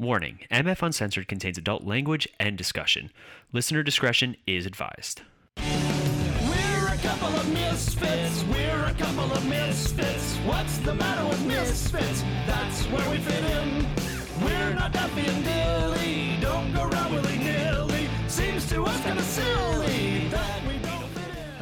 Warning 0.00 0.38
MF 0.52 0.80
Uncensored 0.80 1.26
contains 1.26 1.58
adult 1.58 1.82
language 1.82 2.28
and 2.38 2.56
discussion. 2.56 3.10
Listener 3.52 3.82
discretion 3.82 4.36
is 4.46 4.64
advised. 4.64 5.22
We're 5.56 6.88
a 6.88 6.96
couple 7.02 7.34
of 7.34 7.52
misfits. 7.52 8.44
We're 8.44 8.84
a 8.84 8.94
couple 8.94 9.32
of 9.32 9.44
misfits. 9.48 10.36
What's 10.46 10.78
the 10.78 10.94
matter 10.94 11.28
with 11.28 11.44
misfits? 11.44 12.22
That's 12.46 12.84
where 12.84 13.10
we 13.10 13.16
fit 13.18 13.42
in. 13.42 13.86
We're 14.40 14.74
not 14.74 14.92
Duffy 14.92 15.26
and 15.26 15.44
Dilly. 15.44 16.38
Don't 16.40 16.72
go 16.72 16.84
around 16.84 17.14
willy 17.14 17.38
nilly. 17.38 18.08
Seems 18.28 18.68
to 18.68 18.84
us 18.84 19.00
kind 19.00 19.18
of 19.18 19.24
silly 19.24 20.27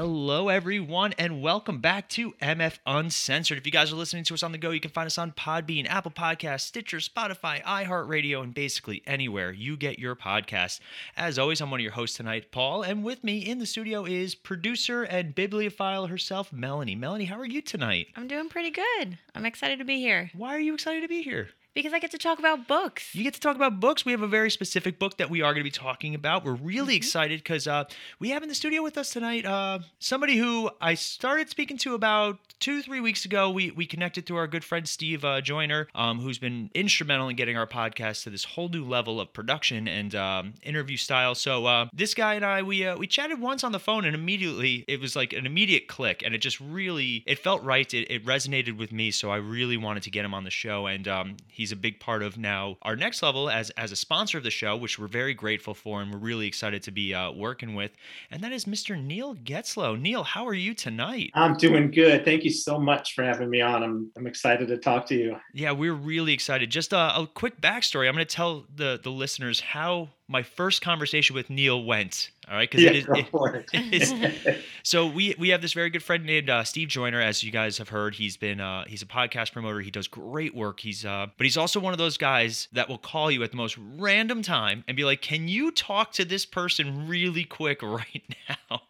Hello, 0.08 0.48
everyone, 0.48 1.14
and 1.18 1.42
welcome 1.42 1.80
back 1.80 2.08
to 2.10 2.30
MF 2.40 2.78
Uncensored. 2.86 3.58
If 3.58 3.66
you 3.66 3.72
guys 3.72 3.90
are 3.90 3.96
listening 3.96 4.22
to 4.22 4.34
us 4.34 4.44
on 4.44 4.52
the 4.52 4.56
go, 4.56 4.70
you 4.70 4.78
can 4.78 4.92
find 4.92 5.08
us 5.08 5.18
on 5.18 5.32
Podbean, 5.32 5.84
Apple 5.88 6.12
Podcasts, 6.12 6.60
Stitcher, 6.60 6.98
Spotify, 6.98 7.60
iHeartRadio, 7.64 8.40
and 8.40 8.54
basically 8.54 9.02
anywhere 9.04 9.50
you 9.50 9.76
get 9.76 9.98
your 9.98 10.14
podcasts. 10.14 10.78
As 11.16 11.40
always, 11.40 11.60
I'm 11.60 11.72
one 11.72 11.80
of 11.80 11.82
your 11.82 11.90
hosts 11.90 12.16
tonight, 12.16 12.52
Paul, 12.52 12.82
and 12.82 13.02
with 13.02 13.24
me 13.24 13.38
in 13.38 13.58
the 13.58 13.66
studio 13.66 14.04
is 14.04 14.36
producer 14.36 15.02
and 15.02 15.34
bibliophile 15.34 16.06
herself, 16.06 16.52
Melanie. 16.52 16.94
Melanie, 16.94 17.24
how 17.24 17.40
are 17.40 17.44
you 17.44 17.60
tonight? 17.60 18.06
I'm 18.14 18.28
doing 18.28 18.48
pretty 18.48 18.70
good. 18.70 19.18
I'm 19.34 19.44
excited 19.44 19.80
to 19.80 19.84
be 19.84 19.96
here 19.98 20.30
Why 20.34 20.54
are 20.54 20.60
you 20.60 20.74
excited 20.74 21.00
to 21.00 21.08
be 21.08 21.22
here? 21.22 21.48
Because 21.76 21.92
I 21.92 21.98
get 22.00 22.10
to 22.12 22.18
talk 22.18 22.38
about 22.40 22.66
books. 22.66 23.14
You 23.14 23.22
get 23.22 23.34
to 23.34 23.40
talk 23.40 23.54
about 23.54 23.78
books. 23.78 24.04
We 24.04 24.12
have 24.12 24.22
a 24.22 24.26
very 24.26 24.50
specific 24.50 24.98
book 24.98 25.18
that 25.18 25.30
we 25.30 25.42
are 25.42 25.52
going 25.52 25.60
to 25.60 25.64
be 25.64 25.70
talking 25.70 26.14
about. 26.14 26.44
We're 26.44 26.54
really 26.54 26.86
Mm-hmm. 26.86 26.96
excited 26.96 27.40
because 27.40 27.66
uh, 27.66 27.84
we 28.18 28.30
have 28.30 28.42
in 28.42 28.48
the 28.48 28.54
studio 28.54 28.82
with 28.82 28.96
us 28.96 29.10
tonight 29.10 29.44
uh, 29.44 29.80
somebody 29.98 30.36
who 30.38 30.70
I 30.80 30.94
started 30.94 31.50
speaking 31.50 31.76
to 31.78 31.94
about 31.94 32.38
two, 32.58 32.80
three 32.80 33.00
weeks 33.00 33.24
ago. 33.26 33.50
We 33.50 33.70
we 33.72 33.84
connected 33.86 34.24
through 34.24 34.38
our 34.38 34.46
good 34.46 34.64
friend 34.64 34.88
Steve 34.88 35.24
uh, 35.24 35.40
Joyner, 35.42 35.88
um, 35.94 36.20
who's 36.20 36.38
been 36.38 36.70
instrumental 36.74 37.28
in 37.28 37.36
getting 37.36 37.56
our 37.56 37.66
podcast 37.66 38.22
to 38.22 38.30
this 38.30 38.44
whole 38.44 38.68
new 38.70 38.84
level 38.84 39.20
of 39.20 39.32
production 39.34 39.86
and 39.86 40.14
um, 40.14 40.54
interview 40.62 40.96
style. 40.96 41.34
So 41.34 41.66
uh, 41.66 41.88
this 41.92 42.14
guy 42.14 42.34
and 42.34 42.44
I, 42.44 42.62
we 42.62 42.86
uh, 42.86 42.96
we 42.96 43.06
chatted 43.06 43.40
once 43.40 43.62
on 43.62 43.72
the 43.72 43.80
phone, 43.80 44.06
and 44.06 44.14
immediately 44.14 44.84
it 44.88 44.98
was 45.00 45.14
like 45.14 45.34
an 45.34 45.44
immediate 45.44 45.88
click, 45.88 46.22
and 46.24 46.34
it 46.34 46.38
just 46.38 46.58
really 46.60 47.22
it 47.26 47.38
felt 47.38 47.62
right. 47.62 47.92
It, 47.92 48.10
it 48.10 48.24
resonated 48.24 48.78
with 48.78 48.92
me, 48.92 49.10
so 49.10 49.30
I 49.30 49.36
really 49.36 49.76
wanted 49.76 50.02
to 50.04 50.10
get 50.10 50.24
him 50.24 50.32
on 50.32 50.44
the 50.44 50.50
show, 50.50 50.86
and 50.86 51.06
um, 51.06 51.36
he's 51.48 51.65
a 51.72 51.76
big 51.76 52.00
part 52.00 52.22
of 52.22 52.38
now 52.38 52.78
our 52.82 52.96
next 52.96 53.22
level 53.22 53.48
as 53.50 53.70
as 53.70 53.92
a 53.92 53.96
sponsor 53.96 54.38
of 54.38 54.44
the 54.44 54.50
show, 54.50 54.76
which 54.76 54.98
we're 54.98 55.06
very 55.06 55.34
grateful 55.34 55.74
for, 55.74 56.00
and 56.02 56.12
we're 56.12 56.18
really 56.18 56.46
excited 56.46 56.82
to 56.84 56.90
be 56.90 57.14
uh, 57.14 57.30
working 57.30 57.74
with, 57.74 57.92
and 58.30 58.42
that 58.42 58.52
is 58.52 58.64
Mr. 58.64 59.00
Neil 59.02 59.34
Getzlow. 59.34 60.00
Neil, 60.00 60.24
how 60.24 60.46
are 60.46 60.54
you 60.54 60.74
tonight? 60.74 61.30
I'm 61.34 61.56
doing 61.56 61.90
good. 61.90 62.24
Thank 62.24 62.44
you 62.44 62.50
so 62.50 62.78
much 62.78 63.14
for 63.14 63.24
having 63.24 63.50
me 63.50 63.60
on. 63.60 63.82
I'm 63.82 64.10
I'm 64.16 64.26
excited 64.26 64.68
to 64.68 64.76
talk 64.76 65.06
to 65.06 65.14
you. 65.14 65.36
Yeah, 65.52 65.72
we're 65.72 65.94
really 65.94 66.32
excited. 66.32 66.70
Just 66.70 66.92
a, 66.92 67.18
a 67.18 67.28
quick 67.32 67.60
backstory. 67.60 68.08
I'm 68.08 68.14
going 68.14 68.26
to 68.26 68.36
tell 68.36 68.64
the 68.74 69.00
the 69.02 69.10
listeners 69.10 69.60
how 69.60 70.10
my 70.28 70.42
first 70.42 70.82
conversation 70.82 71.34
with 71.34 71.50
Neil 71.50 71.82
went. 71.84 72.30
All 72.48 72.54
right, 72.54 72.70
because 72.70 72.84
Yeah, 72.84 72.90
it 72.90 72.96
is. 72.96 73.06
It, 73.08 73.66
it 73.72 74.02
is 74.02 74.62
so 74.82 75.06
we 75.06 75.34
we 75.38 75.48
have 75.50 75.62
this 75.62 75.72
very 75.72 75.90
good 75.90 76.02
friend 76.02 76.24
named 76.24 76.48
uh, 76.48 76.64
Steve 76.64 76.88
Joyner, 76.88 77.20
as 77.20 77.42
you 77.42 77.50
guys 77.50 77.78
have 77.78 77.88
heard. 77.88 78.14
He's 78.14 78.36
been 78.36 78.60
uh, 78.60 78.84
he's 78.86 79.02
a 79.02 79.06
podcast 79.06 79.52
promoter. 79.52 79.80
He 79.80 79.90
does 79.90 80.08
great 80.08 80.54
work. 80.54 80.80
He's 80.80 81.04
uh, 81.04 81.26
but 81.36 81.44
he's 81.44 81.56
also 81.56 81.80
one 81.80 81.92
of 81.92 81.98
those 81.98 82.16
guys 82.16 82.68
that 82.72 82.88
will 82.88 82.98
call 82.98 83.30
you 83.30 83.42
at 83.42 83.50
the 83.50 83.56
most 83.56 83.78
random 83.98 84.42
time 84.42 84.84
and 84.86 84.96
be 84.96 85.04
like, 85.04 85.22
"Can 85.22 85.48
you 85.48 85.70
talk 85.70 86.12
to 86.12 86.24
this 86.24 86.46
person 86.46 87.08
really 87.08 87.44
quick 87.44 87.82
right 87.82 88.22
now?" 88.48 88.82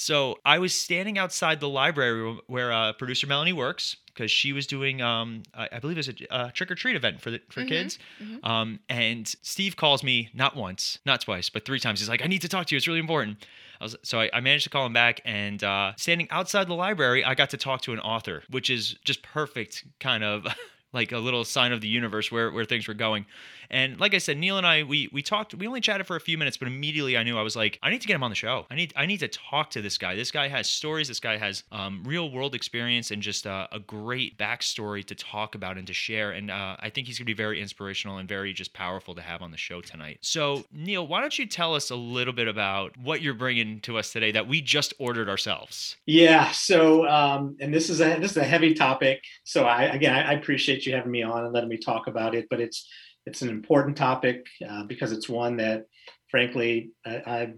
So 0.00 0.38
I 0.46 0.58
was 0.58 0.72
standing 0.74 1.18
outside 1.18 1.60
the 1.60 1.68
library 1.68 2.38
where 2.46 2.72
uh, 2.72 2.94
producer 2.94 3.26
Melanie 3.26 3.52
works 3.52 3.96
because 4.06 4.30
she 4.30 4.54
was 4.54 4.66
doing, 4.66 5.02
um, 5.02 5.42
I 5.54 5.68
I 5.72 5.78
believe 5.78 5.98
it 5.98 6.06
was 6.06 6.26
a, 6.30 6.50
trick 6.52 6.70
or 6.70 6.74
treat 6.74 6.96
event 6.96 7.20
for 7.20 7.30
the, 7.30 7.40
for 7.50 7.60
Mhm, 7.60 7.68
kids. 7.68 7.98
mhm. 8.18 8.42
Um, 8.42 8.80
and 8.88 9.28
Steve 9.42 9.76
calls 9.76 10.02
me 10.02 10.30
not 10.32 10.56
once, 10.56 10.98
not 11.04 11.20
twice, 11.20 11.50
but 11.50 11.66
three 11.66 11.78
times. 11.78 12.00
He's 12.00 12.08
like, 12.08 12.22
"I 12.24 12.28
need 12.28 12.40
to 12.40 12.48
talk 12.48 12.66
to 12.68 12.74
you. 12.74 12.78
It's 12.78 12.88
really 12.88 12.98
important." 12.98 13.44
I 13.78 13.84
was, 13.84 13.96
so 14.02 14.18
I, 14.20 14.30
I 14.32 14.40
managed 14.40 14.64
to 14.64 14.70
call 14.70 14.86
him 14.86 14.94
back, 14.94 15.20
and 15.26 15.62
uh, 15.62 15.92
standing 15.96 16.28
outside 16.30 16.66
the 16.66 16.74
library, 16.74 17.22
I 17.22 17.34
got 17.34 17.50
to 17.50 17.58
talk 17.58 17.82
to 17.82 17.92
an 17.92 18.00
author, 18.00 18.42
which 18.48 18.70
is 18.70 18.96
just 19.04 19.22
perfect, 19.22 19.84
kind 20.00 20.24
of. 20.24 20.46
Like 20.92 21.12
a 21.12 21.18
little 21.18 21.44
sign 21.44 21.70
of 21.70 21.80
the 21.80 21.86
universe 21.86 22.32
where, 22.32 22.50
where 22.50 22.64
things 22.64 22.88
were 22.88 22.94
going. 22.94 23.24
And 23.70 23.98
like 24.00 24.14
I 24.14 24.18
said, 24.18 24.38
Neil 24.38 24.58
and 24.58 24.66
I 24.66 24.82
we 24.82 25.08
we 25.12 25.22
talked 25.22 25.54
we 25.54 25.66
only 25.66 25.80
chatted 25.80 26.06
for 26.06 26.16
a 26.16 26.20
few 26.20 26.36
minutes, 26.36 26.56
but 26.56 26.68
immediately 26.68 27.16
I 27.16 27.22
knew 27.22 27.38
I 27.38 27.42
was 27.42 27.56
like, 27.56 27.78
I 27.82 27.90
need 27.90 28.00
to 28.00 28.06
get 28.06 28.14
him 28.14 28.22
on 28.22 28.30
the 28.30 28.36
show. 28.36 28.66
I 28.70 28.74
need 28.74 28.92
I 28.96 29.06
need 29.06 29.18
to 29.18 29.28
talk 29.28 29.70
to 29.70 29.82
this 29.82 29.98
guy. 29.98 30.14
This 30.14 30.30
guy 30.30 30.48
has 30.48 30.68
stories, 30.68 31.08
this 31.08 31.20
guy 31.20 31.36
has 31.36 31.62
um, 31.72 32.02
real 32.04 32.30
world 32.30 32.54
experience 32.54 33.10
and 33.10 33.22
just 33.22 33.46
uh, 33.46 33.68
a 33.72 33.78
great 33.78 34.38
backstory 34.38 35.04
to 35.04 35.14
talk 35.14 35.54
about 35.54 35.78
and 35.78 35.86
to 35.86 35.92
share. 35.92 36.32
And 36.32 36.50
uh, 36.50 36.76
I 36.80 36.90
think 36.90 37.06
he's 37.06 37.18
gonna 37.18 37.26
be 37.26 37.34
very 37.34 37.60
inspirational 37.60 38.18
and 38.18 38.28
very 38.28 38.52
just 38.52 38.72
powerful 38.72 39.14
to 39.14 39.22
have 39.22 39.42
on 39.42 39.50
the 39.50 39.56
show 39.56 39.80
tonight. 39.80 40.18
So 40.20 40.64
Neil, 40.72 41.06
why 41.06 41.20
don't 41.20 41.38
you 41.38 41.46
tell 41.46 41.74
us 41.74 41.90
a 41.90 41.96
little 41.96 42.32
bit 42.32 42.48
about 42.48 42.96
what 42.96 43.22
you're 43.22 43.34
bringing 43.34 43.80
to 43.80 43.98
us 43.98 44.12
today 44.12 44.32
that 44.32 44.48
we 44.48 44.60
just 44.60 44.94
ordered 44.98 45.28
ourselves? 45.28 45.96
Yeah. 46.06 46.50
So, 46.50 47.06
um, 47.08 47.56
and 47.60 47.72
this 47.72 47.88
is 47.90 48.00
a 48.00 48.18
this 48.18 48.32
is 48.32 48.36
a 48.36 48.44
heavy 48.44 48.74
topic. 48.74 49.22
So, 49.44 49.64
I 49.64 49.84
again, 49.84 50.14
I, 50.14 50.30
I 50.30 50.32
appreciate 50.32 50.86
you 50.86 50.94
having 50.94 51.12
me 51.12 51.22
on 51.22 51.44
and 51.44 51.52
letting 51.52 51.68
me 51.68 51.76
talk 51.76 52.06
about 52.06 52.34
it. 52.34 52.46
But 52.50 52.60
it's 52.60 52.88
it's 53.26 53.42
an 53.42 53.48
important 53.48 53.96
topic 53.96 54.46
uh, 54.68 54.84
because 54.84 55.12
it's 55.12 55.28
one 55.28 55.56
that, 55.58 55.86
frankly, 56.30 56.90
I, 57.04 57.10
I 57.10 57.52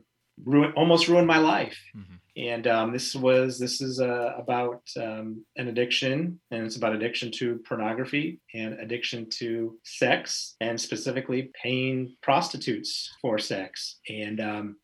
ruined 0.45 0.75
almost 0.77 1.09
ruined 1.09 1.27
my 1.27 1.39
life. 1.39 1.79
Mhm. 1.97 2.19
And 2.35 2.67
um, 2.67 2.93
this 2.93 3.15
was 3.15 3.59
this 3.59 3.83
is 3.83 4.01
uh, 4.01 4.33
about 4.39 4.83
um, 4.97 5.45
an 5.57 5.69
addiction, 5.69 6.41
and 6.51 6.65
it's 6.65 6.77
about 6.77 6.95
addiction 6.95 7.31
to 7.33 7.61
pornography 7.69 8.41
and 8.55 8.75
addiction 8.81 9.29
to 9.39 9.79
sex, 9.85 10.57
and 10.61 10.81
specifically 10.81 11.51
paying 11.63 12.17
prostitutes 12.23 13.11
for 13.21 13.39
sex. 13.39 13.99
And 14.09 14.41
um, 14.41 14.77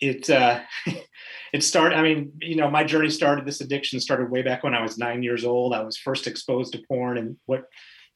it 0.00 0.30
uh, 0.30 0.60
it 1.52 1.64
started. 1.64 1.98
I 1.98 2.02
mean, 2.02 2.32
you 2.40 2.54
know, 2.54 2.70
my 2.70 2.84
journey 2.84 3.10
started. 3.10 3.44
This 3.44 3.60
addiction 3.60 3.98
started 3.98 4.30
way 4.30 4.42
back 4.42 4.62
when 4.62 4.74
I 4.74 4.82
was 4.82 4.96
nine 4.96 5.24
years 5.24 5.44
old. 5.44 5.74
I 5.74 5.82
was 5.82 5.96
first 5.96 6.28
exposed 6.28 6.72
to 6.74 6.82
porn 6.86 7.18
and 7.18 7.36
what 7.46 7.64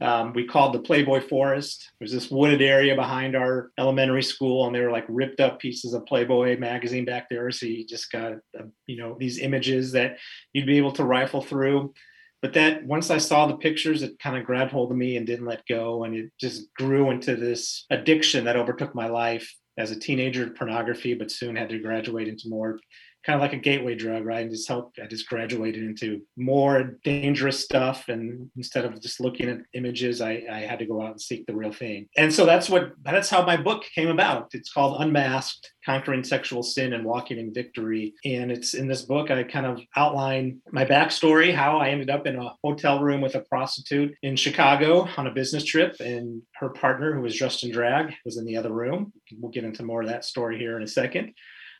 um, 0.00 0.32
we 0.32 0.46
called 0.46 0.74
the 0.74 0.80
Playboy 0.80 1.20
Forest. 1.20 1.90
There's 1.98 2.12
this 2.12 2.30
wooded 2.30 2.62
area 2.62 2.94
behind 2.94 3.34
our 3.34 3.70
elementary 3.78 4.22
school, 4.22 4.66
and 4.66 4.74
they 4.74 4.80
were 4.80 4.92
like 4.92 5.06
ripped 5.08 5.40
up 5.40 5.58
pieces 5.58 5.92
of 5.92 6.06
Playboy 6.06 6.58
magazine 6.58 7.04
back 7.04 7.28
there. 7.28 7.50
So 7.50 7.66
you 7.66 7.86
just 7.86 8.10
got, 8.12 8.32
uh, 8.58 8.64
you 8.86 8.96
know, 8.96 9.16
these 9.18 9.40
images 9.40 9.92
that 9.92 10.18
you'd 10.52 10.66
be 10.66 10.78
able 10.78 10.92
to 10.92 11.04
rifle 11.04 11.42
through. 11.42 11.94
But 12.40 12.52
that 12.52 12.84
once 12.84 13.10
I 13.10 13.18
saw 13.18 13.46
the 13.46 13.56
pictures, 13.56 14.02
it 14.02 14.20
kind 14.20 14.36
of 14.36 14.44
grabbed 14.44 14.70
hold 14.70 14.92
of 14.92 14.96
me 14.96 15.16
and 15.16 15.26
didn't 15.26 15.46
let 15.46 15.66
go, 15.66 16.04
and 16.04 16.14
it 16.14 16.30
just 16.38 16.72
grew 16.74 17.10
into 17.10 17.34
this 17.34 17.84
addiction 17.90 18.44
that 18.44 18.56
overtook 18.56 18.94
my 18.94 19.08
life 19.08 19.52
as 19.76 19.90
a 19.90 19.98
teenager 19.98 20.50
pornography, 20.50 21.14
but 21.14 21.30
soon 21.30 21.56
had 21.56 21.68
to 21.70 21.78
graduate 21.78 22.28
into 22.28 22.48
more 22.48 22.78
kind 23.24 23.36
of 23.36 23.40
like 23.40 23.52
a 23.52 23.62
gateway 23.62 23.94
drug, 23.94 24.24
right? 24.24 24.42
And 24.42 24.50
just 24.50 24.68
helped, 24.68 24.98
I 25.02 25.06
just 25.06 25.28
graduated 25.28 25.82
into 25.82 26.22
more 26.36 26.98
dangerous 27.04 27.62
stuff. 27.62 28.08
And 28.08 28.50
instead 28.56 28.84
of 28.84 29.00
just 29.00 29.20
looking 29.20 29.48
at 29.48 29.58
images, 29.74 30.20
I, 30.20 30.44
I 30.50 30.60
had 30.60 30.78
to 30.78 30.86
go 30.86 31.02
out 31.02 31.12
and 31.12 31.20
seek 31.20 31.46
the 31.46 31.54
real 31.54 31.72
thing. 31.72 32.08
And 32.16 32.32
so 32.32 32.46
that's 32.46 32.70
what, 32.70 32.92
that's 33.02 33.28
how 33.28 33.44
my 33.44 33.56
book 33.56 33.84
came 33.94 34.08
about. 34.08 34.48
It's 34.52 34.72
called 34.72 35.02
Unmasked 35.02 35.72
Conquering 35.84 36.22
Sexual 36.22 36.62
Sin 36.62 36.92
and 36.92 37.04
Walking 37.04 37.38
in 37.38 37.52
Victory. 37.52 38.14
And 38.24 38.52
it's 38.52 38.74
in 38.74 38.88
this 38.88 39.02
book, 39.02 39.30
I 39.30 39.42
kind 39.42 39.66
of 39.66 39.80
outline 39.96 40.60
my 40.70 40.84
backstory, 40.84 41.54
how 41.54 41.78
I 41.78 41.88
ended 41.88 42.10
up 42.10 42.26
in 42.26 42.36
a 42.36 42.54
hotel 42.62 43.00
room 43.00 43.20
with 43.20 43.34
a 43.34 43.40
prostitute 43.40 44.14
in 44.22 44.36
Chicago 44.36 45.08
on 45.16 45.26
a 45.26 45.32
business 45.32 45.64
trip. 45.64 45.96
And 46.00 46.42
her 46.54 46.70
partner, 46.70 47.14
who 47.14 47.22
was 47.22 47.36
dressed 47.36 47.64
in 47.64 47.72
drag, 47.72 48.14
was 48.24 48.38
in 48.38 48.44
the 48.44 48.56
other 48.56 48.72
room. 48.72 49.12
We'll 49.38 49.52
get 49.52 49.64
into 49.64 49.82
more 49.82 50.02
of 50.02 50.08
that 50.08 50.24
story 50.24 50.58
here 50.58 50.76
in 50.76 50.82
a 50.82 50.88
second 50.88 51.34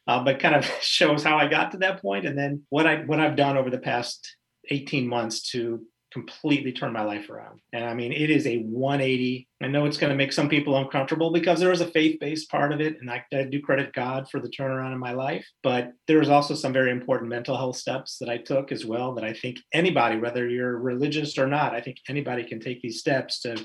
uh, 0.09 0.25
but 0.25 0.41
kind 0.41 0.57
of 0.57 0.65
shows 0.81 1.23
how 1.23 1.37
I 1.37 1.47
got 1.47 1.71
to 1.73 1.79
that 1.79 2.03
point, 2.03 2.27
and 2.27 2.37
then 2.37 2.63
what 2.71 2.87
I 2.87 3.03
what 3.03 3.21
I've 3.21 3.37
done 3.37 3.57
over 3.57 3.71
the 3.71 3.79
past 3.79 4.37
18 4.71 5.07
months 5.07 5.51
to 5.51 5.81
completely 6.11 6.73
turn 6.73 6.93
my 6.93 7.03
life 7.03 7.29
around. 7.29 7.61
And 7.75 7.85
I 7.85 7.93
mean, 7.93 8.13
it 8.13 8.31
is 8.31 8.47
a 8.47 8.59
180. 8.61 9.47
I 9.63 9.67
know 9.67 9.85
it's 9.85 9.99
going 9.99 10.11
to 10.11 10.17
make 10.17 10.33
some 10.33 10.49
people 10.49 10.77
uncomfortable 10.79 11.31
because 11.31 11.61
there 11.61 11.71
is 11.71 11.83
a 11.83 11.87
faith-based 11.87 12.51
part 12.51 12.73
of 12.73 12.81
it, 12.81 12.97
and 13.01 13.11
I, 13.11 13.23
I 13.33 13.43
do 13.43 13.61
credit 13.61 13.93
God 13.93 14.29
for 14.31 14.41
the 14.41 14.49
turnaround 14.49 14.93
in 14.93 14.99
my 14.99 15.13
life. 15.13 15.47
But 15.63 15.93
there 16.07 16.19
was 16.19 16.31
also 16.31 16.55
some 16.55 16.73
very 16.73 16.91
important 16.91 17.29
mental 17.29 17.57
health 17.57 17.77
steps 17.77 18.17
that 18.19 18.31
I 18.31 18.39
took 18.39 18.73
as 18.73 18.87
well. 18.87 19.15
That 19.15 19.25
I 19.25 19.35
think 19.35 19.59
anybody, 19.73 20.19
whether 20.19 20.49
you're 20.49 20.79
religious 20.79 21.37
or 21.37 21.47
not, 21.47 21.75
I 21.75 21.83
think 21.83 21.99
anybody 22.09 22.45
can 22.45 22.61
take 22.61 22.81
these 22.81 23.01
steps 23.01 23.41
to 23.41 23.63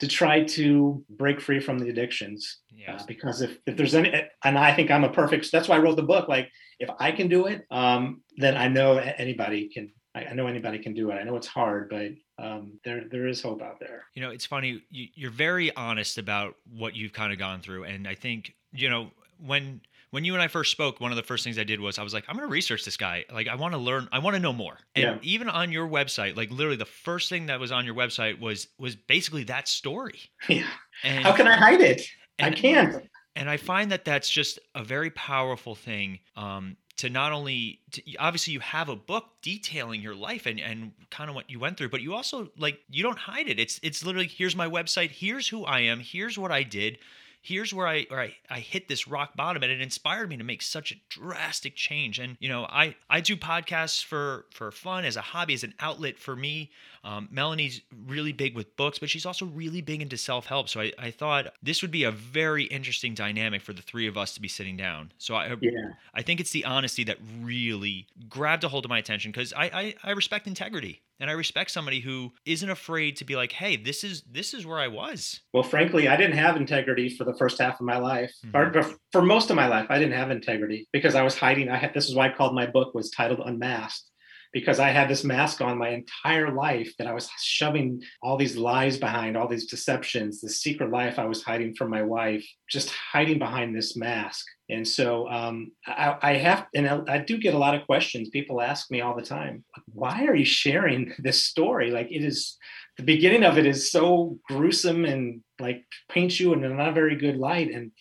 to 0.00 0.08
try 0.08 0.42
to 0.44 1.04
break 1.10 1.40
free 1.40 1.60
from 1.60 1.78
the 1.78 1.88
addictions 1.88 2.60
Yeah. 2.70 2.96
uh, 2.96 3.04
because 3.06 3.42
if, 3.42 3.58
if 3.66 3.76
there's 3.76 3.94
any 3.94 4.10
and 4.44 4.58
i 4.58 4.72
think 4.74 4.90
i'm 4.90 5.04
a 5.04 5.12
perfect 5.12 5.50
that's 5.52 5.68
why 5.68 5.76
i 5.76 5.78
wrote 5.78 5.96
the 5.96 6.02
book 6.14 6.28
like 6.28 6.48
if 6.78 6.90
i 6.98 7.12
can 7.12 7.28
do 7.28 7.46
it 7.46 7.64
um, 7.70 8.22
then 8.36 8.56
i 8.56 8.68
know 8.68 8.96
anybody 8.96 9.68
can 9.68 9.92
I, 10.14 10.24
I 10.30 10.32
know 10.34 10.46
anybody 10.46 10.78
can 10.78 10.94
do 10.94 11.10
it 11.10 11.14
i 11.14 11.22
know 11.22 11.36
it's 11.36 11.46
hard 11.46 11.88
but 11.90 12.10
um, 12.42 12.80
there 12.84 13.04
there 13.10 13.26
is 13.28 13.40
hope 13.42 13.62
out 13.62 13.78
there 13.78 14.04
You 14.14 14.22
know, 14.22 14.30
it's 14.30 14.46
funny. 14.46 14.82
You, 14.90 15.06
you're 15.14 15.30
very 15.48 15.68
honest 15.76 16.18
about 16.18 16.54
what 16.82 16.96
you've 16.96 17.12
kind 17.12 17.32
of 17.32 17.38
gone 17.38 17.60
through, 17.60 17.84
and 17.84 18.08
I 18.08 18.16
think 18.16 18.54
you 18.72 18.90
know 18.90 19.10
when 19.38 19.80
when 20.12 20.24
you 20.24 20.34
and 20.34 20.42
I 20.42 20.46
first 20.48 20.70
spoke, 20.70 21.00
one 21.00 21.10
of 21.10 21.16
the 21.16 21.22
first 21.22 21.42
things 21.42 21.58
I 21.58 21.64
did 21.64 21.80
was 21.80 21.98
I 21.98 22.02
was 22.02 22.12
like, 22.14 22.24
I'm 22.28 22.36
going 22.36 22.46
to 22.46 22.52
research 22.52 22.84
this 22.84 22.96
guy. 22.98 23.24
Like, 23.32 23.48
I 23.48 23.54
want 23.54 23.72
to 23.72 23.78
learn. 23.78 24.08
I 24.12 24.18
want 24.20 24.34
to 24.36 24.40
know 24.40 24.52
more. 24.52 24.76
And 24.94 25.04
Yeah. 25.04 25.18
even 25.22 25.48
on 25.48 25.72
your 25.72 25.88
website, 25.88 26.36
like 26.36 26.50
literally 26.50 26.76
the 26.76 26.84
first 26.84 27.28
thing 27.30 27.46
that 27.46 27.58
was 27.58 27.72
on 27.72 27.84
your 27.86 27.94
website 27.94 28.38
was 28.38 28.68
was 28.78 28.94
basically 28.94 29.44
that 29.44 29.66
story. 29.68 30.20
yeah 30.48 30.64
And, 31.02 31.24
How 31.24 31.32
can 31.34 31.48
I 31.48 31.56
hide 31.56 31.80
it? 31.80 32.02
And, 32.38 32.54
I 32.54 32.58
can't. 32.58 33.08
and 33.36 33.48
I 33.50 33.56
find 33.56 33.90
that 33.90 34.04
that's 34.04 34.28
just 34.30 34.58
a 34.74 34.84
very 34.84 35.10
powerful 35.10 35.74
thing 35.74 36.20
um, 36.36 36.76
to 36.98 37.08
not 37.08 37.32
only 37.32 37.80
to, 37.92 38.02
obviously 38.18 38.52
you 38.52 38.60
have 38.60 38.90
a 38.90 38.96
book 38.96 39.24
detailing 39.40 40.02
your 40.02 40.14
life 40.14 40.44
and 40.44 40.60
and 40.60 40.92
kind 41.10 41.30
of 41.30 41.34
what 41.34 41.48
you 41.48 41.58
went 41.58 41.78
through, 41.78 41.88
but 41.88 42.02
you 42.02 42.12
also 42.14 42.50
like 42.58 42.78
you 42.90 43.02
don't 43.02 43.18
hide 43.18 43.48
it. 43.48 43.58
It's 43.58 43.80
it's 43.82 44.04
literally 44.04 44.26
here's 44.28 44.54
my 44.54 44.66
website, 44.68 45.10
here's 45.10 45.48
who 45.48 45.64
I 45.64 45.80
am, 45.80 46.00
here's 46.00 46.36
what 46.36 46.52
I 46.52 46.62
did. 46.64 46.98
Here's 47.42 47.74
where 47.74 47.88
I 47.88 48.04
where 48.08 48.20
I, 48.20 48.36
I 48.48 48.60
hit 48.60 48.88
this 48.88 49.08
rock 49.08 49.34
bottom 49.36 49.62
and 49.62 49.72
it 49.72 49.80
inspired 49.80 50.28
me 50.28 50.36
to 50.36 50.44
make 50.44 50.62
such 50.62 50.92
a 50.92 50.94
drastic 51.08 51.74
change. 51.74 52.18
And 52.20 52.36
you 52.40 52.48
know, 52.48 52.64
I 52.64 52.94
I 53.10 53.20
do 53.20 53.36
podcasts 53.36 54.02
for 54.02 54.46
for 54.50 54.70
fun 54.70 55.04
as 55.04 55.16
a 55.16 55.20
hobby, 55.20 55.54
as 55.54 55.64
an 55.64 55.74
outlet 55.80 56.18
for 56.18 56.36
me. 56.36 56.70
Um, 57.04 57.28
Melanie's 57.32 57.80
really 58.06 58.32
big 58.32 58.54
with 58.54 58.76
books, 58.76 59.00
but 59.00 59.10
she's 59.10 59.26
also 59.26 59.44
really 59.44 59.80
big 59.80 60.00
into 60.00 60.16
self 60.16 60.46
help. 60.46 60.68
So 60.68 60.80
I, 60.80 60.92
I 60.98 61.10
thought 61.10 61.52
this 61.62 61.82
would 61.82 61.90
be 61.90 62.04
a 62.04 62.12
very 62.12 62.64
interesting 62.64 63.12
dynamic 63.14 63.60
for 63.60 63.72
the 63.72 63.82
three 63.82 64.06
of 64.06 64.16
us 64.16 64.34
to 64.34 64.40
be 64.40 64.48
sitting 64.48 64.76
down. 64.76 65.12
So 65.18 65.34
I 65.34 65.48
Yeah. 65.60 65.94
I 66.14 66.22
think 66.22 66.38
it's 66.38 66.52
the 66.52 66.64
honesty 66.64 67.02
that 67.04 67.18
really 67.40 68.06
grabbed 68.28 68.62
a 68.62 68.68
hold 68.68 68.84
of 68.84 68.88
my 68.88 68.98
attention 68.98 69.32
because 69.32 69.52
I, 69.52 69.64
I 69.64 69.94
I 70.04 70.10
respect 70.12 70.46
integrity 70.46 71.02
and 71.22 71.30
I 71.30 71.34
respect 71.34 71.70
somebody 71.70 72.00
who 72.00 72.32
isn't 72.44 72.68
afraid 72.68 73.16
to 73.18 73.24
be 73.24 73.36
like, 73.36 73.52
hey, 73.52 73.76
this 73.76 74.02
is 74.02 74.22
this 74.28 74.52
is 74.52 74.66
where 74.66 74.80
I 74.80 74.88
was. 74.88 75.40
Well, 75.54 75.62
frankly, 75.62 76.08
I 76.08 76.16
didn't 76.16 76.36
have 76.36 76.56
integrity 76.56 77.16
for 77.16 77.22
the 77.22 77.36
first 77.38 77.60
half 77.60 77.78
of 77.78 77.86
my 77.86 77.96
life, 77.98 78.32
or 78.52 78.72
Mhm. 78.72 78.96
for 79.12 79.22
most 79.22 79.48
of 79.48 79.54
my 79.56 79.68
life. 79.68 79.86
I 79.88 79.98
didn't 80.00 80.18
have 80.18 80.32
integrity 80.32 80.88
because 80.92 81.14
I 81.14 81.22
was 81.22 81.38
hiding. 81.38 81.68
I 81.68 81.76
had 81.76 81.94
this 81.94 82.08
is 82.08 82.16
why 82.16 82.26
I 82.26 82.34
called 82.34 82.56
my 82.56 82.66
book 82.66 82.92
was 82.92 83.08
titled 83.10 83.40
Unmasked 83.46 84.04
because 84.52 84.80
I 84.80 84.88
had 84.90 85.08
this 85.08 85.22
mask 85.22 85.60
on 85.60 85.78
my 85.78 85.90
entire 85.90 86.50
life 86.52 86.92
that 86.98 87.06
I 87.06 87.14
was 87.14 87.30
shoving 87.40 88.02
all 88.20 88.36
these 88.36 88.56
lies 88.56 88.98
behind, 88.98 89.36
all 89.36 89.48
these 89.48 89.66
deceptions, 89.66 90.40
the 90.40 90.48
secret 90.50 90.90
life 90.90 91.20
I 91.20 91.24
was 91.26 91.42
hiding 91.44 91.74
from 91.76 91.88
my 91.88 92.02
wife, 92.02 92.44
just 92.68 92.90
hiding 92.90 93.38
behind 93.38 93.74
this 93.76 93.96
mask. 93.96 94.44
And 94.72 94.86
so 94.86 95.28
um, 95.28 95.72
I, 95.86 96.16
I 96.22 96.32
have, 96.34 96.66
and 96.74 96.88
I, 96.88 97.00
I 97.08 97.18
do 97.18 97.38
get 97.38 97.54
a 97.54 97.58
lot 97.58 97.74
of 97.74 97.86
questions. 97.86 98.30
People 98.30 98.60
ask 98.60 98.90
me 98.90 99.00
all 99.00 99.14
the 99.14 99.22
time, 99.22 99.64
why 99.92 100.24
are 100.26 100.34
you 100.34 100.44
sharing 100.44 101.12
this 101.18 101.44
story? 101.44 101.90
Like 101.90 102.08
it 102.10 102.24
is 102.24 102.56
the 102.96 103.02
beginning 103.02 103.44
of 103.44 103.58
it 103.58 103.66
is 103.66 103.90
so 103.90 104.38
gruesome 104.48 105.04
and 105.04 105.42
like 105.60 105.84
paints 106.10 106.38
you 106.38 106.52
in 106.52 106.64
a 106.64 106.68
not 106.68 106.94
very 106.94 107.16
good 107.16 107.36
light. 107.36 107.70
And 107.72 107.92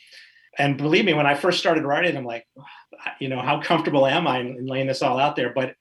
and 0.57 0.77
believe 0.77 1.06
me, 1.06 1.13
when 1.13 1.25
I 1.25 1.35
first 1.35 1.59
started 1.59 1.85
writing, 1.85 2.18
I'm 2.18 2.25
like, 2.25 2.45
you 3.19 3.29
know, 3.29 3.41
how 3.41 3.62
comfortable 3.62 4.06
am 4.06 4.27
I 4.27 4.39
in 4.39 4.65
laying 4.65 4.88
this 4.88 5.01
all 5.01 5.18
out 5.18 5.35
there? 5.38 5.53
But 5.53 5.75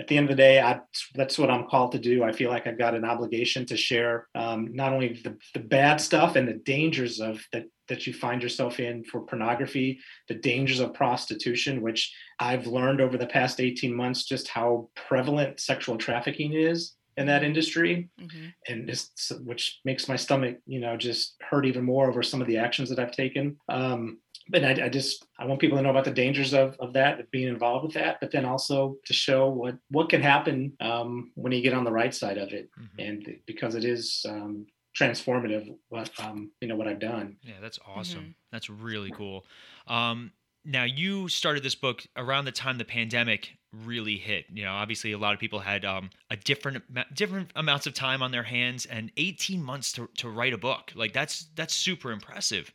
at 0.00 0.08
the 0.08 0.16
end 0.16 0.28
of 0.28 0.36
the 0.36 0.42
day, 0.42 0.60
I, 0.60 0.80
that's 1.14 1.38
what 1.38 1.50
I'm 1.50 1.66
called 1.68 1.92
to 1.92 1.98
do. 1.98 2.24
I 2.24 2.32
feel 2.32 2.50
like 2.50 2.66
I've 2.66 2.78
got 2.78 2.94
an 2.94 3.04
obligation 3.04 3.64
to 3.66 3.76
share 3.76 4.26
um, 4.34 4.70
not 4.72 4.92
only 4.92 5.20
the, 5.22 5.36
the 5.54 5.60
bad 5.60 6.00
stuff 6.00 6.34
and 6.36 6.48
the 6.48 6.54
dangers 6.54 7.20
of 7.20 7.40
that 7.52 7.66
that 7.88 8.06
you 8.06 8.14
find 8.14 8.42
yourself 8.42 8.80
in 8.80 9.04
for 9.04 9.20
pornography, 9.20 10.00
the 10.28 10.34
dangers 10.34 10.80
of 10.80 10.94
prostitution, 10.94 11.82
which 11.82 12.14
I've 12.40 12.66
learned 12.66 13.02
over 13.02 13.18
the 13.18 13.26
past 13.26 13.60
18 13.60 13.94
months 13.94 14.24
just 14.24 14.48
how 14.48 14.88
prevalent 14.96 15.60
sexual 15.60 15.98
trafficking 15.98 16.54
is 16.54 16.94
in 17.18 17.26
that 17.26 17.44
industry 17.44 18.08
Mhm. 18.20 18.52
and 18.68 18.88
just 18.88 19.32
which 19.44 19.80
makes 19.84 20.08
my 20.08 20.16
stomach 20.16 20.56
you 20.66 20.80
know 20.80 20.96
just 20.96 21.36
hurt 21.40 21.64
even 21.64 21.84
more 21.84 22.08
over 22.08 22.24
some 22.24 22.40
of 22.40 22.48
the 22.48 22.56
actions 22.56 22.88
that 22.88 22.98
i've 22.98 23.12
taken 23.12 23.56
um 23.68 24.18
but 24.48 24.62
I, 24.64 24.86
I 24.86 24.88
just 24.88 25.24
i 25.38 25.44
want 25.46 25.60
people 25.60 25.78
to 25.78 25.82
know 25.82 25.90
about 25.90 26.04
the 26.04 26.10
dangers 26.10 26.52
of, 26.54 26.76
of 26.78 26.92
that 26.92 27.20
of 27.20 27.30
being 27.30 27.48
involved 27.48 27.84
with 27.84 27.94
that 27.94 28.18
but 28.20 28.30
then 28.30 28.44
also 28.44 28.96
to 29.06 29.12
show 29.12 29.48
what 29.48 29.76
what 29.90 30.08
can 30.08 30.22
happen 30.22 30.72
um, 30.80 31.32
when 31.34 31.52
you 31.52 31.62
get 31.62 31.72
on 31.74 31.84
the 31.84 31.92
right 31.92 32.14
side 32.14 32.38
of 32.38 32.52
it 32.52 32.68
Mhm. 32.78 33.08
and 33.08 33.36
because 33.46 33.74
it 33.74 33.84
is 33.84 34.24
um, 34.28 34.66
transformative 34.98 35.74
what 35.88 36.10
um, 36.20 36.50
you 36.60 36.68
know 36.68 36.76
what 36.76 36.88
i've 36.88 37.00
done 37.00 37.36
Yeah, 37.42 37.54
that's 37.60 37.78
awesome. 37.86 38.34
That's 38.52 38.70
really 38.70 39.10
cool. 39.10 39.44
Um, 39.88 40.30
now 40.64 40.84
you 40.84 41.28
started 41.28 41.62
this 41.62 41.74
book 41.74 42.06
around 42.16 42.44
the 42.46 42.52
time 42.52 42.78
the 42.78 42.84
pandemic 42.84 43.50
really 43.72 44.16
hit. 44.16 44.46
You 44.50 44.64
know, 44.64 44.72
obviously 44.72 45.12
a 45.12 45.18
lot 45.18 45.34
of 45.34 45.40
people 45.40 45.58
had 45.58 45.84
um, 45.84 46.08
a 46.30 46.36
different 46.36 46.82
different 47.14 47.50
amounts 47.56 47.86
of 47.86 47.94
time 47.94 48.22
on 48.22 48.30
their 48.30 48.44
hands, 48.44 48.86
and 48.86 49.10
18 49.16 49.62
months 49.62 49.92
to, 49.94 50.08
to 50.18 50.28
write 50.28 50.52
a 50.54 50.58
book. 50.58 50.92
Like 50.94 51.12
that's 51.12 51.48
that's 51.56 51.74
super 51.74 52.12
impressive. 52.12 52.72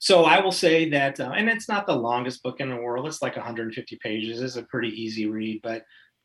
So 0.00 0.24
I 0.24 0.40
will 0.40 0.52
say 0.52 0.88
that, 0.90 1.18
uh, 1.18 1.32
and 1.36 1.48
it's 1.48 1.68
not 1.68 1.86
the 1.86 1.96
longest 1.96 2.42
book 2.42 2.60
in 2.60 2.70
the 2.70 2.76
world. 2.76 3.06
It's 3.06 3.20
like 3.22 3.36
150 3.36 3.98
pages. 4.02 4.40
It's 4.40 4.56
a 4.56 4.62
pretty 4.62 4.88
easy 4.90 5.26
read, 5.26 5.60
but 5.62 5.82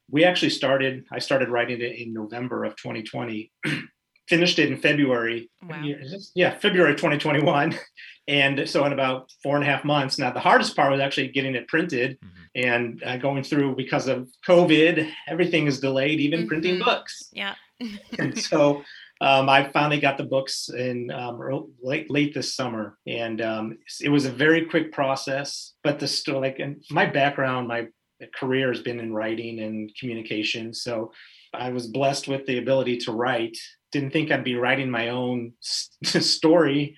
we 0.09 0.23
actually 0.25 0.51
started. 0.51 1.05
I 1.11 1.19
started 1.19 1.49
writing 1.49 1.81
it 1.81 1.95
in 1.97 2.13
November 2.13 2.65
of 2.65 2.75
2020. 2.75 3.51
Finished 4.29 4.57
it 4.59 4.71
in 4.71 4.77
February. 4.77 5.49
Wow. 5.67 5.81
Yeah, 5.83 5.95
is 5.97 6.11
this- 6.11 6.31
yeah, 6.35 6.57
February 6.57 6.93
2021. 6.95 7.77
And 8.25 8.69
so 8.69 8.85
in 8.85 8.93
about 8.93 9.29
four 9.43 9.57
and 9.57 9.65
a 9.65 9.67
half 9.67 9.83
months. 9.83 10.17
Now 10.17 10.31
the 10.31 10.39
hardest 10.39 10.77
part 10.77 10.93
was 10.93 11.01
actually 11.01 11.27
getting 11.27 11.55
it 11.55 11.67
printed 11.67 12.17
Mhm. 12.21 12.29
and 12.55 13.03
uh, 13.05 13.17
going 13.17 13.43
through 13.43 13.75
because 13.75 14.07
of 14.07 14.29
COVID. 14.47 15.11
Everything 15.27 15.67
is 15.67 15.81
delayed, 15.81 16.21
even 16.21 16.47
printing 16.47 16.75
Mhm. 16.79 16.85
books 16.85 17.23
Yeah. 17.33 17.55
and 18.19 18.39
so 18.39 18.81
um, 19.23 19.47
I 19.47 19.71
finally 19.71 20.01
got 20.01 20.17
the 20.17 20.25
books 20.25 20.67
in 20.67 21.09
um, 21.09 21.41
earl- 21.41 21.69
late 21.81 22.11
late 22.11 22.33
this 22.33 22.55
summer, 22.55 22.97
and 23.07 23.39
um, 23.41 23.77
it 24.01 24.09
was 24.09 24.25
a 24.25 24.31
very 24.31 24.65
quick 24.65 24.91
process. 24.91 25.75
But 25.81 25.97
the 25.97 26.07
story, 26.09 26.49
like, 26.49 26.59
and 26.59 26.83
my 26.91 27.05
background, 27.05 27.69
my 27.69 27.87
career 28.35 28.67
has 28.67 28.81
been 28.81 28.99
in 28.99 29.13
writing 29.13 29.61
and 29.61 29.89
communication, 29.97 30.73
so 30.73 31.13
I 31.53 31.69
was 31.69 31.87
blessed 31.87 32.27
with 32.27 32.45
the 32.45 32.57
ability 32.57 32.97
to 32.97 33.13
write. 33.13 33.57
Didn't 33.93 34.11
think 34.11 34.29
I'd 34.29 34.43
be 34.43 34.55
writing 34.55 34.91
my 34.91 35.09
own 35.09 35.53
story 35.61 36.97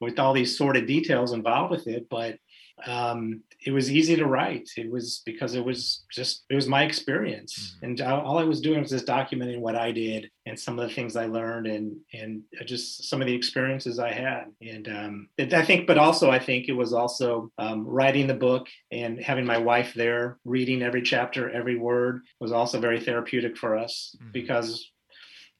with 0.00 0.20
all 0.20 0.32
these 0.32 0.56
sordid 0.56 0.86
details 0.86 1.32
involved 1.32 1.72
with 1.72 1.88
it, 1.88 2.06
but 2.08 2.38
um, 2.86 3.42
it 3.64 3.70
was 3.70 3.90
easy 3.90 4.16
to 4.16 4.26
write. 4.26 4.68
It 4.76 4.90
was 4.90 5.22
because 5.24 5.54
it 5.54 5.64
was 5.64 6.04
just 6.12 6.44
it 6.50 6.54
was 6.54 6.66
my 6.68 6.82
experience, 6.84 7.76
Mhm. 7.80 7.82
and 7.86 8.00
I- 8.00 8.20
all 8.20 8.36
I 8.38 8.44
was 8.44 8.60
doing 8.60 8.80
was 8.80 8.90
just 8.90 9.06
documenting 9.06 9.60
what 9.60 9.76
I 9.76 9.92
did 9.92 10.30
and 10.44 10.58
some 10.58 10.78
of 10.78 10.86
the 10.88 10.94
things 10.94 11.14
I 11.16 11.26
learned, 11.26 11.66
and 11.66 11.96
and 12.12 12.42
just 12.66 13.04
some 13.08 13.20
of 13.22 13.26
the 13.28 13.34
experiences 13.34 13.98
I 13.98 14.12
had. 14.12 14.44
And 14.60 14.88
um, 14.88 15.28
I 15.38 15.64
think, 15.64 15.86
but 15.86 15.98
also 15.98 16.30
I 16.30 16.38
think 16.38 16.68
it 16.68 16.72
was 16.72 16.92
also 16.92 17.50
um, 17.58 17.86
writing 17.86 18.26
the 18.26 18.34
book 18.34 18.66
and 18.90 19.18
having 19.20 19.46
my 19.46 19.58
wife 19.58 19.94
there, 19.94 20.38
reading 20.44 20.82
every 20.82 21.02
chapter, 21.02 21.48
every 21.50 21.76
word 21.76 22.22
was 22.40 22.52
also 22.52 22.80
very 22.80 23.00
therapeutic 23.00 23.56
for 23.56 23.76
us 23.78 24.16
Mhm. 24.20 24.32
because, 24.32 24.90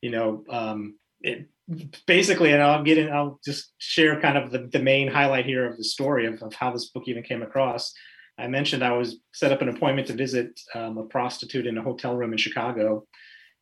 you 0.02 0.10
know, 0.10 0.44
um, 0.50 0.98
it 1.22 1.48
basically, 2.06 2.52
and 2.52 2.62
I'll 2.62 2.82
get 2.82 2.98
in, 2.98 3.10
I'll 3.10 3.40
just 3.44 3.72
share 3.78 4.20
kind 4.20 4.36
of 4.36 4.50
the, 4.50 4.68
the 4.70 4.78
main 4.78 5.08
highlight 5.08 5.46
here 5.46 5.66
of 5.66 5.76
the 5.76 5.84
story 5.84 6.26
of, 6.26 6.42
of 6.42 6.54
how 6.54 6.72
this 6.72 6.90
book 6.90 7.04
even 7.06 7.22
came 7.22 7.42
across. 7.42 7.92
I 8.38 8.48
mentioned 8.48 8.82
I 8.82 8.92
was 8.92 9.16
set 9.32 9.52
up 9.52 9.62
an 9.62 9.68
appointment 9.68 10.08
to 10.08 10.14
visit 10.14 10.58
um, 10.74 10.98
a 10.98 11.04
prostitute 11.04 11.66
in 11.66 11.78
a 11.78 11.82
hotel 11.82 12.16
room 12.16 12.32
in 12.32 12.38
Chicago 12.38 13.06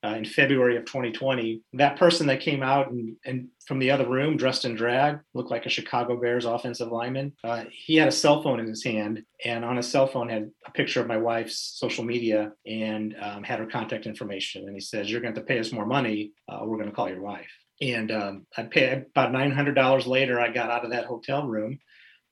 uh, 0.05 0.15
in 0.17 0.25
February 0.25 0.76
of 0.76 0.85
2020. 0.85 1.61
That 1.75 1.97
person 1.97 2.26
that 2.26 2.41
came 2.41 2.62
out 2.62 2.91
and, 2.91 3.17
and 3.25 3.49
from 3.67 3.79
the 3.79 3.91
other 3.91 4.09
room, 4.09 4.37
dressed 4.37 4.65
in 4.65 4.75
drag, 4.75 5.21
looked 5.35 5.50
like 5.50 5.67
a 5.67 5.71
Chicago 5.71 6.21
Bears 6.21 6.45
offensive 6.45 6.91
lineman. 6.91 7.33
Uh, 7.45 7.65
he 7.71 7.97
had 7.97 8.09
a 8.09 8.12
cell 8.12 8.43
phone 8.43 8.59
in 8.59 8.67
his 8.67 8.83
hand, 8.83 9.23
and 9.45 9.65
on 9.65 9.76
his 9.76 9.88
cell 9.88 10.07
phone 10.07 10.29
had 10.29 10.50
a 10.67 10.71
picture 10.73 11.00
of 11.00 11.07
my 11.07 11.19
wife's 11.19 11.76
social 11.79 12.05
media 12.05 12.53
and 12.67 13.15
um, 13.21 13.45
had 13.45 13.61
her 13.61 13.67
contact 13.67 14.07
information. 14.07 14.65
And 14.67 14.75
he 14.75 14.81
says, 14.81 15.11
"You're 15.11 15.21
going 15.21 15.35
to 15.35 15.41
to 15.41 15.47
pay 15.47 15.59
us 15.59 15.73
more 15.73 15.87
money. 15.87 16.33
Uh, 16.49 16.61
we're 16.65 16.79
going 16.79 16.91
to 16.91 16.95
call 16.95 17.09
your 17.09 17.23
wife." 17.23 17.50
And 17.83 18.11
um, 18.12 18.47
I 18.57 18.62
paid 18.62 19.07
about 19.11 19.33
nine 19.33 19.51
hundred 19.51 19.75
dollars 19.75 20.07
later. 20.07 20.41
I 20.41 20.51
got 20.51 20.71
out 20.71 20.85
of 20.85 20.93
that 20.93 21.07
hotel 21.07 21.47
room, 21.47 21.79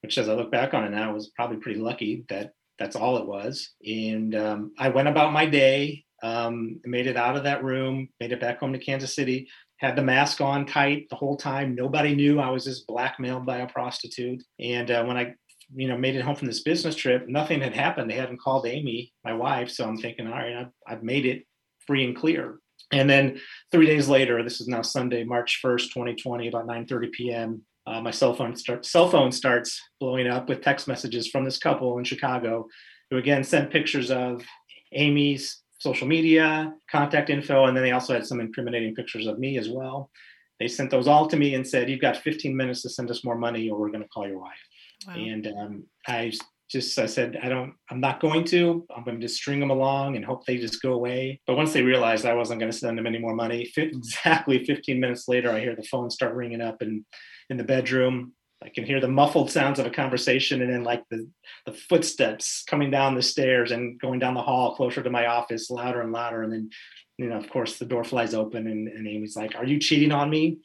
which, 0.02 0.16
as 0.16 0.28
I 0.28 0.35
look 0.35 0.50
back 0.50 0.75
on 0.75 0.85
it 0.85 0.90
now, 0.90 1.12
was 1.12 1.33
probably 1.37 1.59
pretty 1.59 1.80
lucky 1.80 2.25
that 2.28 2.52
that's 2.78 2.97
all 2.97 3.19
it 3.19 3.26
was. 3.26 3.71
And 3.85 4.35
um, 4.35 4.73
I 4.78 4.88
went 4.88 5.09
about 5.09 5.33
my 5.33 5.45
day, 5.47 6.04
um, 6.23 6.80
made 6.85 7.07
it 7.07 7.16
out 7.16 7.37
of 7.37 7.45
that 7.45 7.64
room, 7.64 8.09
made 8.21 8.33
it 8.33 8.40
back 8.40 8.61
home 8.61 8.73
to 8.73 8.78
Kansas 8.78 9.14
City. 9.14 9.49
Had 9.76 9.97
the 9.97 10.02
mask 10.02 10.40
on 10.40 10.66
tight 10.66 11.09
the 11.09 11.16
whole 11.16 11.37
time. 11.37 11.75
Nobody 11.75 12.14
knew 12.14 12.38
I 12.38 12.50
was 12.50 12.64
just 12.64 12.87
blackmailed 12.87 13.47
by 13.47 13.59
a 13.59 13.66
prostitute. 13.66 14.42
And 14.59 14.90
uh, 14.90 15.04
when 15.04 15.16
I 15.16 15.35
you 15.75 15.88
know, 15.88 15.97
made 15.97 16.16
it 16.16 16.23
home 16.23 16.37
from 16.37 16.49
this 16.49 16.62
business 16.62 16.97
trip, 16.97 17.28
nothing 17.28 17.61
had 17.61 17.75
happened. 17.75 18.11
They 18.11 18.16
hadn't 18.16 18.40
called 18.40 18.66
Amy, 18.66 19.12
my 19.25 19.33
wife. 19.33 19.71
So 19.71 19.87
I'm 19.87 19.97
thinking, 19.97 20.26
all 20.26 20.33
right, 20.33 20.57
I've, 20.57 20.73
I've 20.87 21.02
made 21.02 21.26
it 21.26 21.47
free 21.87 22.04
and 22.04 22.16
clear. 22.16 22.59
And 22.92 23.09
then 23.09 23.40
three 23.70 23.87
days 23.87 24.09
later, 24.09 24.42
this 24.42 24.61
is 24.61 24.68
now 24.68 24.82
Sunday, 24.82 25.25
March 25.25 25.61
1st, 25.64 25.92
2020, 25.92 26.49
about 26.49 26.66
9:30 26.66 27.12
p.m. 27.12 27.62
Uh, 27.87 28.00
my 28.00 28.11
cell 28.11 28.35
phone 28.35 28.54
start, 28.56 28.85
cell 28.85 29.09
phone 29.09 29.32
starts 29.32 29.80
blowing 30.00 30.26
up 30.26 30.49
with 30.49 30.61
text 30.61 30.87
messages 30.87 31.28
from 31.28 31.44
this 31.44 31.59
couple 31.59 31.99
in 31.99 32.04
Chicago, 32.04 32.66
who 33.11 33.16
again 33.16 33.42
sent 33.42 33.70
pictures 33.70 34.11
of 34.11 34.44
Amy's 34.92 35.62
social 35.78 36.06
media, 36.06 36.75
contact 36.90 37.30
info, 37.30 37.64
and 37.64 37.76
then 37.76 37.82
they 37.82 37.92
also 37.92 38.12
had 38.12 38.26
some 38.26 38.40
incriminating 38.40 38.94
pictures 38.94 39.26
of 39.26 39.38
me 39.38 39.56
as 39.56 39.68
well. 39.68 40.11
They 40.59 40.68
sent 40.68 40.90
those 40.90 41.09
all 41.09 41.26
to 41.28 41.37
me 41.37 41.54
and 41.54 41.66
said, 41.66 41.88
"You've 41.88 42.00
got 42.00 42.18
15 42.18 42.54
minutes 42.54 42.82
to 42.82 42.90
send 42.90 43.11
us 43.11 43.25
more 43.25 43.37
money, 43.37 43.70
or 43.70 43.78
we're 43.78 43.88
going 43.90 44.02
to 44.02 44.09
call 44.09 44.28
your 44.28 44.40
wife." 44.40 44.61
Wow. 45.06 45.14
And 45.14 45.47
um, 45.47 45.85
I 46.06 46.32
just 46.70 46.98
I 46.98 47.06
said 47.06 47.38
I 47.42 47.48
don't 47.48 47.74
I'm 47.90 48.00
not 48.00 48.20
going 48.20 48.44
to 48.46 48.86
I'm 48.94 49.04
going 49.04 49.18
to 49.18 49.26
just 49.26 49.36
string 49.36 49.60
them 49.60 49.70
along 49.70 50.16
and 50.16 50.24
hope 50.24 50.46
they 50.46 50.56
just 50.56 50.80
go 50.80 50.92
away. 50.92 51.40
But 51.46 51.56
once 51.56 51.72
they 51.72 51.82
realized 51.82 52.24
I 52.24 52.34
wasn't 52.34 52.60
going 52.60 52.70
to 52.70 52.78
send 52.78 52.96
them 52.96 53.06
any 53.06 53.18
more 53.18 53.34
money, 53.34 53.70
exactly 53.76 54.64
15 54.64 55.00
minutes 55.00 55.28
later, 55.28 55.50
I 55.50 55.60
hear 55.60 55.74
the 55.74 55.82
phone 55.82 56.10
start 56.10 56.34
ringing 56.34 56.60
up 56.60 56.82
in 56.82 57.04
in 57.48 57.56
the 57.56 57.64
bedroom. 57.64 58.32
I 58.62 58.68
can 58.68 58.84
hear 58.84 59.00
the 59.00 59.08
muffled 59.08 59.50
sounds 59.50 59.78
of 59.78 59.86
a 59.86 59.90
conversation 59.90 60.60
and 60.62 60.72
then 60.72 60.84
like 60.84 61.02
the 61.10 61.28
the 61.66 61.72
footsteps 61.72 62.62
coming 62.68 62.90
down 62.90 63.14
the 63.14 63.22
stairs 63.22 63.72
and 63.72 63.98
going 64.00 64.18
down 64.18 64.34
the 64.34 64.42
hall 64.42 64.76
closer 64.76 65.02
to 65.02 65.10
my 65.10 65.26
office, 65.26 65.70
louder 65.70 66.02
and 66.02 66.12
louder. 66.12 66.42
And 66.42 66.52
then 66.52 66.70
you 67.18 67.28
know, 67.28 67.36
of 67.36 67.50
course, 67.50 67.78
the 67.78 67.84
door 67.84 68.04
flies 68.04 68.32
open 68.32 68.66
and, 68.66 68.88
and 68.88 69.06
Amy's 69.06 69.36
like, 69.36 69.56
"Are 69.56 69.66
you 69.66 69.78
cheating 69.78 70.12
on 70.12 70.30
me?" 70.30 70.58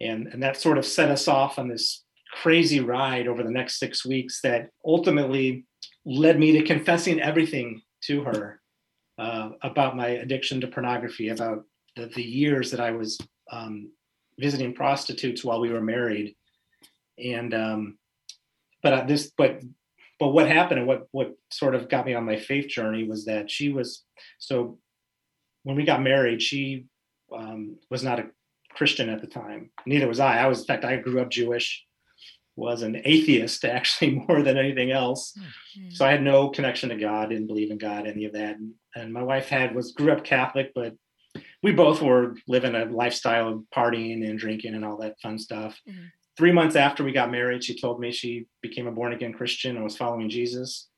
And 0.00 0.26
and 0.28 0.42
that 0.42 0.56
sort 0.56 0.76
of 0.76 0.84
set 0.84 1.10
us 1.10 1.28
off 1.28 1.58
on 1.58 1.68
this 1.68 2.04
crazy 2.42 2.80
ride 2.80 3.28
over 3.28 3.42
the 3.42 3.50
next 3.50 3.78
six 3.78 4.04
weeks 4.04 4.40
that 4.42 4.70
ultimately 4.84 5.64
led 6.04 6.38
me 6.38 6.52
to 6.52 6.62
confessing 6.62 7.20
everything 7.20 7.80
to 8.02 8.22
her 8.22 8.60
uh, 9.18 9.50
about 9.62 9.96
my 9.96 10.08
addiction 10.08 10.60
to 10.60 10.66
pornography, 10.66 11.28
about 11.30 11.64
the, 11.96 12.06
the 12.14 12.22
years 12.22 12.70
that 12.70 12.80
I 12.80 12.90
was 12.90 13.18
um, 13.50 13.90
visiting 14.38 14.74
prostitutes 14.74 15.44
while 15.44 15.60
we 15.60 15.70
were 15.70 15.80
married, 15.80 16.36
and 17.18 17.54
um, 17.54 17.98
but 18.82 18.92
uh, 18.92 19.04
this, 19.06 19.32
but 19.38 19.60
but 20.20 20.28
what 20.28 20.48
happened 20.48 20.80
and 20.80 20.88
what 20.88 21.08
what 21.12 21.32
sort 21.50 21.74
of 21.74 21.88
got 21.88 22.04
me 22.04 22.14
on 22.14 22.24
my 22.24 22.36
faith 22.36 22.68
journey 22.68 23.04
was 23.04 23.24
that 23.24 23.50
she 23.50 23.70
was 23.70 24.04
so 24.38 24.78
when 25.62 25.74
we 25.74 25.84
got 25.84 26.02
married, 26.02 26.42
she 26.42 26.84
um, 27.34 27.76
was 27.90 28.04
not 28.04 28.20
a 28.20 28.26
Christian 28.74 29.08
at 29.08 29.22
the 29.22 29.26
time. 29.26 29.70
Neither 29.86 30.06
was 30.06 30.20
I. 30.20 30.38
I 30.38 30.46
was, 30.46 30.60
in 30.60 30.66
fact, 30.66 30.84
I 30.84 30.96
grew 30.96 31.20
up 31.20 31.30
Jewish 31.30 31.85
was 32.56 32.82
an 32.82 33.00
atheist 33.04 33.64
actually 33.76 34.10
more 34.26 34.42
than 34.42 34.56
anything 34.56 34.90
else. 34.90 35.32
Mm-hmm. 35.38 35.90
So 35.90 36.04
I 36.04 36.10
had 36.10 36.22
no 36.22 36.48
connection 36.48 36.88
to 36.88 36.96
God, 36.96 37.28
didn't 37.28 37.46
believe 37.46 37.70
in 37.70 37.78
God, 37.78 38.06
any 38.06 38.24
of 38.24 38.32
that. 38.32 38.56
And, 38.56 38.72
and 38.94 39.12
my 39.12 39.22
wife 39.22 39.48
had 39.48 39.74
was 39.74 39.92
grew 39.92 40.12
up 40.12 40.24
Catholic, 40.24 40.72
but 40.74 40.94
we 41.62 41.72
both 41.72 42.00
were 42.02 42.36
living 42.48 42.74
a 42.74 42.86
lifestyle 42.86 43.48
of 43.48 43.64
partying 43.74 44.28
and 44.28 44.38
drinking 44.38 44.74
and 44.74 44.84
all 44.84 44.96
that 44.98 45.20
fun 45.20 45.38
stuff. 45.38 45.78
Mhm. 45.88 46.10
Three 46.36 46.52
months 46.52 46.76
after 46.76 47.02
we 47.02 47.12
got 47.12 47.30
married, 47.30 47.64
she 47.64 47.78
told 47.78 47.98
me 48.00 48.12
she 48.12 48.46
became 48.60 48.86
a 48.86 48.92
born 48.92 49.12
again 49.12 49.32
Christian 49.32 49.76
and 49.76 49.84
was 49.84 49.96
following 49.96 50.28
Jesus, 50.28 50.88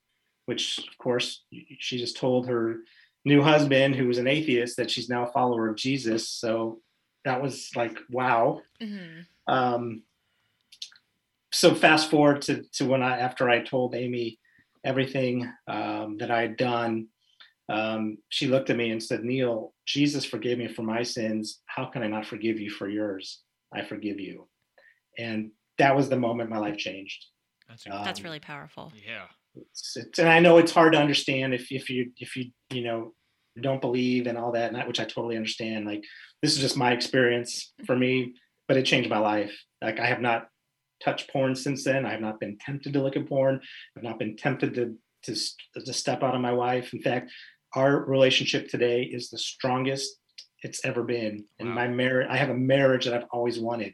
which 0.45 0.79
of 0.79 0.97
course 0.97 1.43
she 1.77 1.97
just 1.97 2.17
told 2.17 2.47
her 2.47 2.79
new 3.25 3.41
husband, 3.41 3.95
who 3.95 4.07
was 4.07 4.17
an 4.17 4.27
atheist, 4.27 4.77
that 4.77 4.91
she's 4.91 5.09
now 5.09 5.25
a 5.25 5.31
follower 5.31 5.69
of 5.69 5.75
Jesus. 5.75 6.27
So 6.29 6.81
that 7.25 7.41
was 7.41 7.69
like, 7.75 7.97
wow. 8.09 8.61
Mhm. 8.81 9.25
Um, 9.47 10.03
so 11.51 11.73
fast 11.75 12.09
forward 12.09 12.41
to, 12.43 12.63
to 12.73 12.85
when 12.85 13.01
I 13.01 13.19
after 13.19 13.49
I 13.49 13.61
told 13.63 13.95
Amy 13.95 14.39
everything 14.83 15.51
um, 15.67 16.17
that 16.19 16.31
I 16.31 16.41
had 16.41 16.57
done, 16.57 17.07
um, 17.67 18.17
she 18.29 18.47
looked 18.47 18.69
at 18.69 18.77
me 18.77 18.91
and 18.91 19.01
said, 19.01 19.23
"Neil, 19.23 19.73
Jesus 19.85 20.25
forgave 20.25 20.57
me 20.57 20.67
for 20.67 20.83
my 20.83 21.03
sins. 21.03 21.61
How 21.65 21.85
can 21.85 22.03
I 22.03 22.07
not 22.07 22.25
forgive 22.25 22.59
you 22.59 22.69
for 22.69 22.87
yours? 22.87 23.41
I 23.73 23.83
forgive 23.83 24.19
you." 24.19 24.47
And 25.17 25.51
that 25.77 25.95
was 25.95 26.09
the 26.09 26.17
moment 26.19 26.49
my 26.49 26.57
life 26.57 26.77
changed. 26.77 27.25
That's 27.67 27.85
Uh, 27.87 28.03
That's 28.03 28.19
Um, 28.19 28.25
really 28.25 28.39
powerful. 28.39 28.91
yeah. 29.05 29.27
It's, 29.55 29.97
it's, 29.97 30.19
and 30.19 30.29
I 30.29 30.39
know 30.39 30.57
it's 30.57 30.71
hard 30.71 30.93
to 30.93 30.99
understand 30.99 31.53
if 31.53 31.71
if 31.71 31.89
you 31.89 32.11
if 32.17 32.35
you 32.35 32.51
you 32.71 32.83
know 32.83 33.13
don't 33.59 33.81
believe 33.81 34.27
and 34.27 34.37
all 34.37 34.51
that, 34.53 34.67
and 34.67 34.75
that, 34.75 34.87
which 34.87 34.99
I 34.99 35.05
totally 35.05 35.35
understand. 35.35 35.85
Like 35.85 36.03
this 36.41 36.53
is 36.53 36.59
just 36.59 36.77
my 36.77 36.91
experience 36.93 37.73
for 37.85 37.95
me, 37.95 38.35
but 38.67 38.77
it 38.77 38.85
changed 38.85 39.09
my 39.09 39.17
life. 39.17 39.55
Like 39.81 39.99
I 39.99 40.05
have 40.05 40.21
not 40.21 40.47
touched 41.03 41.31
porn 41.31 41.55
since 41.55 41.83
then. 41.83 42.05
I 42.05 42.11
have 42.11 42.21
not 42.21 42.39
been 42.39 42.57
tempted 42.57 42.93
to 42.93 43.01
look 43.01 43.15
at 43.15 43.27
porn. 43.27 43.61
I've 43.97 44.03
not 44.03 44.19
been 44.19 44.35
tempted 44.35 44.73
to 44.75 44.95
to 45.23 45.35
to 45.85 45.93
step 45.93 46.23
out 46.23 46.35
on 46.35 46.41
my 46.41 46.53
wife. 46.53 46.93
In 46.93 47.01
fact, 47.01 47.31
our 47.75 48.03
relationship 48.05 48.69
today 48.69 49.03
is 49.03 49.29
the 49.29 49.37
strongest 49.37 50.15
it's 50.63 50.83
ever 50.85 51.03
been. 51.03 51.45
And 51.59 51.69
Wow. 51.69 51.75
my 51.75 51.87
marriage, 51.87 52.27
I 52.29 52.37
have 52.37 52.49
a 52.49 52.53
marriage 52.57 53.05
that 53.05 53.13
I've 53.13 53.27
always 53.31 53.59
wanted. 53.59 53.93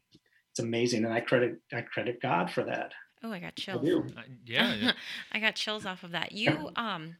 It's 0.52 0.60
amazing, 0.60 1.04
and 1.06 1.14
I 1.14 1.20
credit 1.22 1.56
I 1.74 1.82
credit 1.82 2.22
God 2.22 2.52
for 2.52 2.64
that. 2.64 2.94
Oh, 3.24 3.32
I 3.32 3.40
got 3.40 3.54
I 3.58 3.62
chills. 3.62 3.84
do. 3.86 4.06
Uh, 4.16 4.22
yeah. 4.46 4.74
yeah. 4.76 4.92
I 5.32 5.40
got 5.40 5.56
chills 5.56 5.86
off 5.86 6.04
of 6.04 6.12
that. 6.12 6.32
You 6.32 6.72
um 6.76 7.18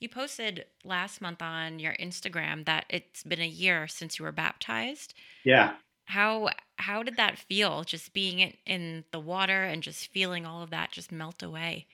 you 0.00 0.08
posted 0.08 0.64
last 0.84 1.20
month 1.20 1.42
on 1.42 1.80
your 1.80 1.94
Instagram 1.94 2.64
that 2.66 2.84
it's 2.88 3.24
been 3.24 3.40
a 3.40 3.46
year 3.48 3.88
since 3.88 4.18
you 4.18 4.24
were 4.24 4.32
baptized. 4.32 5.14
Yeah. 5.44 5.74
How 6.04 6.50
how 6.78 7.02
did 7.02 7.16
that 7.16 7.38
feel 7.38 7.82
just 7.84 8.12
being 8.12 8.54
in, 8.66 9.04
the 9.12 9.20
water 9.20 9.64
and 9.64 9.82
just 9.82 10.10
feeling 10.12 10.46
all 10.46 10.62
of 10.62 10.70
that 10.70 10.92
just 10.92 11.12
melt 11.12 11.42
away? 11.42 11.86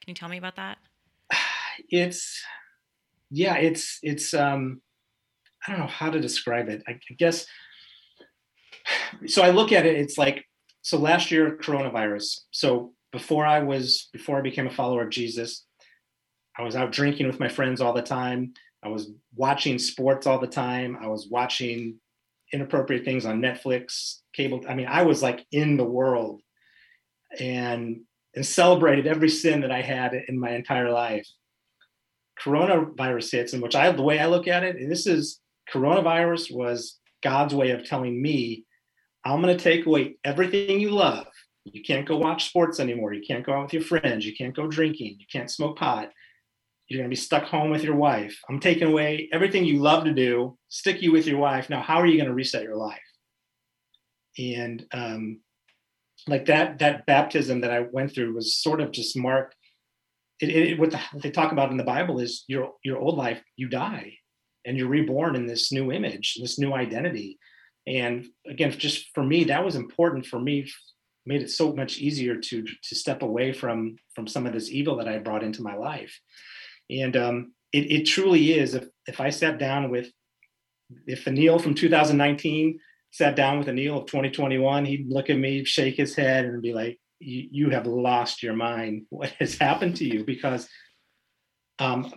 Can 0.00 0.10
you 0.10 0.14
tell 0.14 0.28
me 0.28 0.36
about 0.36 0.56
that? 0.56 0.78
it's 1.90 2.42
yeah 3.30 3.56
it's 3.56 3.98
it's 4.02 4.32
um 4.32 4.80
i 5.66 5.70
don't 5.72 5.80
know 5.80 5.86
how 5.86 6.08
to 6.08 6.20
describe 6.20 6.68
it 6.68 6.84
I 6.86 6.98
guess 7.18 7.46
so 9.26 9.42
i 9.42 9.50
look 9.50 9.72
at 9.72 9.86
it 9.86 9.96
it's 9.96 10.16
like 10.16 10.44
so 10.82 10.98
last 10.98 11.32
year 11.32 11.58
coronavirus 11.60 12.40
so 12.52 12.92
before 13.10 13.44
i 13.44 13.60
was 13.60 14.08
before 14.12 14.38
i 14.38 14.42
became 14.42 14.68
a 14.68 14.70
follower 14.70 15.02
of 15.02 15.10
jesus 15.10 15.66
i 16.56 16.62
was 16.62 16.76
out 16.76 16.92
drinking 16.92 17.26
with 17.26 17.40
my 17.40 17.48
friends 17.48 17.80
all 17.80 17.92
the 17.92 18.02
time 18.02 18.52
i 18.84 18.88
was 18.88 19.10
watching 19.34 19.78
sports 19.78 20.28
all 20.28 20.38
the 20.38 20.46
time 20.46 20.96
i 21.00 21.08
was 21.08 21.26
watching 21.28 21.98
inappropriate 22.54 23.04
things 23.04 23.26
on 23.26 23.42
netflix 23.42 24.20
cable 24.32 24.60
i 24.68 24.74
mean 24.74 24.86
i 24.86 25.02
was 25.02 25.22
like 25.22 25.44
in 25.50 25.76
the 25.76 25.84
world 25.84 26.40
and 27.38 28.00
and 28.34 28.46
celebrated 28.46 29.06
every 29.06 29.28
sin 29.28 29.60
that 29.60 29.72
i 29.72 29.82
had 29.82 30.14
in 30.28 30.38
my 30.38 30.52
entire 30.52 30.90
life 30.90 31.26
coronavirus 32.40 33.30
hits, 33.30 33.52
in 33.52 33.60
which 33.60 33.74
I 33.74 33.90
the 33.92 34.02
way 34.02 34.18
I 34.18 34.26
look 34.26 34.48
at 34.48 34.64
it, 34.64 34.76
and 34.76 34.90
this 34.90 35.06
is 35.06 35.40
coronavirus 35.72 36.54
was 36.54 36.98
God's 37.22 37.54
way 37.54 37.70
of 37.70 37.84
telling 37.84 38.20
me, 38.20 38.64
I'm 39.24 39.40
going 39.40 39.56
to 39.56 39.62
take 39.62 39.86
away 39.86 40.16
everything 40.24 40.80
you 40.80 40.90
love. 40.90 41.26
You 41.64 41.82
can't 41.82 42.06
go 42.06 42.18
watch 42.18 42.48
sports 42.48 42.78
anymore. 42.78 43.14
You 43.14 43.22
can't 43.26 43.44
go 43.44 43.54
out 43.54 43.64
with 43.64 43.72
your 43.72 43.82
friends. 43.82 44.26
You 44.26 44.36
can't 44.36 44.54
go 44.54 44.66
drinking. 44.66 45.16
You 45.18 45.26
can't 45.32 45.50
smoke 45.50 45.78
pot. 45.78 46.10
You're 46.88 46.98
going 46.98 47.08
to 47.08 47.16
be 47.16 47.20
stuck 47.20 47.44
home 47.44 47.70
with 47.70 47.82
your 47.82 47.96
wife. 47.96 48.38
I'm 48.48 48.60
taking 48.60 48.88
away 48.88 49.28
everything 49.32 49.64
you 49.64 49.80
love 49.80 50.04
to 50.04 50.12
do, 50.12 50.58
stick 50.68 51.00
you 51.02 51.12
with 51.12 51.26
your 51.26 51.38
wife. 51.38 51.70
Now, 51.70 51.80
how 51.80 51.96
are 51.96 52.06
you 52.06 52.16
going 52.16 52.28
to 52.28 52.34
reset 52.34 52.62
your 52.62 52.76
life? 52.76 53.00
And 54.38 54.84
um, 54.92 55.40
like 56.26 56.46
that, 56.46 56.78
that 56.80 57.06
baptism 57.06 57.62
that 57.62 57.70
I 57.70 57.86
went 57.90 58.14
through 58.14 58.34
was 58.34 58.56
sort 58.56 58.80
of 58.80 58.92
just 58.92 59.16
marked 59.16 59.54
it, 60.40 60.50
it, 60.50 60.78
what, 60.78 60.90
the, 60.90 60.98
what 61.12 61.22
they 61.22 61.30
talk 61.30 61.52
about 61.52 61.70
in 61.70 61.76
the 61.76 61.84
Bible 61.84 62.18
is 62.20 62.44
your 62.48 62.72
your 62.82 62.98
old 62.98 63.16
life, 63.16 63.42
you 63.56 63.68
die, 63.68 64.14
and 64.64 64.76
you're 64.76 64.88
reborn 64.88 65.36
in 65.36 65.46
this 65.46 65.72
new 65.72 65.92
image, 65.92 66.36
this 66.40 66.58
new 66.58 66.72
identity. 66.72 67.38
And 67.86 68.26
again, 68.48 68.72
just 68.72 69.10
for 69.14 69.22
me, 69.22 69.44
that 69.44 69.64
was 69.64 69.76
important 69.76 70.26
for 70.26 70.40
me. 70.40 70.70
Made 71.26 71.42
it 71.42 71.50
so 71.50 71.72
much 71.72 71.98
easier 71.98 72.36
to 72.36 72.62
to 72.62 72.94
step 72.94 73.22
away 73.22 73.52
from 73.52 73.96
from 74.14 74.26
some 74.26 74.46
of 74.46 74.52
this 74.52 74.70
evil 74.70 74.96
that 74.96 75.08
I 75.08 75.18
brought 75.18 75.44
into 75.44 75.62
my 75.62 75.76
life. 75.76 76.18
And 76.90 77.16
um, 77.16 77.52
it, 77.72 77.90
it 77.90 78.04
truly 78.04 78.58
is. 78.58 78.74
If 78.74 78.86
if 79.06 79.20
I 79.20 79.30
sat 79.30 79.58
down 79.58 79.90
with 79.90 80.10
if 81.06 81.24
Anil 81.24 81.60
from 81.60 81.74
2019 81.74 82.78
sat 83.10 83.36
down 83.36 83.58
with 83.58 83.68
Anil 83.68 84.00
of 84.00 84.06
2021, 84.06 84.84
he'd 84.84 85.08
look 85.08 85.30
at 85.30 85.38
me, 85.38 85.64
shake 85.64 85.96
his 85.96 86.16
head, 86.16 86.44
and 86.44 86.60
be 86.60 86.72
like, 86.72 86.98
you, 87.20 87.70
have 87.70 87.86
lost 87.86 88.42
your 88.42 88.54
mind. 88.54 89.06
What 89.10 89.30
has 89.38 89.56
happened 89.56 89.96
to 89.96 90.04
you? 90.04 90.24
Because 90.24 90.68
um, 91.78 92.12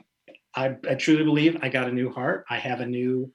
I, 0.55 0.75
I 0.89 0.95
truly 0.95 1.23
believe 1.23 1.57
I 1.61 1.69
got 1.69 1.87
a 1.87 1.93
new 1.93 2.11
heart. 2.11 2.45
I 2.49 2.57
have 2.57 2.81
a 2.81 2.85
new, 2.85 3.31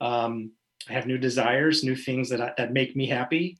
um, 0.00 0.52
I 0.88 0.92
have 0.94 1.06
new 1.06 1.18
desires, 1.18 1.84
new 1.84 1.96
things 1.96 2.30
that 2.30 2.40
I, 2.40 2.52
that 2.56 2.72
make 2.72 2.96
me 2.96 3.06
happy. 3.06 3.58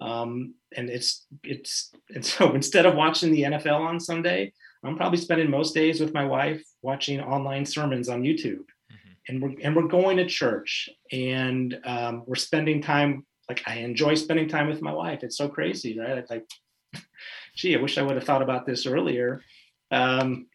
Um, 0.00 0.54
and 0.76 0.90
it's 0.90 1.26
it's 1.42 1.90
and 2.14 2.24
so 2.24 2.52
instead 2.60 2.86
of 2.86 2.94
watching 2.94 3.32
the 3.32 3.42
NFL 3.42 3.80
on 3.80 3.98
Sunday, 4.00 4.52
I'm 4.86 4.96
probably 4.96 5.18
spending 5.18 5.50
most 5.50 5.74
days 5.74 6.00
with 6.00 6.14
my 6.14 6.24
wife 6.24 6.62
watching 6.82 7.20
online 7.20 7.64
sermons 7.66 8.08
on 8.08 8.22
YouTube, 8.22 8.64
Mhm. 8.92 9.16
and 9.28 9.42
we're 9.42 9.54
and 9.62 9.76
we're 9.76 9.88
going 9.88 10.16
to 10.18 10.26
church, 10.26 10.88
and 11.12 11.78
um, 11.84 12.22
we're 12.26 12.34
spending 12.36 12.80
time. 12.82 13.26
Like 13.48 13.62
I 13.66 13.76
enjoy 13.76 14.14
spending 14.14 14.48
time 14.48 14.68
with 14.68 14.82
my 14.82 14.92
wife. 14.92 15.22
It's 15.22 15.36
so 15.36 15.48
crazy, 15.48 15.98
right? 15.98 16.18
It's 16.18 16.30
like 16.30 16.44
gee, 17.56 17.76
I 17.76 17.80
wish 17.80 17.98
I 17.98 18.02
would 18.02 18.16
have 18.16 18.24
thought 18.24 18.42
about 18.42 18.66
this 18.66 18.86
earlier. 18.86 19.42
Um, 19.90 20.46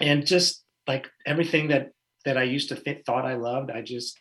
and 0.00 0.26
just 0.26 0.64
like 0.86 1.10
everything 1.26 1.68
that 1.68 1.90
that 2.24 2.38
I 2.38 2.44
used 2.44 2.70
to 2.70 2.76
think 2.76 3.04
thought 3.04 3.26
I 3.26 3.34
loved, 3.34 3.70
I 3.70 3.82
just 3.82 4.18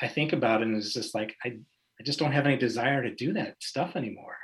I 0.00 0.08
think 0.08 0.32
about 0.32 0.60
it 0.60 0.68
and 0.68 0.76
it's 0.76 0.92
just 0.92 1.14
like 1.14 1.34
I 1.44 1.58
I 1.98 2.02
just 2.02 2.18
don't 2.18 2.32
have 2.32 2.46
any 2.46 2.56
desire 2.56 3.02
to 3.02 3.14
do 3.14 3.32
that 3.34 3.56
stuff 3.62 3.96
anymore. 3.96 4.36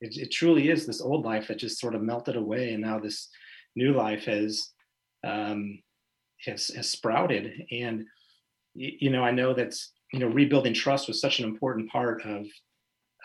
It, 0.00 0.16
it 0.16 0.30
truly 0.30 0.68
is 0.68 0.86
this 0.86 1.00
old 1.00 1.24
life 1.24 1.48
that 1.48 1.58
just 1.58 1.80
sort 1.80 1.94
of 1.94 2.02
melted 2.02 2.36
away, 2.36 2.72
and 2.72 2.82
now 2.82 2.98
this 2.98 3.28
new 3.74 3.92
life 3.92 4.24
has 4.24 4.70
um, 5.24 5.78
has, 6.44 6.68
has 6.68 6.90
sprouted. 6.90 7.66
And 7.70 8.04
you 8.74 9.10
know, 9.10 9.24
I 9.24 9.30
know 9.30 9.54
that's 9.54 9.92
you 10.12 10.18
know 10.18 10.28
rebuilding 10.28 10.74
trust 10.74 11.08
was 11.08 11.20
such 11.20 11.38
an 11.38 11.46
important 11.46 11.90
part 11.90 12.22
of 12.24 12.46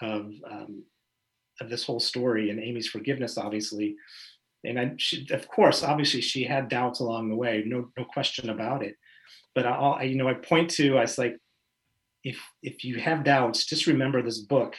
of 0.02 0.32
um, 0.50 0.84
of 1.60 1.70
this 1.70 1.86
whole 1.86 2.00
story 2.00 2.50
and 2.50 2.60
Amy's 2.60 2.88
forgiveness, 2.88 3.38
obviously. 3.38 3.96
and 4.64 4.80
I, 4.80 4.94
she, 4.98 5.28
of 5.32 5.48
course, 5.48 5.84
obviously, 5.84 6.22
she 6.22 6.44
had 6.44 6.70
doubts 6.70 7.00
along 7.00 7.30
the 7.30 7.36
way, 7.36 7.64
no, 7.66 7.90
no 7.98 8.06
question 8.06 8.50
about 8.50 8.84
it. 8.84 8.96
But 9.56 9.66
I, 9.66 9.72
I, 9.72 10.04
you 10.04 10.16
know, 10.16 10.28
I 10.28 10.34
point 10.34 10.70
to, 10.72 10.98
I 10.98 11.02
was 11.02 11.18
like, 11.18 11.38
if 12.24 12.40
if 12.62 12.84
you 12.84 13.00
have 13.00 13.24
doubts, 13.24 13.66
just 13.66 13.88
remember 13.88 14.22
this 14.22 14.40
book 14.40 14.76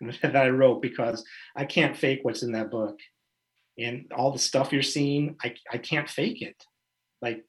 that 0.22 0.36
I 0.36 0.48
wrote 0.48 0.82
because 0.82 1.24
I 1.56 1.64
can't 1.64 1.96
fake 1.96 2.20
what's 2.22 2.42
in 2.42 2.52
that 2.52 2.70
book, 2.70 2.98
and 3.78 4.10
all 4.14 4.32
the 4.32 4.38
stuff 4.38 4.72
you're 4.72 4.82
seeing, 4.82 5.36
I 5.42 5.54
I 5.72 5.78
can't 5.78 6.08
fake 6.08 6.42
it. 6.42 6.62
Like 7.22 7.44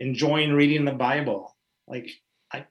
enjoying 0.00 0.52
reading 0.52 0.84
the 0.84 0.92
Bible, 0.92 1.56
like 1.86 2.10
I 2.52 2.66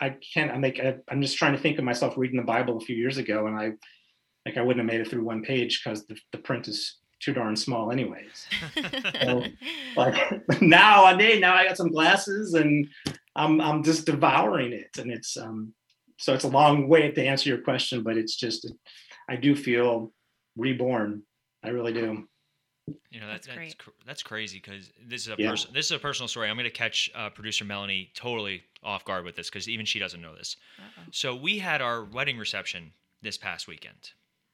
I 0.00 0.16
can't. 0.34 0.50
I'm 0.50 0.62
like 0.62 0.80
I, 0.80 0.96
I'm 1.08 1.22
just 1.22 1.36
trying 1.36 1.52
to 1.52 1.62
think 1.62 1.78
of 1.78 1.84
myself 1.84 2.14
reading 2.16 2.38
the 2.38 2.42
Bible 2.42 2.76
a 2.76 2.84
few 2.84 2.96
years 2.96 3.18
ago, 3.18 3.46
and 3.46 3.56
I 3.56 3.72
like 4.46 4.56
I 4.56 4.62
wouldn't 4.62 4.84
have 4.84 4.92
made 4.92 5.04
it 5.04 5.10
through 5.10 5.24
one 5.24 5.42
page 5.42 5.82
because 5.82 6.06
the, 6.06 6.16
the 6.32 6.38
print 6.38 6.68
is 6.68 6.98
too 7.20 7.34
darn 7.34 7.54
small 7.54 7.92
anyways. 7.92 8.46
so, 9.22 9.44
like 9.96 10.42
now 10.62 11.04
I 11.04 11.16
day 11.16 11.38
now 11.38 11.54
I 11.54 11.66
got 11.66 11.76
some 11.76 11.90
glasses 11.90 12.54
and 12.54 12.88
I'm 13.36 13.60
I'm 13.60 13.82
just 13.82 14.06
devouring 14.06 14.72
it 14.72 14.98
and 14.98 15.10
it's 15.10 15.36
um 15.36 15.74
so 16.20 16.34
it's 16.34 16.44
a 16.44 16.48
long 16.48 16.86
way 16.88 17.10
to 17.10 17.24
answer 17.24 17.48
your 17.48 17.58
question 17.58 18.02
but 18.02 18.16
it's 18.16 18.36
just 18.36 18.70
I 19.28 19.36
do 19.36 19.54
feel 19.56 20.12
reborn. 20.56 21.22
I 21.64 21.68
really 21.68 21.92
do. 21.92 22.26
You 23.10 23.20
know 23.20 23.26
that, 23.28 23.34
That's 23.34 23.46
that's 23.46 23.56
great. 23.56 23.78
cr- 23.78 23.90
that's 24.04 24.22
crazy 24.22 24.58
because 24.58 24.90
this 25.06 25.22
is 25.22 25.28
a 25.28 25.36
Yeah. 25.38 25.50
person. 25.50 25.70
This 25.72 25.86
is 25.86 25.92
a 25.92 25.98
personal 25.98 26.26
story. 26.26 26.48
I'm 26.50 26.56
going 26.56 26.64
to 26.64 26.70
catch 26.70 27.08
uh, 27.14 27.30
producer 27.30 27.64
Melanie 27.64 28.10
totally 28.14 28.64
off 28.82 29.04
guard 29.04 29.24
with 29.24 29.36
this 29.36 29.48
because 29.48 29.68
even 29.68 29.86
she 29.86 29.98
doesn't 30.00 30.20
know 30.20 30.34
this. 30.34 30.56
Uh-oh. 30.78 31.02
So 31.12 31.36
we 31.36 31.58
had 31.58 31.80
our 31.80 32.04
wedding 32.04 32.36
reception 32.38 32.92
this 33.22 33.38
past 33.38 33.68
weekend. 33.68 34.10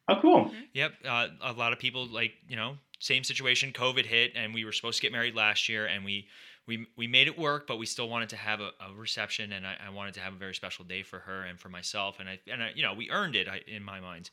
Oh 0.08 0.16
cool. 0.20 0.50
Yep, 0.74 0.92
uh, 1.08 1.28
a 1.40 1.52
lot 1.52 1.72
of 1.72 1.78
people 1.78 2.06
like 2.06 2.32
you 2.46 2.56
know 2.56 2.76
same 3.00 3.24
situation. 3.24 3.72
COVID 3.72 4.04
hit, 4.04 4.32
and 4.36 4.52
we 4.52 4.64
were 4.66 4.72
supposed 4.72 4.98
to 4.98 5.02
get 5.02 5.12
married 5.12 5.34
last 5.34 5.68
year, 5.68 5.86
and 5.86 6.04
we 6.04 6.26
we 6.66 6.86
we 6.96 7.06
made 7.06 7.26
it 7.28 7.38
work, 7.38 7.66
but 7.66 7.78
we 7.78 7.86
still 7.86 8.08
wanted 8.08 8.28
to 8.30 8.36
have 8.36 8.60
a, 8.60 8.70
a 8.80 8.94
reception, 8.94 9.52
and 9.52 9.66
I, 9.66 9.76
I 9.86 9.90
wanted 9.90 10.14
to 10.14 10.20
have 10.20 10.32
a 10.32 10.36
very 10.36 10.54
special 10.54 10.84
day 10.84 11.02
for 11.02 11.20
her 11.20 11.42
and 11.42 11.58
for 11.58 11.68
myself, 11.68 12.18
and 12.20 12.28
I 12.28 12.38
and 12.50 12.62
I, 12.62 12.72
you 12.74 12.82
know 12.82 12.94
we 12.94 13.10
earned 13.10 13.36
it 13.36 13.48
in 13.66 13.82
my 13.82 14.00
mind. 14.00 14.30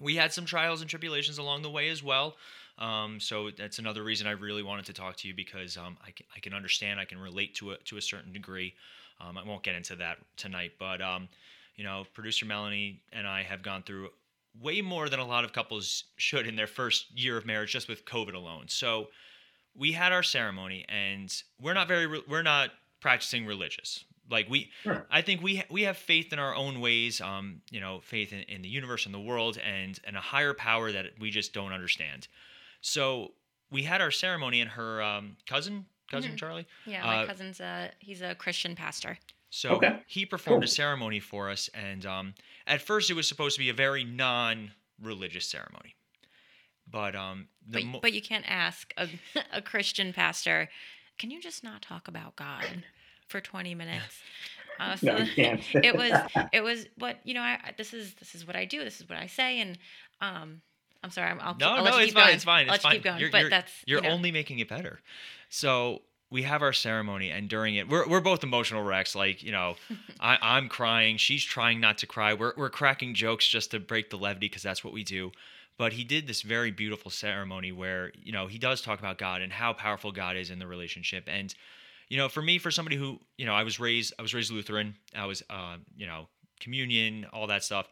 We 0.00 0.16
had 0.16 0.32
some 0.32 0.44
trials 0.44 0.82
and 0.82 0.90
tribulations 0.90 1.38
along 1.38 1.62
the 1.62 1.70
way 1.70 1.88
as 1.88 2.02
well. 2.02 2.36
Um, 2.78 3.18
so 3.18 3.50
that's 3.50 3.78
another 3.78 4.02
reason 4.02 4.26
I 4.26 4.32
really 4.32 4.62
wanted 4.62 4.84
to 4.86 4.92
talk 4.92 5.16
to 5.16 5.28
you 5.28 5.34
because 5.34 5.78
um, 5.78 5.96
I, 6.06 6.10
can, 6.10 6.26
I 6.36 6.40
can 6.40 6.52
understand, 6.52 7.00
I 7.00 7.06
can 7.06 7.18
relate 7.18 7.54
to 7.54 7.70
it 7.70 7.82
to 7.86 7.96
a 7.96 8.02
certain 8.02 8.30
degree. 8.30 8.74
Um, 9.18 9.38
I 9.38 9.44
won't 9.44 9.62
get 9.62 9.74
into 9.74 9.96
that 9.96 10.18
tonight, 10.36 10.72
but 10.78 11.00
um, 11.00 11.28
you 11.76 11.84
know, 11.84 12.04
producer 12.12 12.44
Melanie 12.44 13.00
and 13.12 13.26
I 13.26 13.42
have 13.42 13.62
gone 13.62 13.82
through 13.82 14.10
way 14.60 14.82
more 14.82 15.08
than 15.08 15.20
a 15.20 15.26
lot 15.26 15.44
of 15.44 15.52
couples 15.52 16.04
should 16.16 16.46
in 16.46 16.56
their 16.56 16.66
first 16.66 17.18
year 17.18 17.36
of 17.36 17.46
marriage 17.46 17.72
just 17.72 17.88
with 17.88 18.04
COVID 18.04 18.34
alone. 18.34 18.64
So 18.68 19.08
we 19.78 19.92
had 19.92 20.12
our 20.12 20.22
ceremony 20.22 20.84
and 20.88 21.32
we're 21.60 21.74
not 21.74 21.88
very 21.88 22.06
re- 22.06 22.22
we're 22.28 22.42
not 22.42 22.70
practicing 23.00 23.46
religious. 23.46 24.04
Like 24.30 24.48
we 24.48 24.70
Sure. 24.82 25.06
I 25.10 25.22
think 25.22 25.42
we 25.42 25.62
we 25.70 25.82
have 25.82 25.96
faith 25.96 26.32
in 26.32 26.38
our 26.38 26.54
own 26.54 26.80
ways, 26.80 27.20
um, 27.20 27.62
you 27.70 27.80
know, 27.80 28.00
faith 28.00 28.32
in, 28.32 28.40
in 28.40 28.62
the 28.62 28.68
universe 28.68 29.06
and 29.06 29.14
the 29.14 29.20
world 29.20 29.58
and 29.58 29.98
and 30.04 30.16
a 30.16 30.20
higher 30.20 30.54
power 30.54 30.90
that 30.92 31.06
we 31.20 31.30
just 31.30 31.52
don't 31.52 31.72
understand. 31.72 32.26
So 32.80 33.32
we 33.70 33.82
had 33.82 34.00
our 34.00 34.10
ceremony 34.10 34.60
and 34.60 34.70
her 34.70 35.02
um, 35.02 35.36
cousin, 35.46 35.86
cousin 36.10 36.32
Mhm. 36.32 36.38
Charlie, 36.38 36.66
Yeah, 36.86 37.04
my 37.04 37.22
Uh, 37.22 37.26
cousin's 37.26 37.60
a 37.60 37.90
he's 38.00 38.22
a 38.22 38.34
Christian 38.34 38.74
pastor. 38.76 39.18
so 39.50 39.70
Okay. 39.76 40.00
he 40.06 40.26
performed 40.26 40.64
a 40.64 40.68
ceremony 40.68 41.20
for 41.20 41.48
us, 41.50 41.68
and 41.74 42.04
um, 42.06 42.34
at 42.66 42.80
first 42.82 43.10
it 43.10 43.14
was 43.14 43.28
supposed 43.28 43.54
to 43.56 43.60
be 43.60 43.68
a 43.68 43.74
very 43.74 44.04
non-religious 44.04 45.46
ceremony, 45.48 45.94
but 46.90 47.14
um, 47.16 47.48
the 47.66 47.80
But, 47.80 47.84
mo- 47.86 47.98
but 48.02 48.12
you 48.12 48.22
can't 48.22 48.44
ask 48.48 48.92
a, 48.96 49.08
a 49.52 49.62
Christian 49.62 50.12
pastor, 50.12 50.68
can 51.18 51.30
you 51.30 51.40
just 51.40 51.64
not 51.64 51.82
talk 51.82 52.08
about 52.08 52.36
God 52.36 52.84
for 53.28 53.40
20 53.40 53.74
minutes? 53.74 54.04
Uh, 54.78 54.94
so 54.94 55.06
No, 55.06 55.16
you 55.20 55.32
can't. 55.34 55.62
it 55.82 55.96
was 55.96 56.12
it 56.52 56.60
was 56.62 56.86
what 56.98 57.16
you 57.24 57.32
know. 57.32 57.40
I, 57.40 57.52
I- 57.64 57.72
this 57.78 57.94
is 57.94 58.12
this 58.16 58.34
is 58.34 58.46
what 58.46 58.56
I 58.56 58.66
do. 58.66 58.84
This 58.84 59.00
is 59.00 59.08
what 59.08 59.16
I 59.16 59.26
say. 59.26 59.60
And 59.60 59.78
um, 60.20 60.60
I'm 61.02 61.08
sorry. 61.10 61.30
I'm, 61.30 61.40
I'll 61.40 61.54
keep, 61.54 61.60
no, 61.60 61.68
I'll 61.70 61.84
no, 61.84 61.96
it's 61.96 62.04
keep 62.08 62.14
fine, 62.14 62.24
going. 62.24 62.34
it's 62.34 62.44
fine, 62.44 62.68
I'll 62.68 62.74
it's 62.74 62.84
let 62.84 62.92
you 62.96 62.96
fine. 62.96 62.96
keep 62.96 63.04
going. 63.04 63.20
You're, 63.20 63.30
but 63.30 63.38
you're- 63.38 63.50
that's 63.50 63.72
you're 63.86 64.02
you 64.02 64.08
know, 64.10 64.14
only 64.14 64.32
making 64.32 64.58
it 64.58 64.68
better. 64.68 65.00
So 65.48 66.02
we 66.30 66.42
have 66.42 66.60
our 66.60 66.74
ceremony, 66.74 67.30
and 67.30 67.48
during 67.48 67.76
it, 67.76 67.88
we're 67.88 68.06
we're 68.06 68.20
both 68.20 68.44
emotional 68.44 68.82
wrecks. 68.82 69.14
Like 69.14 69.42
you 69.42 69.50
know, 69.50 69.76
I, 70.20 70.36
I'm 70.42 70.68
crying, 70.68 71.16
she's 71.16 71.42
trying 71.42 71.80
not 71.80 71.96
to 71.98 72.06
cry. 72.06 72.34
We're 72.34 72.52
we're 72.58 72.68
cracking 72.68 73.14
jokes 73.14 73.48
just 73.48 73.70
to 73.70 73.80
break 73.80 74.10
the 74.10 74.18
levity 74.18 74.46
because 74.48 74.62
that's 74.62 74.84
what 74.84 74.92
we 74.92 75.04
do. 75.04 75.32
But 75.78 75.92
he 75.92 76.04
did 76.04 76.26
this 76.26 76.42
very 76.42 76.70
beautiful 76.70 77.10
ceremony 77.10 77.72
where 77.72 78.12
you 78.14 78.32
know 78.32 78.46
he 78.46 78.58
does 78.58 78.80
talk 78.80 78.98
about 78.98 79.18
God 79.18 79.42
and 79.42 79.52
how 79.52 79.72
powerful 79.72 80.12
God 80.12 80.36
is 80.36 80.50
in 80.50 80.58
the 80.58 80.66
relationship. 80.66 81.24
And 81.26 81.54
you 82.08 82.16
know, 82.16 82.28
for 82.28 82.40
me, 82.40 82.58
for 82.58 82.70
somebody 82.70 82.96
who 82.96 83.18
you 83.36 83.46
know, 83.46 83.54
I 83.54 83.62
was 83.62 83.78
raised 83.78 84.14
I 84.18 84.22
was 84.22 84.34
raised 84.34 84.50
Lutheran. 84.50 84.94
I 85.14 85.26
was 85.26 85.42
uh, 85.50 85.76
you 85.96 86.06
know 86.06 86.28
communion, 86.60 87.26
all 87.32 87.46
that 87.48 87.64
stuff. 87.64 87.88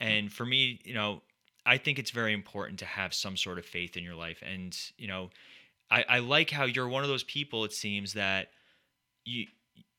And 0.00 0.32
for 0.32 0.46
me, 0.46 0.80
you 0.84 0.94
know, 0.94 1.22
I 1.66 1.76
think 1.76 1.98
it's 1.98 2.10
very 2.10 2.32
important 2.32 2.78
to 2.80 2.86
have 2.86 3.12
some 3.12 3.36
sort 3.36 3.58
of 3.58 3.66
faith 3.66 3.96
in 3.96 4.02
your 4.02 4.14
life. 4.14 4.42
And, 4.42 4.76
you 4.96 5.08
know, 5.08 5.30
I, 5.90 6.04
I 6.08 6.18
like 6.20 6.50
how 6.50 6.64
you're 6.64 6.88
one 6.88 7.02
of 7.02 7.08
those 7.08 7.24
people, 7.24 7.64
it 7.64 7.72
seems, 7.72 8.14
that 8.14 8.48
you 9.24 9.46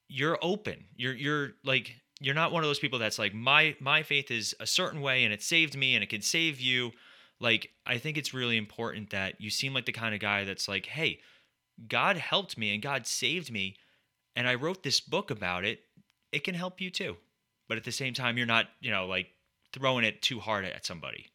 you're 0.07 0.37
open. 0.41 0.85
You're 0.95 1.13
you're 1.13 1.51
like 1.63 1.95
you're 2.19 2.35
not 2.35 2.51
one 2.51 2.63
of 2.63 2.69
those 2.69 2.79
people 2.79 2.99
that's 2.99 3.19
like, 3.19 3.33
my 3.33 3.75
my 3.79 4.03
faith 4.03 4.31
is 4.31 4.55
a 4.59 4.67
certain 4.67 5.01
way 5.01 5.23
and 5.23 5.33
it 5.33 5.41
saved 5.43 5.77
me 5.77 5.95
and 5.95 6.03
it 6.03 6.09
can 6.09 6.21
save 6.21 6.59
you. 6.59 6.91
Like, 7.41 7.71
I 7.85 7.97
think 7.97 8.17
it's 8.17 8.33
really 8.33 8.55
important 8.55 9.09
that 9.09 9.41
you 9.41 9.49
seem 9.49 9.73
like 9.73 9.85
the 9.85 9.91
kind 9.91 10.13
of 10.13 10.21
guy 10.21 10.43
that's 10.43 10.67
like, 10.67 10.85
hey, 10.85 11.19
God 11.87 12.17
helped 12.17 12.57
me 12.57 12.73
and 12.73 12.83
God 12.83 13.07
saved 13.07 13.51
me, 13.51 13.75
and 14.35 14.47
I 14.47 14.55
wrote 14.55 14.83
this 14.83 14.99
book 14.99 15.31
about 15.31 15.65
it. 15.65 15.79
It 16.31 16.43
can 16.43 16.53
help 16.53 16.79
you 16.79 16.91
too. 16.91 17.17
But 17.67 17.77
at 17.77 17.83
the 17.83 17.91
same 17.91 18.13
time, 18.13 18.37
you're 18.37 18.45
not, 18.45 18.67
you 18.79 18.91
know, 18.91 19.07
like 19.07 19.27
throwing 19.73 20.05
it 20.05 20.21
too 20.21 20.39
hard 20.39 20.65
at 20.65 20.85
somebody. 20.85 21.31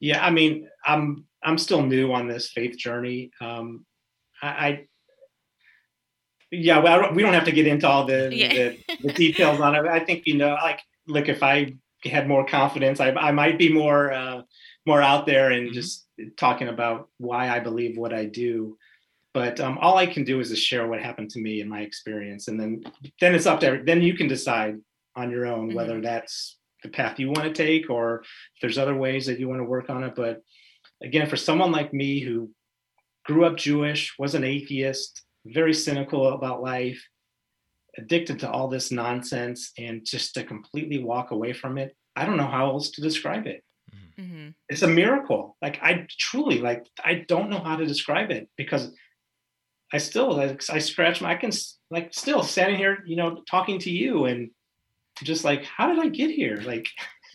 Yeah, 0.00 0.24
I 0.24 0.30
mean, 0.30 0.68
I'm 0.84 1.26
I'm 1.42 1.58
still 1.58 1.82
new 1.82 2.12
on 2.12 2.28
this 2.28 2.50
faith 2.50 2.76
journey. 2.76 3.30
Um, 3.40 3.84
I, 4.42 4.48
I 4.48 4.86
yeah, 6.50 6.78
well, 6.78 7.12
we 7.12 7.22
don't 7.22 7.34
have 7.34 7.44
to 7.44 7.52
get 7.52 7.66
into 7.66 7.88
all 7.88 8.06
the, 8.06 8.30
Yeah. 8.32 8.48
the, 8.48 8.78
the 9.02 9.12
details 9.12 9.60
on 9.60 9.74
it. 9.74 9.84
I 9.86 10.00
think 10.00 10.26
you 10.26 10.36
know, 10.36 10.54
like, 10.54 10.80
look, 11.06 11.28
if 11.28 11.42
I 11.42 11.74
had 12.04 12.28
more 12.28 12.46
confidence, 12.46 13.00
I, 13.00 13.10
I 13.12 13.32
might 13.32 13.58
be 13.58 13.72
more 13.72 14.12
uh, 14.12 14.42
more 14.86 15.02
out 15.02 15.26
there 15.26 15.50
and 15.50 15.70
Mhm. 15.70 15.74
just 15.74 16.06
talking 16.36 16.68
about 16.68 17.10
why 17.18 17.50
I 17.50 17.60
believe 17.60 17.98
what 17.98 18.14
I 18.14 18.24
do. 18.24 18.78
But 19.34 19.60
um, 19.60 19.76
all 19.78 19.98
I 19.98 20.06
can 20.06 20.24
do 20.24 20.40
is 20.40 20.48
just 20.48 20.66
share 20.66 20.86
what 20.86 21.02
happened 21.02 21.30
to 21.32 21.40
me 21.40 21.60
and 21.60 21.68
my 21.68 21.82
experience, 21.82 22.48
and 22.48 22.58
then 22.58 22.82
then 23.20 23.34
it's 23.34 23.46
up 23.46 23.60
to 23.60 23.66
every, 23.66 23.82
then 23.82 24.00
you 24.00 24.16
can 24.16 24.28
decide 24.28 24.80
on 25.14 25.30
your 25.30 25.46
own 25.46 25.74
whether 25.74 26.00
that's 26.00 26.58
the 26.82 26.88
path 26.88 27.18
you 27.18 27.28
want 27.28 27.42
to 27.44 27.52
take 27.52 27.90
or 27.90 28.20
if 28.22 28.60
there's 28.62 28.78
other 28.78 28.94
ways 28.94 29.26
that 29.26 29.38
you 29.40 29.48
want 29.48 29.60
to 29.60 29.64
work 29.64 29.90
on 29.90 30.04
it. 30.04 30.14
But 30.14 30.42
again, 31.02 31.28
for 31.28 31.36
someone 31.36 31.72
like 31.72 31.92
me 31.92 32.20
who 32.20 32.50
grew 33.24 33.44
up 33.44 33.56
Jewish, 33.56 34.14
was 34.18 34.34
an 34.34 34.44
atheist, 34.44 35.22
very 35.44 35.74
cynical 35.74 36.28
about 36.32 36.62
life, 36.62 37.02
addicted 37.98 38.38
to 38.40 38.50
all 38.50 38.68
this 38.68 38.90
nonsense, 38.92 39.72
and 39.78 40.04
just 40.04 40.34
to 40.34 40.44
completely 40.44 41.02
walk 41.02 41.30
away 41.30 41.52
from 41.52 41.76
it, 41.76 41.96
I 42.14 42.24
don't 42.24 42.36
know 42.36 42.46
how 42.46 42.70
else 42.70 42.90
to 42.92 43.00
describe 43.02 43.46
it. 43.46 43.64
Hmm 44.16 44.48
It's 44.68 44.82
a 44.82 44.88
miracle. 44.88 45.56
Like 45.62 45.78
I 45.82 46.06
truly 46.18 46.58
like 46.60 46.86
I 47.04 47.24
don't 47.28 47.50
know 47.50 47.60
how 47.60 47.76
to 47.76 47.86
describe 47.86 48.30
it 48.30 48.48
because 48.56 48.92
I 49.92 49.98
still 49.98 50.34
like 50.34 50.62
I 50.70 50.78
scratch 50.78 51.20
my 51.20 51.32
I 51.32 51.36
can 51.36 51.50
like 51.90 52.12
still 52.12 52.42
standing 52.42 52.78
here, 52.78 52.98
you 53.06 53.16
know, 53.16 53.42
talking 53.48 53.78
to 53.80 53.90
you 53.90 54.24
and 54.24 54.50
just 55.22 55.44
like 55.44 55.64
how 55.64 55.88
did 55.88 55.98
I 55.98 56.08
get 56.08 56.30
here? 56.30 56.56
Like, 56.56 56.86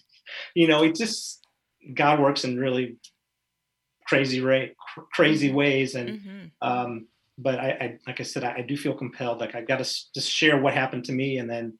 you 0.55 0.67
know, 0.67 0.83
it 0.83 0.95
just 0.95 1.45
God 1.93 2.19
works 2.19 2.43
in 2.43 2.57
really 2.57 2.97
crazy 4.07 4.41
right 4.41 4.75
crazy 5.13 5.51
ways 5.53 5.95
and 5.95 6.19
hmm 6.19 6.45
um 6.61 7.07
but 7.37 7.57
I, 7.59 7.69
I 7.69 7.97
like 8.05 8.19
i 8.19 8.23
said 8.23 8.43
I, 8.43 8.55
I 8.57 8.61
do 8.61 8.75
feel 8.75 8.93
compelled 8.93 9.39
like 9.39 9.55
i've 9.55 9.67
got 9.67 9.77
to 9.77 9.87
s- 9.87 10.09
just 10.13 10.29
share 10.29 10.59
what 10.61 10.73
happened 10.73 11.05
to 11.05 11.13
me 11.13 11.37
and 11.37 11.49
then 11.49 11.77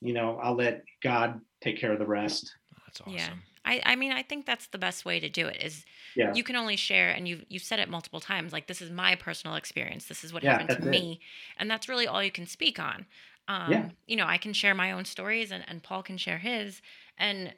you 0.00 0.12
know 0.12 0.38
i'll 0.40 0.54
let 0.54 0.84
god 1.02 1.40
take 1.60 1.80
care 1.80 1.92
of 1.92 1.98
the 1.98 2.06
rest 2.06 2.54
That's 2.86 3.00
awesome. 3.00 3.14
Yeah. 3.14 3.32
I, 3.68 3.82
I 3.84 3.96
mean, 3.96 4.12
I 4.12 4.22
think 4.22 4.46
that's 4.46 4.66
the 4.68 4.78
best 4.78 5.04
way 5.04 5.20
to 5.20 5.28
do 5.28 5.46
it 5.46 5.62
is 5.62 5.84
yeah. 6.16 6.32
you 6.34 6.42
can 6.42 6.56
only 6.56 6.76
share 6.76 7.10
and 7.10 7.28
you've 7.28 7.44
you've 7.48 7.62
said 7.62 7.78
it 7.78 7.88
multiple 7.90 8.18
times 8.20 8.50
like 8.52 8.66
this 8.66 8.80
is 8.80 8.90
my 8.90 9.14
personal 9.14 9.56
experience. 9.56 10.06
This 10.06 10.24
is 10.24 10.32
what 10.32 10.42
Yeah, 10.42 10.52
happened 10.52 10.70
to 10.70 10.88
it. 10.88 10.90
me. 10.90 11.20
And 11.58 11.70
that's 11.70 11.88
really 11.88 12.06
all 12.06 12.22
you 12.22 12.30
can 12.30 12.46
speak 12.46 12.78
on. 12.80 13.04
Um 13.46 13.70
Yeah. 13.70 13.88
you 14.06 14.16
know 14.16 14.26
i 14.26 14.38
can 14.38 14.52
share 14.54 14.74
my 14.74 14.90
own 14.92 15.04
stories 15.04 15.52
and, 15.52 15.64
and 15.68 15.82
paul 15.82 16.02
can 16.02 16.16
share 16.16 16.38
his. 16.38 16.80
And 17.18 17.52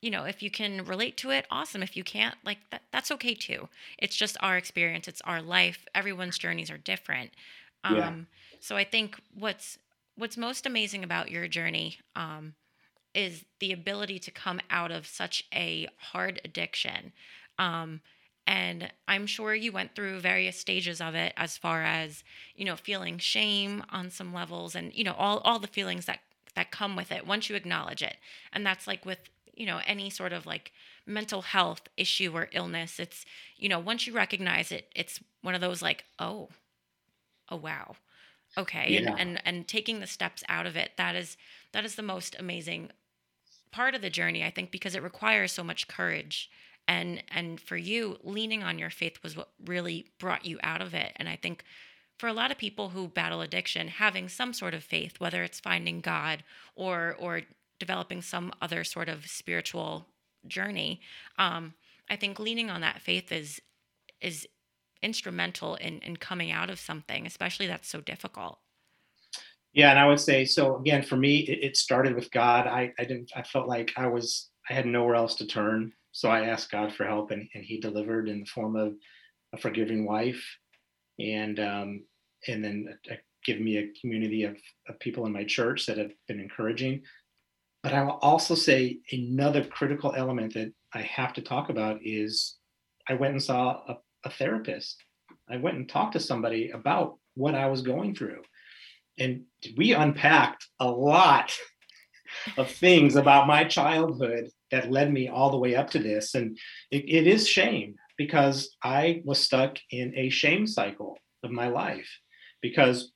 you 0.00 0.10
know 0.10 0.24
if 0.24 0.42
you 0.42 0.50
can 0.50 0.84
relate 0.86 1.18
to 1.18 1.30
it 1.30 1.46
awesome. 1.50 1.82
If 1.82 1.94
you 1.96 2.04
can't 2.04 2.36
like 2.44 2.58
that 2.70 2.82
that's 2.90 3.10
okay 3.12 3.34
too. 3.34 3.68
It's 3.98 4.16
just 4.16 4.38
our 4.40 4.56
experience. 4.56 5.08
It's 5.08 5.20
our 5.22 5.42
life. 5.42 5.86
Everyone's 5.94 6.38
journeys 6.38 6.70
are 6.70 6.78
different. 6.78 7.32
Um 7.84 7.94
Yeah. 7.96 8.12
so 8.60 8.76
i 8.76 8.84
think 8.84 9.20
what's 9.38 9.78
what's 10.16 10.36
most 10.38 10.64
amazing 10.66 11.04
about 11.04 11.30
your 11.30 11.46
journey 11.48 11.98
um 12.16 12.54
is 13.14 13.44
the 13.58 13.72
ability 13.72 14.18
to 14.20 14.30
come 14.30 14.60
out 14.70 14.90
of 14.90 15.06
such 15.06 15.44
a 15.54 15.88
hard 15.98 16.40
addiction 16.44 17.12
um, 17.58 18.00
And 18.46 18.90
I'm 19.06 19.26
sure 19.26 19.54
you 19.54 19.70
went 19.72 19.94
through 19.94 20.20
various 20.20 20.58
stages 20.58 21.00
of 21.00 21.14
it 21.14 21.32
as 21.36 21.56
far 21.56 21.82
as, 21.82 22.24
you 22.56 22.64
know, 22.64 22.76
feeling 22.76 23.18
shame 23.18 23.84
on 23.90 24.10
some 24.10 24.32
levels 24.34 24.74
and, 24.74 24.92
you 24.94 25.04
know, 25.04 25.14
all, 25.14 25.38
all 25.38 25.58
the 25.58 25.68
feelings 25.68 26.06
that 26.06 26.20
that 26.56 26.72
come 26.72 26.96
with 26.96 27.12
it 27.12 27.26
once 27.26 27.48
you 27.48 27.54
acknowledge 27.54 28.02
it. 28.02 28.16
And 28.52 28.66
that's 28.66 28.86
like 28.86 29.06
with, 29.06 29.20
you 29.54 29.66
know, 29.66 29.80
any 29.86 30.10
sort 30.10 30.32
of 30.32 30.46
like 30.46 30.72
mental 31.06 31.42
health 31.42 31.82
issue 31.96 32.32
or 32.34 32.48
illness. 32.52 32.98
It's, 32.98 33.24
you 33.56 33.68
know, 33.68 33.78
once 33.78 34.06
you 34.06 34.12
recognize 34.12 34.72
it, 34.72 34.88
it's 34.96 35.20
one 35.42 35.54
of 35.54 35.60
those 35.60 35.80
like, 35.82 36.04
oh, 36.18 36.48
oh 37.48 37.56
wow. 37.56 37.96
Okay. 38.58 38.92
Yeah. 38.92 39.00
And, 39.00 39.20
and 39.20 39.42
and 39.44 39.68
taking 39.68 40.00
the 40.00 40.06
steps 40.06 40.42
out 40.48 40.66
of 40.66 40.76
it, 40.76 40.92
that 40.96 41.14
is 41.16 41.36
that 41.72 41.84
is 41.84 41.94
the 41.96 42.02
most 42.02 42.36
amazing 42.38 42.90
part 43.72 43.94
of 43.94 44.02
the 44.02 44.10
journey, 44.10 44.44
I 44.44 44.50
think, 44.50 44.70
because 44.70 44.94
it 44.94 45.02
requires 45.02 45.52
so 45.52 45.64
much 45.64 45.88
courage. 45.88 46.50
And 46.88 47.22
and 47.30 47.60
for 47.60 47.76
you, 47.76 48.18
leaning 48.22 48.62
on 48.62 48.78
your 48.78 48.90
faith 48.90 49.22
was 49.22 49.36
what 49.36 49.50
really 49.64 50.06
brought 50.18 50.44
you 50.44 50.58
out 50.62 50.80
of 50.80 50.94
it. 50.94 51.12
And 51.16 51.28
I 51.28 51.36
think 51.36 51.64
for 52.18 52.28
a 52.28 52.32
lot 52.32 52.50
of 52.50 52.58
people 52.58 52.90
who 52.90 53.08
battle 53.08 53.40
addiction, 53.40 53.88
having 53.88 54.28
some 54.28 54.52
sort 54.52 54.74
of 54.74 54.84
faith, 54.84 55.20
whether 55.20 55.42
it's 55.42 55.60
finding 55.60 56.00
God 56.00 56.42
or 56.74 57.16
or 57.18 57.42
developing 57.78 58.22
some 58.22 58.52
other 58.60 58.84
sort 58.84 59.08
of 59.08 59.26
spiritual 59.26 60.06
journey, 60.46 61.00
um, 61.38 61.74
I 62.08 62.16
think 62.16 62.38
leaning 62.38 62.70
on 62.70 62.80
that 62.80 63.00
faith 63.00 63.30
is 63.30 63.60
is 64.20 64.46
instrumental 65.02 65.76
in 65.76 66.00
in 66.00 66.16
coming 66.16 66.50
out 66.50 66.70
of 66.70 66.80
something, 66.80 67.26
especially 67.26 67.66
that's 67.66 67.88
so 67.88 68.00
difficult. 68.00 68.58
Yeah, 69.72 69.90
and 69.90 69.98
I 69.98 70.06
would 70.06 70.20
say 70.20 70.44
so. 70.44 70.76
Again, 70.78 71.02
for 71.02 71.16
me, 71.16 71.40
it, 71.40 71.64
it 71.64 71.76
started 71.76 72.14
with 72.14 72.30
God. 72.30 72.66
I, 72.66 72.92
I 72.98 73.04
didn't. 73.04 73.30
I 73.36 73.42
felt 73.42 73.68
like 73.68 73.92
I 73.96 74.06
was. 74.08 74.48
I 74.68 74.74
had 74.74 74.86
nowhere 74.86 75.14
else 75.14 75.36
to 75.36 75.46
turn, 75.46 75.92
so 76.12 76.28
I 76.28 76.46
asked 76.46 76.70
God 76.70 76.92
for 76.92 77.04
help, 77.04 77.30
and, 77.30 77.48
and 77.54 77.64
He 77.64 77.80
delivered 77.80 78.28
in 78.28 78.40
the 78.40 78.46
form 78.46 78.76
of 78.76 78.94
a 79.52 79.58
forgiving 79.58 80.06
wife, 80.06 80.42
and 81.18 81.60
um, 81.60 82.04
and 82.48 82.64
then 82.64 82.98
uh, 83.10 83.14
given 83.44 83.64
me 83.64 83.78
a 83.78 84.00
community 84.00 84.44
of, 84.44 84.56
of 84.88 84.98
people 84.98 85.24
in 85.26 85.32
my 85.32 85.44
church 85.44 85.86
that 85.86 85.98
have 85.98 86.12
been 86.28 86.40
encouraging. 86.40 87.02
But 87.82 87.94
I 87.94 88.02
will 88.02 88.18
also 88.20 88.54
say 88.54 88.98
another 89.12 89.64
critical 89.64 90.12
element 90.14 90.54
that 90.54 90.72
I 90.92 91.02
have 91.02 91.32
to 91.34 91.42
talk 91.42 91.70
about 91.70 92.00
is 92.02 92.56
I 93.08 93.14
went 93.14 93.32
and 93.32 93.42
saw 93.42 93.80
a, 93.88 93.98
a 94.24 94.30
therapist. 94.30 95.02
I 95.48 95.56
went 95.56 95.76
and 95.76 95.88
talked 95.88 96.12
to 96.12 96.20
somebody 96.20 96.70
about 96.70 97.16
what 97.34 97.54
I 97.54 97.66
was 97.68 97.80
going 97.82 98.14
through 98.14 98.42
and 99.18 99.42
we 99.76 99.92
unpacked 99.92 100.66
a 100.78 100.90
lot 100.90 101.52
of 102.56 102.70
things 102.70 103.16
about 103.16 103.46
my 103.46 103.64
childhood 103.64 104.48
that 104.70 104.90
led 104.90 105.12
me 105.12 105.28
all 105.28 105.50
the 105.50 105.58
way 105.58 105.74
up 105.74 105.90
to 105.90 105.98
this. 105.98 106.34
And 106.34 106.56
it, 106.90 107.04
it 107.08 107.26
is 107.26 107.48
shame 107.48 107.96
because 108.20 108.76
i 108.82 109.22
was 109.24 109.38
stuck 109.38 109.78
in 109.90 110.12
a 110.14 110.28
shame 110.28 110.66
cycle 110.66 111.16
of 111.42 111.50
my 111.50 111.68
life 111.68 112.06
because 112.60 113.12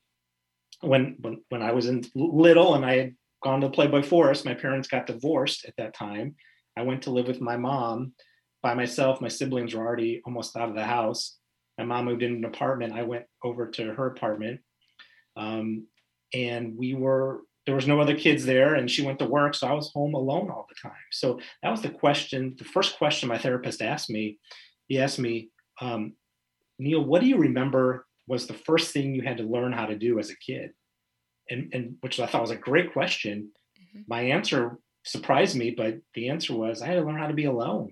when 0.80 1.16
when, 1.20 1.42
when 1.50 1.60
i 1.60 1.72
was 1.72 1.88
in 1.88 2.02
little 2.14 2.74
and 2.74 2.86
i 2.86 2.96
had 2.96 3.14
gone 3.42 3.60
to 3.60 3.68
playboy 3.68 4.02
forest 4.02 4.46
my 4.46 4.54
parents 4.54 4.88
got 4.88 5.06
divorced 5.06 5.66
at 5.66 5.74
that 5.76 5.94
time. 5.94 6.34
I 6.76 6.82
went 6.82 7.02
to 7.02 7.10
live 7.10 7.28
with 7.28 7.42
my 7.42 7.58
mom 7.58 8.14
by 8.62 8.72
myself. 8.72 9.20
My 9.20 9.28
siblings 9.28 9.74
were 9.74 9.86
already 9.86 10.22
almost 10.24 10.56
out 10.56 10.70
of 10.70 10.74
the 10.74 10.84
house. 10.84 11.36
My 11.76 11.84
mom 11.84 12.06
moved 12.06 12.22
in 12.22 12.36
an 12.36 12.44
apartment. 12.46 12.94
I 12.94 13.02
went 13.02 13.26
over 13.44 13.68
to 13.72 13.92
her 13.92 14.06
apartment 14.06 14.60
um, 15.36 15.86
and 16.32 16.76
we 16.76 16.94
were 16.94 17.42
there 17.66 17.74
was 17.74 17.86
no 17.86 17.98
other 17.98 18.14
kids 18.14 18.44
there 18.44 18.74
and 18.74 18.90
she 18.90 19.00
went 19.02 19.18
to 19.18 19.24
work 19.24 19.54
so 19.54 19.66
i 19.66 19.72
was 19.72 19.90
home 19.92 20.14
alone 20.14 20.50
all 20.50 20.66
the 20.68 20.74
time. 20.88 21.00
So 21.12 21.40
that 21.62 21.70
was 21.70 21.80
the 21.80 21.88
question 21.90 22.54
the 22.58 22.64
first 22.64 22.98
question 22.98 23.28
my 23.28 23.38
therapist 23.38 23.80
asked 23.82 24.10
me. 24.10 24.38
He 24.88 25.00
asked 25.00 25.18
me 25.18 25.50
um, 25.80 26.14
neil 26.78 27.02
what 27.02 27.20
do 27.20 27.26
you 27.26 27.38
remember 27.38 28.06
was 28.26 28.46
the 28.46 28.54
first 28.54 28.92
thing 28.92 29.14
you 29.14 29.22
had 29.22 29.36
to 29.38 29.44
learn 29.44 29.72
how 29.72 29.86
to 29.86 29.96
do 29.96 30.18
as 30.18 30.30
a 30.30 30.36
kid? 30.36 30.72
And, 31.50 31.70
and 31.74 31.96
which 32.00 32.20
i 32.20 32.26
thought 32.26 32.42
was 32.42 32.50
a 32.50 32.56
great 32.56 32.92
question. 32.92 33.50
Mm-hmm. 33.78 34.02
my 34.08 34.22
answer 34.22 34.78
surprised 35.04 35.56
me 35.56 35.70
but 35.70 35.98
the 36.14 36.28
answer 36.30 36.54
was 36.54 36.80
i 36.82 36.86
had 36.86 36.94
to 36.94 37.02
learn 37.02 37.18
how 37.18 37.28
to 37.28 37.34
be 37.34 37.44
alone. 37.46 37.90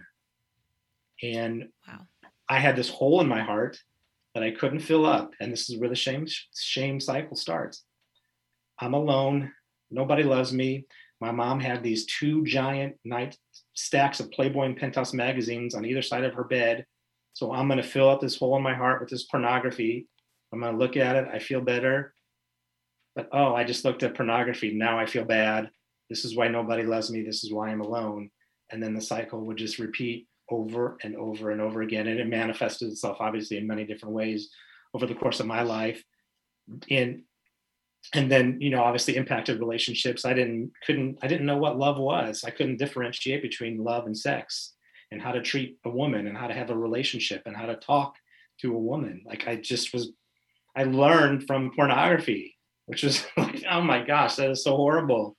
And 1.22 1.68
Wow. 1.88 2.06
i 2.48 2.58
had 2.58 2.76
this 2.76 2.88
hole 2.88 3.20
in 3.20 3.28
my 3.28 3.42
heart 3.42 3.78
that 4.34 4.42
i 4.42 4.50
couldn't 4.50 4.80
fill 4.80 5.06
up 5.06 5.32
and 5.40 5.52
this 5.52 5.68
is 5.70 5.78
where 5.78 5.88
the 5.88 5.94
shame 5.94 6.26
shame 6.54 6.98
cycle 7.00 7.36
starts 7.36 7.84
I'm 8.82 8.94
alone. 8.94 9.52
Nobody 9.92 10.24
loves 10.24 10.52
me. 10.52 10.86
My 11.20 11.30
mom 11.30 11.60
had 11.60 11.84
these 11.84 12.04
two 12.06 12.44
giant 12.44 12.96
night 13.04 13.36
stacks 13.74 14.18
of 14.18 14.32
Playboy 14.32 14.64
and 14.64 14.76
Penthouse 14.76 15.12
magazines 15.12 15.76
on 15.76 15.84
either 15.84 16.02
side 16.02 16.24
of 16.24 16.34
her 16.34 16.42
bed. 16.42 16.84
So 17.32 17.52
I'm 17.52 17.68
going 17.68 17.80
to 17.80 17.88
fill 17.88 18.08
up 18.08 18.20
this 18.20 18.36
hole 18.36 18.56
in 18.56 18.62
my 18.62 18.74
heart 18.74 19.00
with 19.00 19.08
this 19.08 19.24
pornography. 19.24 20.08
I'm 20.52 20.60
going 20.60 20.72
to 20.72 20.78
look 20.78 20.96
at 20.96 21.14
it. 21.14 21.28
I 21.32 21.38
feel 21.38 21.60
better. 21.60 22.12
But 23.14 23.28
oh, 23.32 23.54
I 23.54 23.62
just 23.62 23.84
looked 23.84 24.02
at 24.02 24.16
pornography. 24.16 24.74
Now 24.74 24.98
I 24.98 25.06
feel 25.06 25.24
bad. 25.24 25.70
This 26.10 26.24
is 26.24 26.36
why 26.36 26.48
nobody 26.48 26.82
loves 26.82 27.08
me. 27.08 27.22
This 27.22 27.44
is 27.44 27.52
why 27.52 27.68
I'm 27.68 27.80
alone. 27.80 28.30
And 28.70 28.82
then 28.82 28.94
the 28.94 29.00
cycle 29.00 29.46
would 29.46 29.58
just 29.58 29.78
repeat 29.78 30.26
over 30.50 30.98
and 31.02 31.16
over 31.16 31.50
and 31.50 31.60
over 31.60 31.82
again. 31.82 32.06
And 32.06 32.20
it 32.20 32.28
manifested 32.28 32.90
itself 32.90 33.18
obviously 33.20 33.58
in 33.58 33.66
many 33.66 33.84
different 33.84 34.14
ways 34.14 34.50
over 34.94 35.06
the 35.06 35.14
course 35.14 35.40
of 35.40 35.46
my 35.46 35.62
life. 35.62 36.02
In 36.88 37.24
and 38.14 38.30
then 38.30 38.58
you 38.60 38.70
know 38.70 38.82
obviously 38.82 39.16
impacted 39.16 39.60
relationships 39.60 40.24
i 40.24 40.32
didn't 40.32 40.72
couldn't 40.84 41.18
i 41.22 41.26
didn't 41.26 41.46
know 41.46 41.56
what 41.56 41.78
love 41.78 41.98
was 41.98 42.42
i 42.44 42.50
couldn't 42.50 42.78
differentiate 42.78 43.42
between 43.42 43.82
love 43.82 44.06
and 44.06 44.18
sex 44.18 44.74
and 45.10 45.20
how 45.20 45.30
to 45.30 45.42
treat 45.42 45.78
a 45.84 45.90
woman 45.90 46.26
and 46.26 46.36
how 46.36 46.46
to 46.46 46.54
have 46.54 46.70
a 46.70 46.76
relationship 46.76 47.42
and 47.46 47.56
how 47.56 47.66
to 47.66 47.76
talk 47.76 48.16
to 48.60 48.74
a 48.74 48.78
woman 48.78 49.22
like 49.24 49.46
i 49.46 49.54
just 49.54 49.92
was 49.92 50.12
i 50.76 50.82
learned 50.82 51.46
from 51.46 51.70
pornography 51.74 52.56
which 52.86 53.02
was 53.02 53.24
like 53.36 53.62
oh 53.70 53.80
my 53.80 54.04
gosh 54.04 54.36
that 54.36 54.50
is 54.50 54.64
so 54.64 54.76
horrible 54.76 55.36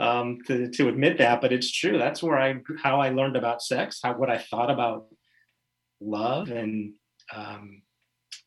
um, 0.00 0.38
to, 0.46 0.70
to 0.70 0.88
admit 0.88 1.18
that 1.18 1.40
but 1.40 1.52
it's 1.52 1.72
true 1.72 1.98
that's 1.98 2.22
where 2.22 2.38
i 2.38 2.54
how 2.82 3.00
i 3.00 3.08
learned 3.08 3.36
about 3.36 3.62
sex 3.62 4.00
how 4.02 4.14
what 4.14 4.30
i 4.30 4.38
thought 4.38 4.70
about 4.70 5.06
love 6.00 6.50
and 6.50 6.92
um, 7.34 7.82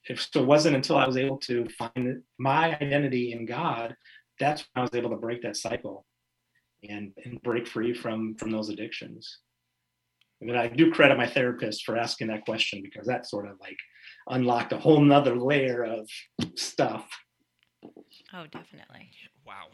if 0.05 0.27
so 0.31 0.41
it 0.41 0.47
wasn't 0.47 0.75
until 0.75 0.97
I 0.97 1.05
was 1.05 1.17
able 1.17 1.37
to 1.39 1.67
find 1.69 2.21
my 2.39 2.75
identity 2.75 3.33
in 3.33 3.45
God, 3.45 3.95
that's 4.39 4.65
when 4.73 4.81
I 4.81 4.81
was 4.81 4.95
able 4.95 5.11
to 5.11 5.17
break 5.17 5.41
that 5.43 5.57
cycle 5.57 6.05
and, 6.87 7.11
and 7.23 7.41
break 7.41 7.67
free 7.67 7.93
from 7.93 8.35
from 8.35 8.51
those 8.51 8.69
addictions. 8.69 9.39
And 10.41 10.57
I 10.57 10.67
do 10.67 10.91
credit 10.91 11.17
my 11.17 11.27
therapist 11.27 11.85
for 11.85 11.97
asking 11.97 12.27
that 12.27 12.45
question 12.45 12.81
because 12.81 13.05
that 13.05 13.27
sort 13.27 13.47
of 13.47 13.57
like 13.61 13.77
unlocked 14.27 14.73
a 14.73 14.79
whole 14.79 14.99
nother 14.99 15.35
layer 15.35 15.83
of 15.83 16.09
stuff. 16.55 17.07
Oh, 18.33 18.45
definitely. 18.51 19.11
Wow. 19.45 19.67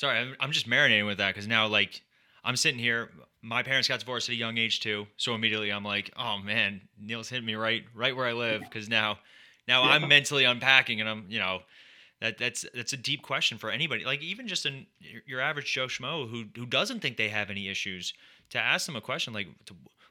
Sorry, 0.00 0.18
I'm, 0.18 0.34
I'm 0.40 0.50
just 0.50 0.66
marinating 0.66 1.04
with 1.06 1.18
that 1.18 1.34
because 1.34 1.46
now, 1.46 1.66
like, 1.66 2.00
I'm 2.42 2.56
sitting 2.56 2.80
here. 2.80 3.10
My 3.42 3.62
parents 3.62 3.86
got 3.86 4.00
divorced 4.00 4.30
at 4.30 4.32
a 4.32 4.36
young 4.36 4.56
age 4.56 4.80
too, 4.80 5.06
so 5.18 5.34
immediately 5.34 5.70
I'm 5.70 5.84
like, 5.84 6.10
oh 6.18 6.38
man, 6.38 6.80
Neil's 6.98 7.28
hitting 7.28 7.44
me 7.44 7.54
right, 7.54 7.84
right 7.94 8.16
where 8.16 8.24
I 8.24 8.32
live. 8.32 8.62
Because 8.62 8.88
now, 8.88 9.18
now 9.68 9.84
Yeah. 9.84 9.90
I'm 9.90 10.08
mentally 10.08 10.44
unpacking, 10.44 11.02
and 11.02 11.08
I'm, 11.10 11.26
you 11.28 11.38
know, 11.38 11.58
that 12.22 12.38
that's 12.38 12.64
that's 12.72 12.94
a 12.94 12.96
deep 12.96 13.20
question 13.20 13.58
for 13.58 13.70
anybody. 13.70 14.06
Like 14.06 14.22
even 14.22 14.48
just 14.48 14.64
in 14.64 14.86
your- 15.26 15.42
average 15.42 15.70
Joe 15.70 15.86
schmo 15.86 16.30
who 16.30 16.44
who 16.56 16.64
doesn't 16.64 17.00
think 17.00 17.18
they 17.18 17.28
have 17.28 17.50
any 17.50 17.68
issues, 17.68 18.14
to 18.50 18.58
ask 18.58 18.86
them 18.86 18.96
a 18.96 19.02
question 19.02 19.34
like, 19.34 19.48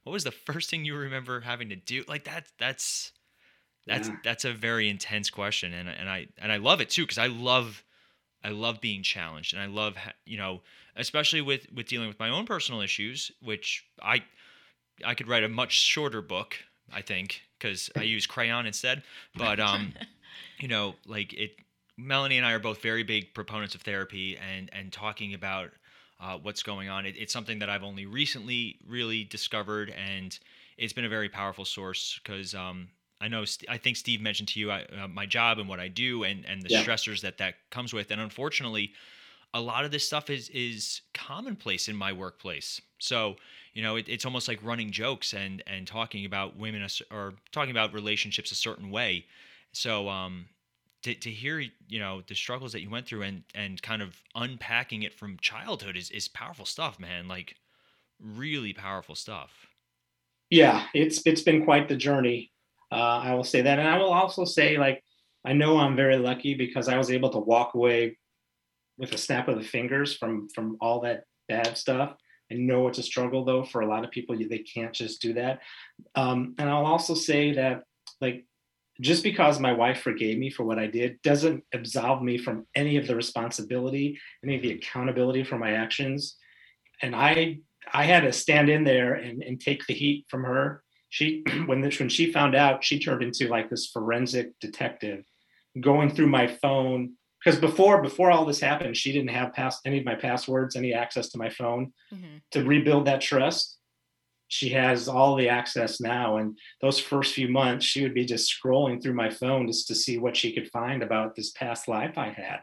what 0.03 0.13
was 0.13 0.23
the 0.23 0.31
first 0.31 0.69
thing 0.69 0.85
you 0.85 0.95
remember 0.95 1.41
having 1.41 1.69
to 1.69 1.75
do? 1.75 2.03
Like 2.07 2.25
that 2.25 2.45
that's 2.59 3.11
that's 3.87 4.07
Yeah. 4.07 4.17
that's 4.23 4.45
a 4.45 4.53
very 4.53 4.87
intense 4.87 5.31
question, 5.31 5.73
and 5.73 5.89
and 5.89 6.07
I 6.07 6.27
and 6.37 6.51
I 6.51 6.57
love 6.57 6.79
it 6.79 6.91
too 6.91 7.01
because 7.05 7.17
I 7.17 7.25
love 7.25 7.83
I 8.43 8.49
love 8.49 8.81
being 8.81 9.03
challenged, 9.03 9.53
and 9.53 9.61
I 9.61 9.65
love 9.65 9.95
you 10.25 10.37
know 10.37 10.61
especially 10.95 11.41
with 11.41 11.71
with 11.73 11.87
dealing 11.87 12.07
with 12.07 12.19
my 12.19 12.29
own 12.29 12.45
personal 12.45 12.81
issues, 12.81 13.31
which 13.41 13.85
I 14.01 14.23
I 15.03 15.15
could 15.15 15.27
write 15.27 15.43
a 15.43 15.49
much 15.49 15.73
shorter 15.73 16.21
book, 16.21 16.55
I 16.93 17.01
think, 17.01 17.41
because 17.57 17.89
I 17.95 18.03
use 18.03 18.27
crayon 18.27 18.65
instead. 18.67 19.03
But 19.35 19.59
um, 19.59 19.93
you 20.59 20.67
know, 20.67 20.95
like 21.07 21.33
it. 21.33 21.51
Melanie 22.01 22.37
and 22.37 22.45
I 22.45 22.53
are 22.53 22.59
both 22.59 22.81
very 22.81 23.03
big 23.03 23.33
proponents 23.33 23.75
of 23.75 23.81
therapy 23.81 24.37
and 24.37 24.69
and 24.71 24.91
talking 24.91 25.33
about 25.33 25.71
uh, 26.21 26.37
what's 26.37 26.63
going 26.63 26.87
on. 26.87 27.05
It, 27.05 27.15
it's 27.17 27.33
something 27.33 27.59
that 27.59 27.69
I've 27.69 27.83
only 27.83 28.05
recently 28.05 28.77
really 28.87 29.25
discovered, 29.25 29.89
and 29.89 30.37
it's 30.77 30.93
been 30.93 31.05
a 31.05 31.09
very 31.09 31.27
powerful 31.27 31.65
source 31.65 32.19
because 32.23 32.55
um, 32.55 32.87
I 33.21 33.27
know 33.27 33.45
St- 33.45 33.69
I 33.69 33.77
think 33.77 33.97
Steve 33.97 34.21
mentioned 34.21 34.49
to 34.49 34.59
you 34.59 34.71
I, 34.71 34.83
uh, 34.85 35.07
my 35.07 35.25
job 35.25 35.59
and 35.59 35.67
what 35.69 35.79
I 35.79 35.87
do 35.87 36.23
and 36.23 36.45
and 36.45 36.61
the 36.63 36.69
Yeah. 36.69 36.83
stressors 36.83 37.21
that 37.21 37.37
that 37.39 37.55
comes 37.69 37.93
with, 37.93 38.11
and 38.11 38.21
unfortunately, 38.21 38.93
a 39.53 39.61
lot 39.61 39.85
of 39.85 39.91
this 39.91 40.05
stuff 40.05 40.29
is 40.29 40.49
is 40.49 41.01
commonplace 41.13 41.87
in 41.89 41.95
my 41.95 42.13
workplace. 42.13 42.81
So 42.99 43.37
you 43.73 43.83
know, 43.83 43.95
it, 43.97 44.09
it's 44.09 44.25
almost 44.25 44.47
like 44.47 44.63
running 44.63 44.91
jokes 44.91 45.33
and 45.33 45.63
and 45.67 45.87
talking 45.87 46.25
about 46.25 46.57
women 46.57 46.87
or 47.11 47.33
talking 47.51 47.71
about 47.71 47.93
relationships 47.93 48.51
a 48.51 48.55
certain 48.55 48.91
way. 48.91 49.25
So 49.73 50.09
um, 50.09 50.47
to 51.03 51.13
to 51.15 51.31
hear 51.31 51.59
you 51.59 51.99
know 51.99 52.21
the 52.27 52.35
struggles 52.35 52.73
that 52.73 52.81
you 52.81 52.89
went 52.89 53.07
through 53.07 53.23
and 53.23 53.43
and 53.55 53.81
kind 53.81 54.01
of 54.01 54.21
unpacking 54.35 55.03
it 55.03 55.13
from 55.13 55.37
childhood 55.39 55.97
is 55.97 56.11
is 56.11 56.27
powerful 56.27 56.65
stuff, 56.65 56.99
man. 56.99 57.27
Like 57.27 57.55
really 58.19 58.73
powerful 58.73 59.15
stuff. 59.15 59.67
yeah, 60.49 60.87
it's 60.93 61.21
it's 61.25 61.41
been 61.41 61.63
quite 61.63 61.87
the 61.87 61.95
journey. 61.95 62.51
Uh, 62.91 63.19
I 63.23 63.33
will 63.35 63.43
say 63.43 63.61
that, 63.61 63.79
and 63.79 63.87
I 63.87 63.97
will 63.97 64.11
also 64.11 64.45
say 64.45 64.77
like 64.77 65.03
I 65.45 65.53
know 65.53 65.77
I'm 65.77 65.95
very 65.95 66.17
lucky 66.17 66.53
because 66.53 66.87
I 66.87 66.97
was 66.97 67.11
able 67.11 67.29
to 67.29 67.39
walk 67.39 67.73
away 67.73 68.17
with 68.97 69.13
a 69.13 69.17
snap 69.17 69.47
of 69.47 69.57
the 69.57 69.63
fingers 69.63 70.15
from 70.15 70.49
from 70.49 70.77
all 70.81 71.01
that 71.01 71.23
bad 71.47 71.77
stuff. 71.77 72.15
I 72.51 72.55
know 72.55 72.87
it's 72.87 72.97
a 72.97 73.03
struggle 73.03 73.45
though 73.45 73.63
for 73.63 73.81
a 73.81 73.87
lot 73.87 74.03
of 74.03 74.11
people. 74.11 74.35
They 74.37 74.59
can't 74.59 74.93
just 74.93 75.21
do 75.21 75.33
that. 75.33 75.59
Um, 76.15 76.55
and 76.57 76.69
I'll 76.69 76.85
also 76.85 77.13
say 77.13 77.53
that 77.53 77.83
like 78.21 78.45
just 79.01 79.23
because 79.23 79.59
my 79.59 79.71
wife 79.71 80.01
forgave 80.01 80.37
me 80.37 80.49
for 80.49 80.63
what 80.63 80.79
I 80.79 80.87
did 80.87 81.21
doesn't 81.21 81.63
absolve 81.73 82.21
me 82.21 82.37
from 82.37 82.65
any 82.75 82.97
of 82.97 83.07
the 83.07 83.15
responsibility, 83.15 84.19
any 84.43 84.55
of 84.57 84.61
the 84.61 84.73
accountability 84.73 85.43
for 85.43 85.57
my 85.57 85.71
actions. 85.71 86.35
And 87.01 87.15
I 87.15 87.59
I 87.91 88.03
had 88.03 88.21
to 88.21 88.33
stand 88.33 88.69
in 88.69 88.83
there 88.83 89.13
and, 89.13 89.41
and 89.41 89.59
take 89.59 89.85
the 89.87 89.93
heat 89.93 90.25
from 90.29 90.43
her. 90.43 90.83
She 91.09 91.43
when 91.65 91.81
this 91.81 91.99
when 91.99 92.09
she 92.09 92.31
found 92.31 92.55
out, 92.55 92.83
she 92.83 92.99
turned 92.99 93.23
into 93.23 93.47
like 93.47 93.69
this 93.69 93.87
forensic 93.87 94.51
detective, 94.59 95.25
going 95.79 96.09
through 96.09 96.27
my 96.27 96.47
phone. 96.47 97.13
Because 97.43 97.59
before 97.59 98.01
before 98.01 98.31
all 98.31 98.45
this 98.45 98.59
happened, 98.59 98.97
she 98.97 99.11
didn't 99.11 99.29
have 99.29 99.53
past 99.53 99.81
any 99.85 99.99
of 99.99 100.05
my 100.05 100.15
passwords, 100.15 100.75
any 100.75 100.93
access 100.93 101.29
to 101.29 101.37
my 101.37 101.49
phone. 101.49 101.93
Mm-hmm. 102.13 102.37
To 102.51 102.63
rebuild 102.63 103.05
that 103.05 103.21
trust, 103.21 103.79
she 104.49 104.69
has 104.69 105.07
all 105.07 105.35
the 105.35 105.47
access 105.47 106.01
now. 106.01 106.37
And 106.37 106.57
those 106.81 106.99
first 106.99 107.33
few 107.33 107.47
months, 107.47 107.85
she 107.85 108.01
would 108.01 108.15
be 108.15 108.25
just 108.25 108.53
scrolling 108.53 109.01
through 109.01 109.13
my 109.13 109.29
phone 109.29 109.67
just 109.67 109.87
to 109.87 109.95
see 109.95 110.17
what 110.17 110.35
she 110.35 110.51
could 110.51 110.69
find 110.71 111.01
about 111.01 111.35
this 111.35 111.51
past 111.51 111.87
life 111.87 112.17
I 112.17 112.29
had. 112.29 112.59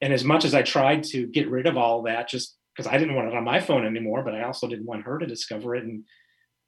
And 0.00 0.12
as 0.12 0.24
much 0.24 0.44
as 0.44 0.54
I 0.54 0.62
tried 0.62 1.04
to 1.04 1.26
get 1.26 1.50
rid 1.50 1.66
of 1.66 1.76
all 1.76 2.02
that, 2.02 2.28
just 2.28 2.56
because 2.74 2.90
I 2.90 2.98
didn't 2.98 3.14
want 3.14 3.28
it 3.28 3.34
on 3.34 3.44
my 3.44 3.60
phone 3.60 3.86
anymore, 3.86 4.22
but 4.22 4.34
I 4.34 4.42
also 4.42 4.66
didn't 4.66 4.86
want 4.86 5.04
her 5.04 5.18
to 5.18 5.26
discover 5.26 5.74
it 5.74 5.84
and, 5.84 6.04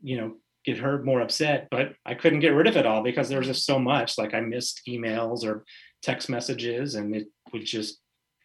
you 0.02 0.18
know, 0.18 0.36
get 0.68 0.82
her 0.82 1.02
more 1.02 1.20
upset. 1.20 1.68
But 1.70 1.94
I 2.04 2.14
couldn't 2.14 2.40
get 2.40 2.54
rid 2.54 2.66
of 2.66 2.76
it 2.76 2.86
all 2.86 3.02
because 3.02 3.28
there 3.28 3.38
was 3.38 3.48
just 3.48 3.66
so 3.66 3.78
much. 3.78 4.18
Like 4.18 4.34
I 4.34 4.40
missed 4.40 4.82
emails 4.88 5.44
or 5.44 5.64
text 6.02 6.28
messages, 6.28 6.94
and 6.94 7.14
it 7.14 7.26
would 7.52 7.64
just, 7.64 7.98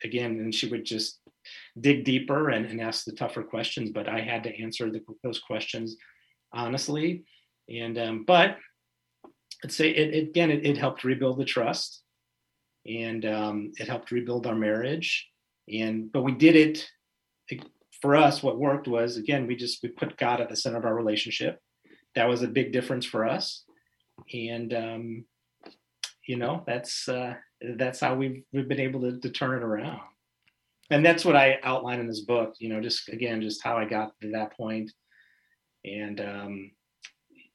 again, 0.03 0.31
and 0.31 0.53
she 0.53 0.67
would 0.69 0.86
just 0.86 1.19
dig 1.79 2.05
deeper 2.05 2.49
and, 2.49 2.65
and 2.65 2.81
ask 2.81 3.05
the 3.05 3.12
tougher 3.12 3.43
questions. 3.43 3.91
But 3.91 4.07
I 4.07 4.21
had 4.21 4.43
to 4.43 4.62
answer 4.62 4.89
the, 4.89 5.01
those 5.23 5.39
questions 5.39 5.97
honestly. 6.53 7.23
And, 7.69 7.97
um, 7.97 8.23
but 8.25 8.57
I'd 9.63 9.71
say 9.71 9.89
it, 9.89 10.13
it 10.13 10.29
again, 10.29 10.51
it, 10.51 10.65
it 10.65 10.77
helped 10.77 11.03
rebuild 11.03 11.39
the 11.39 11.45
trust 11.45 12.03
and 12.86 13.25
um, 13.25 13.71
it 13.77 13.88
helped 13.88 14.12
rebuild 14.12 14.45
our 14.45 14.55
marriage. 14.55 15.27
And, 15.71 16.12
but 16.12 16.21
we 16.21 16.33
did 16.33 16.55
it 16.55 16.88
for 18.03 18.17
us, 18.17 18.43
what 18.43 18.59
worked 18.59 18.89
was 18.89 19.15
again, 19.15 19.47
we 19.47 19.55
just 19.55 19.81
we 19.81 19.88
put 19.88 20.17
God 20.17 20.41
at 20.41 20.49
the 20.49 20.57
center 20.57 20.77
of 20.77 20.83
our 20.83 20.93
relationship. 20.93 21.62
That 22.15 22.28
was 22.28 22.43
a 22.43 22.47
big 22.47 22.71
difference 22.71 23.06
for 23.06 23.28
us, 23.28 23.63
and 24.34 24.73
um, 24.73 25.26
you 26.28 26.38
know 26.38 26.63
that's 26.67 27.08
uh, 27.10 27.36
that's 27.78 27.99
how 27.99 28.15
we've 28.15 28.43
we've 28.52 28.67
been 28.67 28.80
able 28.80 29.02
to, 29.02 29.19
to 29.19 29.30
turn 29.30 29.58
it 29.58 29.63
around. 29.63 30.02
And 30.89 31.04
that's 31.04 31.26
what 31.26 31.36
I 31.36 31.60
outline 31.63 31.99
in 31.99 32.08
this 32.08 32.21
book. 32.21 32.56
You 32.60 32.69
know, 32.69 32.82
just 32.82 33.10
again, 33.10 33.41
just 33.41 33.63
how 33.63 33.78
I 33.78 33.86
got 33.86 34.12
to 34.21 34.32
that 34.32 34.56
point, 34.56 34.91
and 35.84 36.21
um, 36.21 36.71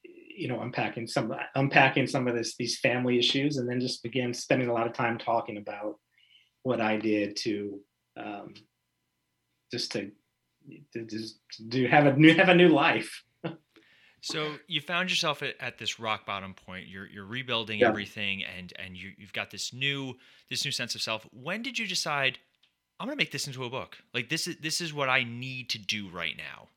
you 0.02 0.48
know, 0.48 0.60
unpacking 0.60 1.06
some 1.06 1.34
unpacking 1.54 2.06
some 2.06 2.26
of 2.28 2.34
this 2.34 2.56
these 2.56 2.78
family 2.78 3.18
issues, 3.18 3.56
and 3.56 3.68
then 3.68 3.80
just 3.80 4.02
begin 4.02 4.32
spending 4.32 4.68
a 4.68 4.72
lot 4.72 4.86
of 4.86 4.92
time 4.92 5.18
talking 5.18 5.56
about 5.56 5.96
what 6.62 6.80
I 6.80 6.96
did 6.96 7.36
to 7.38 7.80
um, 8.16 8.54
just 9.70 9.92
to, 9.92 10.10
to 10.92 11.04
just 11.04 11.38
do 11.68 11.86
have 11.86 12.06
a 12.06 12.16
new 12.16 12.34
have 12.34 12.48
a 12.48 12.54
new 12.54 12.68
life. 12.68 13.22
So 14.20 14.56
you 14.66 14.80
found 14.80 15.10
yourself 15.10 15.42
at, 15.42 15.54
at 15.60 15.78
this 15.78 16.00
rock 16.00 16.26
bottom 16.26 16.54
point. 16.54 16.88
You're 16.88 17.06
you're 17.06 17.24
rebuilding 17.24 17.80
Yeah. 17.80 17.88
everything, 17.88 18.44
and 18.44 18.72
and 18.78 18.96
you 18.96 19.12
you've 19.16 19.32
got 19.32 19.50
this 19.50 19.72
new 19.72 20.14
this 20.50 20.64
new 20.64 20.72
sense 20.72 20.94
of 20.94 21.02
self. 21.02 21.26
When 21.32 21.62
did 21.62 21.78
you 21.78 21.86
decide 21.86 22.38
I'm 22.98 23.06
gonna 23.06 23.16
make 23.16 23.30
this 23.30 23.46
into 23.46 23.64
a 23.64 23.70
book? 23.70 23.98
Like 24.12 24.28
this 24.28 24.46
is 24.46 24.56
this 24.56 24.80
is 24.80 24.92
what 24.92 25.08
I 25.08 25.22
need 25.24 25.70
to 25.70 25.78
do 25.78 26.08
right 26.08 26.36
now. 26.36 26.68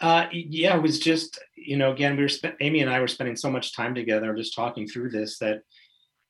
Uh, 0.00 0.26
yeah, 0.32 0.76
it 0.76 0.82
was 0.82 0.98
just 0.98 1.38
you 1.56 1.76
know 1.76 1.92
again 1.92 2.16
we 2.16 2.22
were 2.22 2.28
spent 2.28 2.56
Amy 2.60 2.80
and 2.80 2.90
I 2.90 3.00
were 3.00 3.08
spending 3.08 3.36
so 3.36 3.50
much 3.50 3.74
time 3.74 3.94
together 3.94 4.34
just 4.34 4.54
talking 4.54 4.86
through 4.86 5.10
this 5.10 5.38
that, 5.38 5.62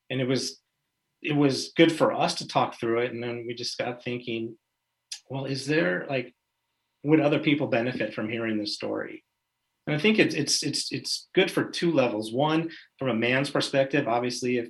and 0.09 0.21
it 0.21 0.27
was 0.27 0.61
it 1.21 1.35
was 1.35 1.71
good 1.75 1.91
for 1.91 2.13
us 2.13 2.35
to 2.35 2.47
talk 2.47 2.79
through 2.79 2.99
it, 3.01 3.11
and 3.13 3.21
then 3.21 3.45
we 3.45 3.53
just 3.53 3.77
got 3.77 4.03
thinking, 4.03 4.57
well, 5.29 5.45
is 5.45 5.65
there 5.65 6.05
like 6.09 6.33
would 7.03 7.19
other 7.19 7.39
people 7.39 7.67
benefit 7.67 8.13
from 8.13 8.29
hearing 8.29 8.57
this 8.57 8.75
story? 8.75 9.23
And 9.87 9.95
I 9.95 9.99
think 9.99 10.19
it's 10.19 10.35
it's 10.35 10.63
it's 10.63 10.91
it's 10.91 11.29
good 11.33 11.49
for 11.49 11.63
two 11.63 11.91
levels. 11.91 12.31
One, 12.31 12.69
from 12.99 13.09
a 13.09 13.15
man's 13.15 13.49
perspective, 13.49 14.07
obviously, 14.07 14.57
if 14.57 14.69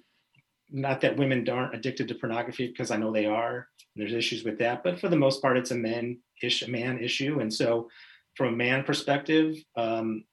not 0.70 1.02
that 1.02 1.18
women 1.18 1.48
aren't 1.50 1.76
addicted 1.76 2.08
to 2.08 2.16
pornography 2.16 2.68
because 2.68 2.92
I 2.92 2.98
know 2.98 3.12
they 3.12 3.26
are. 3.26 3.68
There's 3.96 4.14
issues 4.14 4.46
with 4.46 4.58
that, 4.60 4.84
but 4.84 5.00
for 5.00 5.10
the 5.10 5.18
most 5.18 5.42
part, 5.42 5.58
it's 5.58 5.72
a 5.72 5.76
men 5.76 6.20
issue, 6.42 6.72
man 6.72 7.00
issue. 7.00 7.40
And 7.42 7.54
so, 7.54 7.90
from 8.36 8.54
a 8.54 8.58
man 8.58 8.84
perspective, 8.84 9.56
um, 9.76 10.24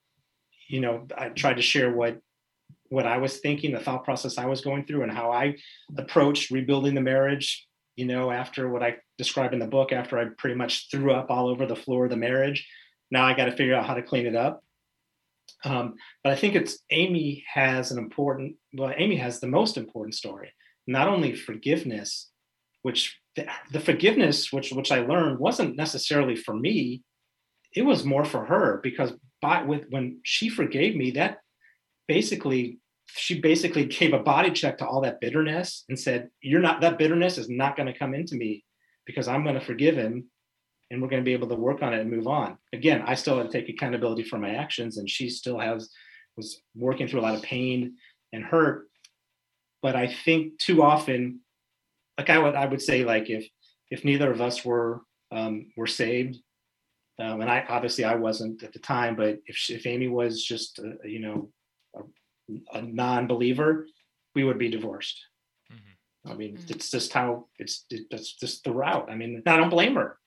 you 0.69 0.81
know, 0.81 1.09
I 1.17 1.31
tried 1.31 1.57
to 1.57 1.63
share 1.63 1.93
what 1.93 2.21
what 2.91 3.07
I 3.07 3.19
was 3.19 3.39
thinking, 3.39 3.73
the 3.73 3.81
thought 3.81 4.05
process 4.05 4.39
I 4.39 4.47
was 4.47 4.61
going 4.61 4.87
through, 4.87 5.03
and 5.03 5.13
how 5.13 5.33
I 5.33 5.57
approached 5.97 6.51
rebuilding 6.51 6.95
the 6.95 7.01
marriage. 7.01 7.67
You 7.97 8.07
know, 8.07 8.31
after 8.31 8.69
what 8.69 8.85
I 8.85 8.99
describe 9.19 9.53
in 9.53 9.59
the 9.59 9.67
book, 9.67 9.93
after 9.93 10.19
I 10.19 10.27
pretty 10.39 10.55
much 10.55 10.89
threw 10.89 11.13
up 11.13 11.31
all 11.31 11.49
over 11.49 11.67
the 11.67 11.75
floor 11.75 12.05
of 12.05 12.11
the 12.11 12.17
marriage, 12.17 12.65
now 13.11 13.25
I 13.25 13.35
got 13.35 13.47
to 13.47 13.57
figure 13.57 13.75
out 13.75 13.87
how 13.87 13.95
to 13.95 14.03
clean 14.03 14.27
it 14.27 14.37
up. 14.37 14.63
Um, 15.65 15.95
but 16.23 16.33
I 16.33 16.37
think 16.37 16.55
it's 16.55 16.79
Amy 16.91 17.45
has 17.53 17.91
an 17.91 17.99
important, 17.99 18.57
well, 18.73 18.93
Amy 18.97 19.17
has 19.17 19.41
the 19.41 19.47
most 19.47 19.77
important 19.77 20.15
story. 20.15 20.53
Not 20.87 21.09
only 21.09 21.35
forgiveness, 21.35 22.31
which 22.83 23.19
the, 23.37 23.47
the 23.73 23.81
forgiveness, 23.81 24.53
which 24.53 24.73
which 24.73 24.93
I 24.93 25.01
learned, 25.01 25.39
wasn't 25.39 25.77
necessarily 25.77 26.37
for 26.37 26.55
me. 26.55 27.03
It 27.75 27.83
was 27.83 28.05
more 28.05 28.25
for 28.25 28.47
her 28.47 28.81
because 28.83 29.13
by 29.43 29.63
with 29.63 29.85
when 29.91 30.21
she 30.23 30.49
forgave 30.49 30.97
me, 30.97 31.11
that 31.13 31.39
basically 32.07 32.79
she 33.09 33.41
basically 33.41 33.85
gave 33.99 34.13
a 34.13 34.19
body 34.19 34.51
check 34.51 34.79
to 34.79 34.87
all 34.87 35.03
that 35.03 35.21
bitterness 35.21 35.85
and 35.89 35.99
said, 35.99 36.31
"You're 36.41 36.61
not 36.61 36.81
that 36.81 36.99
bitterness 36.99 37.39
is 37.39 37.49
not 37.49 37.77
going 37.77 37.93
to 37.93 37.99
come 37.99 38.15
into 38.15 38.37
me 38.37 38.65
because 39.07 39.29
I'm 39.29 39.43
going 39.43 39.59
to 39.59 39.65
forgive 39.65 39.97
him 39.97 40.31
and 40.91 41.03
we're 41.03 41.09
going 41.09 41.23
to 41.23 41.25
be 41.29 41.33
able 41.33 41.49
to 41.49 41.55
work 41.55 41.83
on 41.83 41.93
it 41.93 42.01
and 42.01 42.11
move 42.11 42.27
on. 42.27 42.57
Again, 42.73 43.03
I 43.07 43.15
still 43.15 43.37
had 43.39 43.51
to 43.51 43.53
take 43.53 43.69
accountability 43.69 44.23
for 44.25 44.39
my 44.39 44.55
actions, 44.55 44.97
and 44.99 45.09
she 45.09 45.29
still 45.29 45.59
has 45.59 45.91
was 46.37 46.63
working 46.77 47.09
through 47.09 47.21
a 47.21 47.23
lot 47.23 47.35
of 47.35 47.43
pain 47.43 47.97
and 48.33 48.45
hurt. 48.45 48.89
But 49.83 49.97
I 49.97 50.07
think 50.07 50.59
too 50.59 50.83
often, 50.83 51.41
like 52.17 52.31
I 52.31 52.39
would, 52.39 52.55
I 52.55 52.67
would 52.67 52.83
say, 52.83 53.05
like 53.05 53.29
if 53.31 53.49
if 53.91 54.05
neither 54.05 54.31
of 54.31 54.41
us 54.41 54.65
were 54.65 55.03
um, 55.31 55.71
were 55.77 55.87
saved, 55.87 56.39
um, 57.19 57.41
and 57.41 57.51
I 57.51 57.65
obviously 57.69 58.05
I 58.05 58.15
wasn't 58.15 58.63
at 58.63 58.73
the 58.73 58.79
time, 58.79 59.15
but 59.17 59.39
if 59.47 59.57
she, 59.57 59.75
if 59.75 59.87
Amy 59.87 60.09
was 60.09 60.43
just 60.45 60.79
uh, 60.79 61.07
you 61.07 61.21
know 61.21 61.51
a, 61.97 62.79
a 62.79 62.83
non-believer, 62.83 63.87
we 64.35 64.45
would 64.45 64.59
be 64.59 64.71
divorced. 64.71 65.19
Mhm. 65.73 66.31
I 66.31 66.35
mean, 66.35 66.57
Mhm. 66.57 66.71
it's 66.71 66.91
just 66.91 67.13
how 67.13 67.49
it's 67.59 67.85
it, 67.91 68.07
that's 68.11 68.33
just 68.33 68.65
the 68.65 68.73
route. 68.73 69.11
I 69.11 69.15
mean, 69.17 69.43
I 69.47 69.57
don't 69.57 69.71
blame 69.71 69.95
her, 69.97 70.19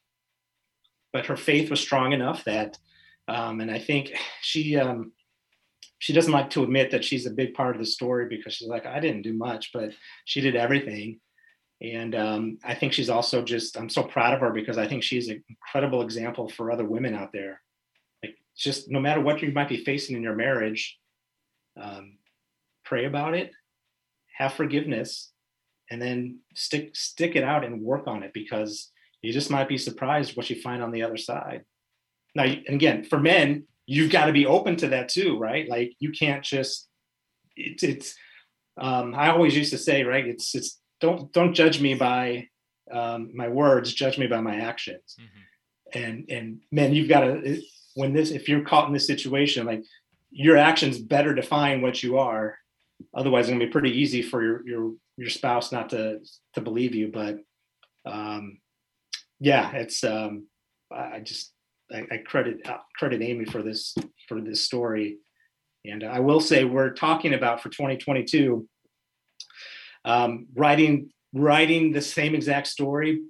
but 1.14 1.26
her 1.26 1.38
faith 1.38 1.70
was 1.70 1.80
strong 1.80 2.14
enough 2.14 2.44
that, 2.46 2.78
um, 3.28 3.62
and 3.62 3.70
I 3.70 3.80
think 3.80 4.14
she 4.42 4.78
um, 4.78 5.12
she 6.00 6.14
doesn't 6.14 6.34
like 6.34 6.50
to 6.52 6.64
admit 6.64 6.92
that 6.92 7.06
she's 7.06 7.26
a 7.26 7.32
big 7.32 7.54
part 7.54 7.76
of 7.76 7.80
the 7.80 7.86
story 7.86 8.28
because 8.28 8.56
she's 8.56 8.68
like, 8.68 8.86
I 8.88 9.00
didn't 9.00 9.22
do 9.22 9.34
much, 9.34 9.72
but 9.72 9.92
she 10.26 10.42
did 10.42 10.56
everything. 10.56 11.20
And 11.80 12.16
um, 12.16 12.58
I 12.64 12.74
think 12.74 12.94
she's 12.94 13.10
also 13.10 13.44
just 13.44 13.78
I'm 13.78 13.90
so 13.90 14.04
proud 14.04 14.34
of 14.34 14.40
her 14.40 14.52
because 14.52 14.78
I 14.78 14.88
think 14.88 15.04
she's 15.04 15.28
an 15.28 15.44
incredible 15.48 16.02
example 16.02 16.50
for 16.50 16.72
other 16.72 16.86
women 16.86 17.14
out 17.14 17.32
there. 17.32 17.62
Like 18.24 18.36
just 18.58 18.90
no 18.90 19.00
matter 19.00 19.22
what 19.22 19.42
you 19.42 19.52
might 19.52 19.70
be 19.70 19.84
facing 19.84 20.16
in 20.16 20.24
your 20.24 20.36
marriage, 20.36 20.98
um, 21.80 22.18
pray 22.84 23.06
about 23.06 23.36
it, 23.36 23.52
have 24.38 24.54
forgiveness, 24.54 25.32
and 25.90 26.02
then 26.02 26.40
stick 26.56 26.96
stick 26.96 27.36
it 27.36 27.44
out 27.44 27.64
and 27.64 27.82
work 27.82 28.08
on 28.08 28.24
it 28.24 28.34
because 28.34 28.92
you 29.22 29.32
just 29.32 29.52
might 29.52 29.68
be 29.68 29.78
surprised 29.78 30.36
what 30.36 30.50
you 30.50 30.62
find 30.62 30.82
on 30.82 30.92
the 30.92 31.04
other 31.04 31.18
side. 31.18 31.64
Now, 32.36 32.44
and 32.44 32.68
again, 32.68 33.04
for 33.04 33.20
men, 33.20 33.66
you've 33.86 34.12
got 34.12 34.26
to 34.26 34.34
be 34.34 34.46
open 34.46 34.76
to 34.78 34.88
that 34.90 35.10
too, 35.10 35.38
right? 35.38 35.68
Like 35.68 35.94
you 36.00 36.12
can't 36.12 36.44
just 36.44 36.88
it's 37.56 37.84
it's. 37.84 38.16
Um, 38.80 39.14
I 39.16 39.30
always 39.30 39.56
used 39.56 39.72
to 39.72 39.78
say, 39.78 40.04
right? 40.04 40.26
It's 40.26 40.56
it's 40.56 40.80
don't 41.02 41.32
don't 41.34 41.54
judge 41.54 41.82
me 41.82 41.94
by 41.94 42.48
um, 42.92 43.32
my 43.36 43.48
words, 43.48 43.94
judge 43.94 44.18
me 44.18 44.28
by 44.28 44.42
my 44.42 44.56
actions. 44.56 45.16
Mhm. 45.20 46.02
And 46.02 46.26
and 46.30 46.62
men, 46.72 46.94
you've 46.94 47.10
got 47.10 47.22
to 47.22 47.62
when 47.96 48.14
this 48.14 48.32
if 48.32 48.48
you're 48.48 48.64
caught 48.64 48.88
in 48.88 48.94
this 48.94 49.08
situation, 49.08 49.66
like 49.66 49.84
your 50.32 50.58
actions 50.58 51.00
better 51.00 51.34
define 51.34 51.82
what 51.82 52.02
you 52.02 52.18
are. 52.18 52.58
Otherwise, 53.14 53.46
it's 53.46 53.52
gonna 53.52 53.66
be 53.66 53.72
pretty 53.72 53.92
easy 53.92 54.22
for 54.22 54.42
your 54.42 54.68
your 54.68 54.94
your 55.18 55.30
spouse 55.30 55.72
not 55.72 55.90
to 55.90 56.20
to 56.54 56.62
believe 56.62 56.96
you. 56.96 57.10
But 57.10 57.40
um, 58.06 58.58
yeah, 59.42 59.72
it's 59.74 60.04
um, 60.04 60.48
I 60.92 61.16
I 61.16 61.20
just 61.20 61.52
I, 61.92 62.06
I 62.12 62.18
credit 62.18 62.62
uh, 62.66 62.78
credit 62.96 63.22
Amy 63.22 63.46
for 63.46 63.62
this 63.62 63.96
for 64.30 64.40
this 64.40 64.62
story. 64.62 65.18
And 65.84 66.04
I 66.04 66.20
will 66.20 66.40
say 66.40 66.64
we're 66.64 66.94
talking 66.94 67.34
about 67.34 67.64
for 67.64 67.70
2022 67.70 68.68
um, 70.06 70.46
writing 70.56 71.10
writing 71.34 71.92
the 71.92 72.02
same 72.02 72.36
exact 72.36 72.68
story, 72.68 73.22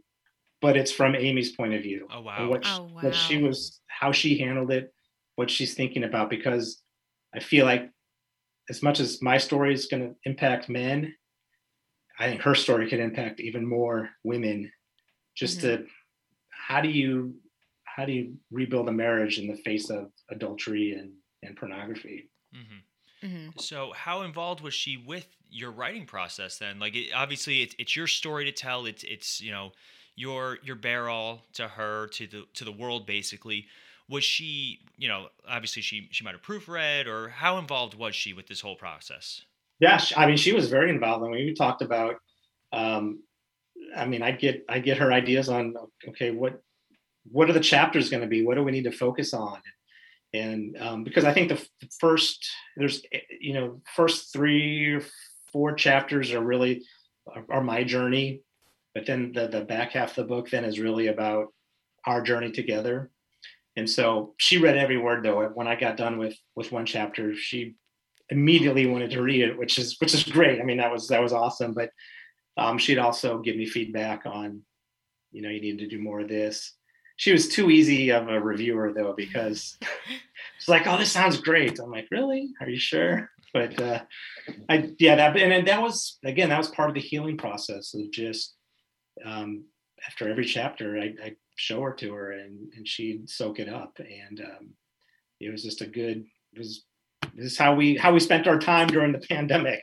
but 0.62 0.76
it's 0.76 0.92
from 0.92 1.16
Amy's 1.16 1.56
point 1.56 1.74
of 1.74 1.82
view. 1.82 2.08
Oh 2.12 2.22
wow. 2.22 2.50
What, 2.50 2.66
Oh, 2.66 2.90
what 2.92 3.16
she 3.16 3.38
was, 3.42 3.80
how 3.88 4.12
she 4.12 4.38
handled 4.38 4.72
it, 4.72 4.94
what 5.36 5.50
she's 5.50 5.74
thinking 5.76 6.04
about. 6.04 6.30
Because 6.30 6.82
I 7.34 7.40
feel 7.40 7.66
like 7.66 7.90
as 8.70 8.84
much 8.84 9.00
as 9.00 9.22
my 9.22 9.38
story 9.38 9.74
is 9.74 9.86
going 9.86 10.04
to 10.04 10.16
impact 10.26 10.68
men, 10.68 11.14
I 12.20 12.28
think 12.28 12.42
her 12.42 12.56
story 12.56 12.90
could 12.90 13.00
impact 13.00 13.40
even 13.40 13.66
more 13.66 14.10
women. 14.26 14.72
Just 15.38 15.62
to 15.62 15.86
how 16.72 16.82
do 16.82 16.90
you 16.90 17.36
how 17.84 18.06
do 18.06 18.14
you 18.14 18.38
rebuild 18.50 18.88
a 18.88 18.92
marriage 18.92 19.38
in 19.38 19.48
the 19.48 19.58
face 19.58 19.90
of 19.90 20.12
adultery 20.30 20.94
and 20.94 21.12
and 21.44 21.58
pornography? 21.58 22.30
hmm 22.54 23.28
hmm 23.28 23.50
So, 23.58 23.92
how 23.94 24.22
involved 24.22 24.62
was 24.62 24.74
she 24.74 24.98
with 24.98 25.28
your 25.50 25.72
writing 25.72 26.06
process 26.06 26.58
then? 26.58 26.80
Like, 26.80 26.96
it, 26.96 27.12
obviously, 27.14 27.62
it's, 27.62 27.76
it's 27.78 27.96
your 27.96 28.08
story 28.08 28.46
to 28.46 28.52
tell. 28.52 28.86
It's 28.86 29.04
it's 29.04 29.42
you 29.42 29.52
know 29.52 29.74
your 30.16 30.60
your 30.64 30.78
bear 30.78 31.10
all 31.10 31.42
to 31.54 31.68
her 31.68 32.08
to 32.08 32.28
the 32.28 32.46
to 32.54 32.64
the 32.64 32.72
world 32.72 33.06
basically. 33.06 33.68
Was 34.08 34.24
she 34.24 34.80
you 34.98 35.10
know 35.10 35.28
obviously 35.48 35.82
she 35.82 36.08
she 36.12 36.24
might 36.24 36.34
have 36.34 36.42
proofread 36.42 37.08
or 37.08 37.30
how 37.30 37.58
involved 37.58 37.96
was 37.96 38.16
she 38.16 38.34
with 38.34 38.48
this 38.48 38.62
whole 38.62 38.76
process? 38.76 39.42
Yeah, 39.80 39.98
sh- 39.98 40.14
I 40.16 40.28
mean, 40.28 40.38
she 40.38 40.54
was 40.54 40.70
very 40.70 40.90
involved. 40.90 41.24
And 41.24 41.32
we 41.34 41.54
talked 41.54 41.82
about, 41.82 42.16
um, 42.72 43.24
I 43.96 44.06
mean, 44.06 44.22
I'd 44.22 44.40
get 44.40 44.66
I 44.70 44.80
get 44.80 44.98
her 44.98 45.12
ideas 45.12 45.50
on 45.50 45.76
okay, 46.10 46.32
what 46.32 46.62
what 47.32 47.50
are 47.50 47.54
the 47.54 47.60
chapters 47.60 48.10
going 48.10 48.22
to 48.22 48.28
be? 48.28 48.46
What 48.46 48.56
do 48.56 48.64
we 48.64 48.72
need 48.72 48.86
to 48.86 48.92
focus 48.92 49.34
on? 49.34 49.60
And 50.34 50.78
um, 50.80 51.04
because 51.04 51.26
I 51.26 51.34
think 51.34 51.50
the, 51.50 51.56
f- 51.56 51.68
the 51.82 51.90
first 52.00 52.50
there's 52.78 53.04
eh, 53.12 53.20
you 53.40 53.54
know 53.54 53.82
first 53.96 54.32
three 54.34 54.94
or 54.94 55.04
four 55.52 55.74
chapters 55.74 56.32
are 56.32 56.42
really 56.42 56.84
are, 57.28 57.46
are 57.50 57.64
my 57.64 57.84
journey, 57.84 58.42
but 58.94 59.06
then 59.06 59.32
the 59.34 59.48
the 59.48 59.62
back 59.62 59.92
half 59.92 60.12
of 60.12 60.16
the 60.16 60.24
book 60.24 60.50
then 60.50 60.66
is 60.66 60.80
really 60.80 61.08
about 61.08 61.48
our 62.06 62.22
journey 62.22 62.52
together. 62.52 63.12
And 63.78 63.90
so 63.90 64.34
she 64.38 64.58
read 64.58 64.78
every 64.78 64.98
word 64.98 65.24
though. 65.24 65.44
When 65.50 65.68
I 65.68 65.76
got 65.76 65.98
done 65.98 66.18
with 66.18 66.36
with 66.56 66.72
one 66.72 66.86
chapter, 66.86 67.36
she 67.36 67.76
immediately 68.30 68.86
wanted 68.86 69.12
to 69.12 69.22
read 69.22 69.42
it, 69.42 69.58
which 69.58 69.78
is 69.78 69.98
which 70.00 70.14
is 70.14 70.24
great. 70.24 70.62
I 70.62 70.64
mean, 70.64 70.78
that 70.78 70.92
was 70.92 71.08
that 71.10 71.22
was 71.22 71.34
awesome. 71.34 71.74
But 71.74 71.92
um, 72.58 72.78
she'd 72.78 72.98
also 72.98 73.40
give 73.40 73.56
me 73.56 73.66
feedback 73.66 74.26
on, 74.26 74.62
you 75.32 75.42
know, 75.42 75.50
you 75.50 75.62
need 75.62 75.80
to 75.80 75.88
do 75.88 76.02
more 76.02 76.22
of 76.22 76.28
this. 76.28 76.74
She 77.16 77.32
was 77.32 77.48
too 77.48 77.70
easy 77.70 78.10
of 78.10 78.30
a 78.30 78.40
reviewer 78.40 78.94
though, 78.94 79.14
because 79.16 79.78
she's 80.58 80.68
like, 80.68 80.88
"Oh, 80.88 80.98
this 80.98 81.12
sounds 81.12 81.38
great." 81.38 81.80
I'm 81.80 81.92
like, 81.92 82.08
"Really? 82.10 82.50
Are 82.62 82.70
you 82.70 82.80
sure?" 82.80 83.30
But 83.54 83.80
uh, 83.82 84.02
I 84.70 84.92
yeah, 84.98 85.16
that 85.16 85.38
and 85.38 85.52
then 85.52 85.66
that 85.66 85.82
was 85.82 86.18
again 86.26 86.50
that 86.50 86.58
was 86.58 86.70
part 86.70 86.90
of 86.90 86.96
the 86.96 87.02
healing 87.02 87.38
process 87.38 87.94
of 87.94 88.12
just 88.12 88.56
um, 89.26 89.66
after 90.08 90.30
every 90.30 90.46
chapter, 90.46 90.98
I, 90.98 91.14
I 91.24 91.36
show 91.56 91.82
her 91.82 91.94
to 91.94 92.14
her 92.14 92.32
and 92.32 92.72
and 92.76 92.88
she'd 92.88 93.30
soak 93.30 93.60
it 93.60 93.70
up, 93.70 94.00
and 94.00 94.40
um, 94.42 94.70
it 95.40 95.52
was 95.52 95.64
just 95.64 95.82
a 95.82 95.88
good. 95.88 96.26
It 96.54 96.58
was 96.58 96.86
this 97.36 97.54
is 97.54 97.58
how 97.58 97.76
we 97.76 97.98
how 97.98 98.14
we 98.14 98.20
spent 98.20 98.48
our 98.48 98.60
time 98.60 98.88
during 98.88 99.12
the 99.12 99.20
pandemic. 99.20 99.82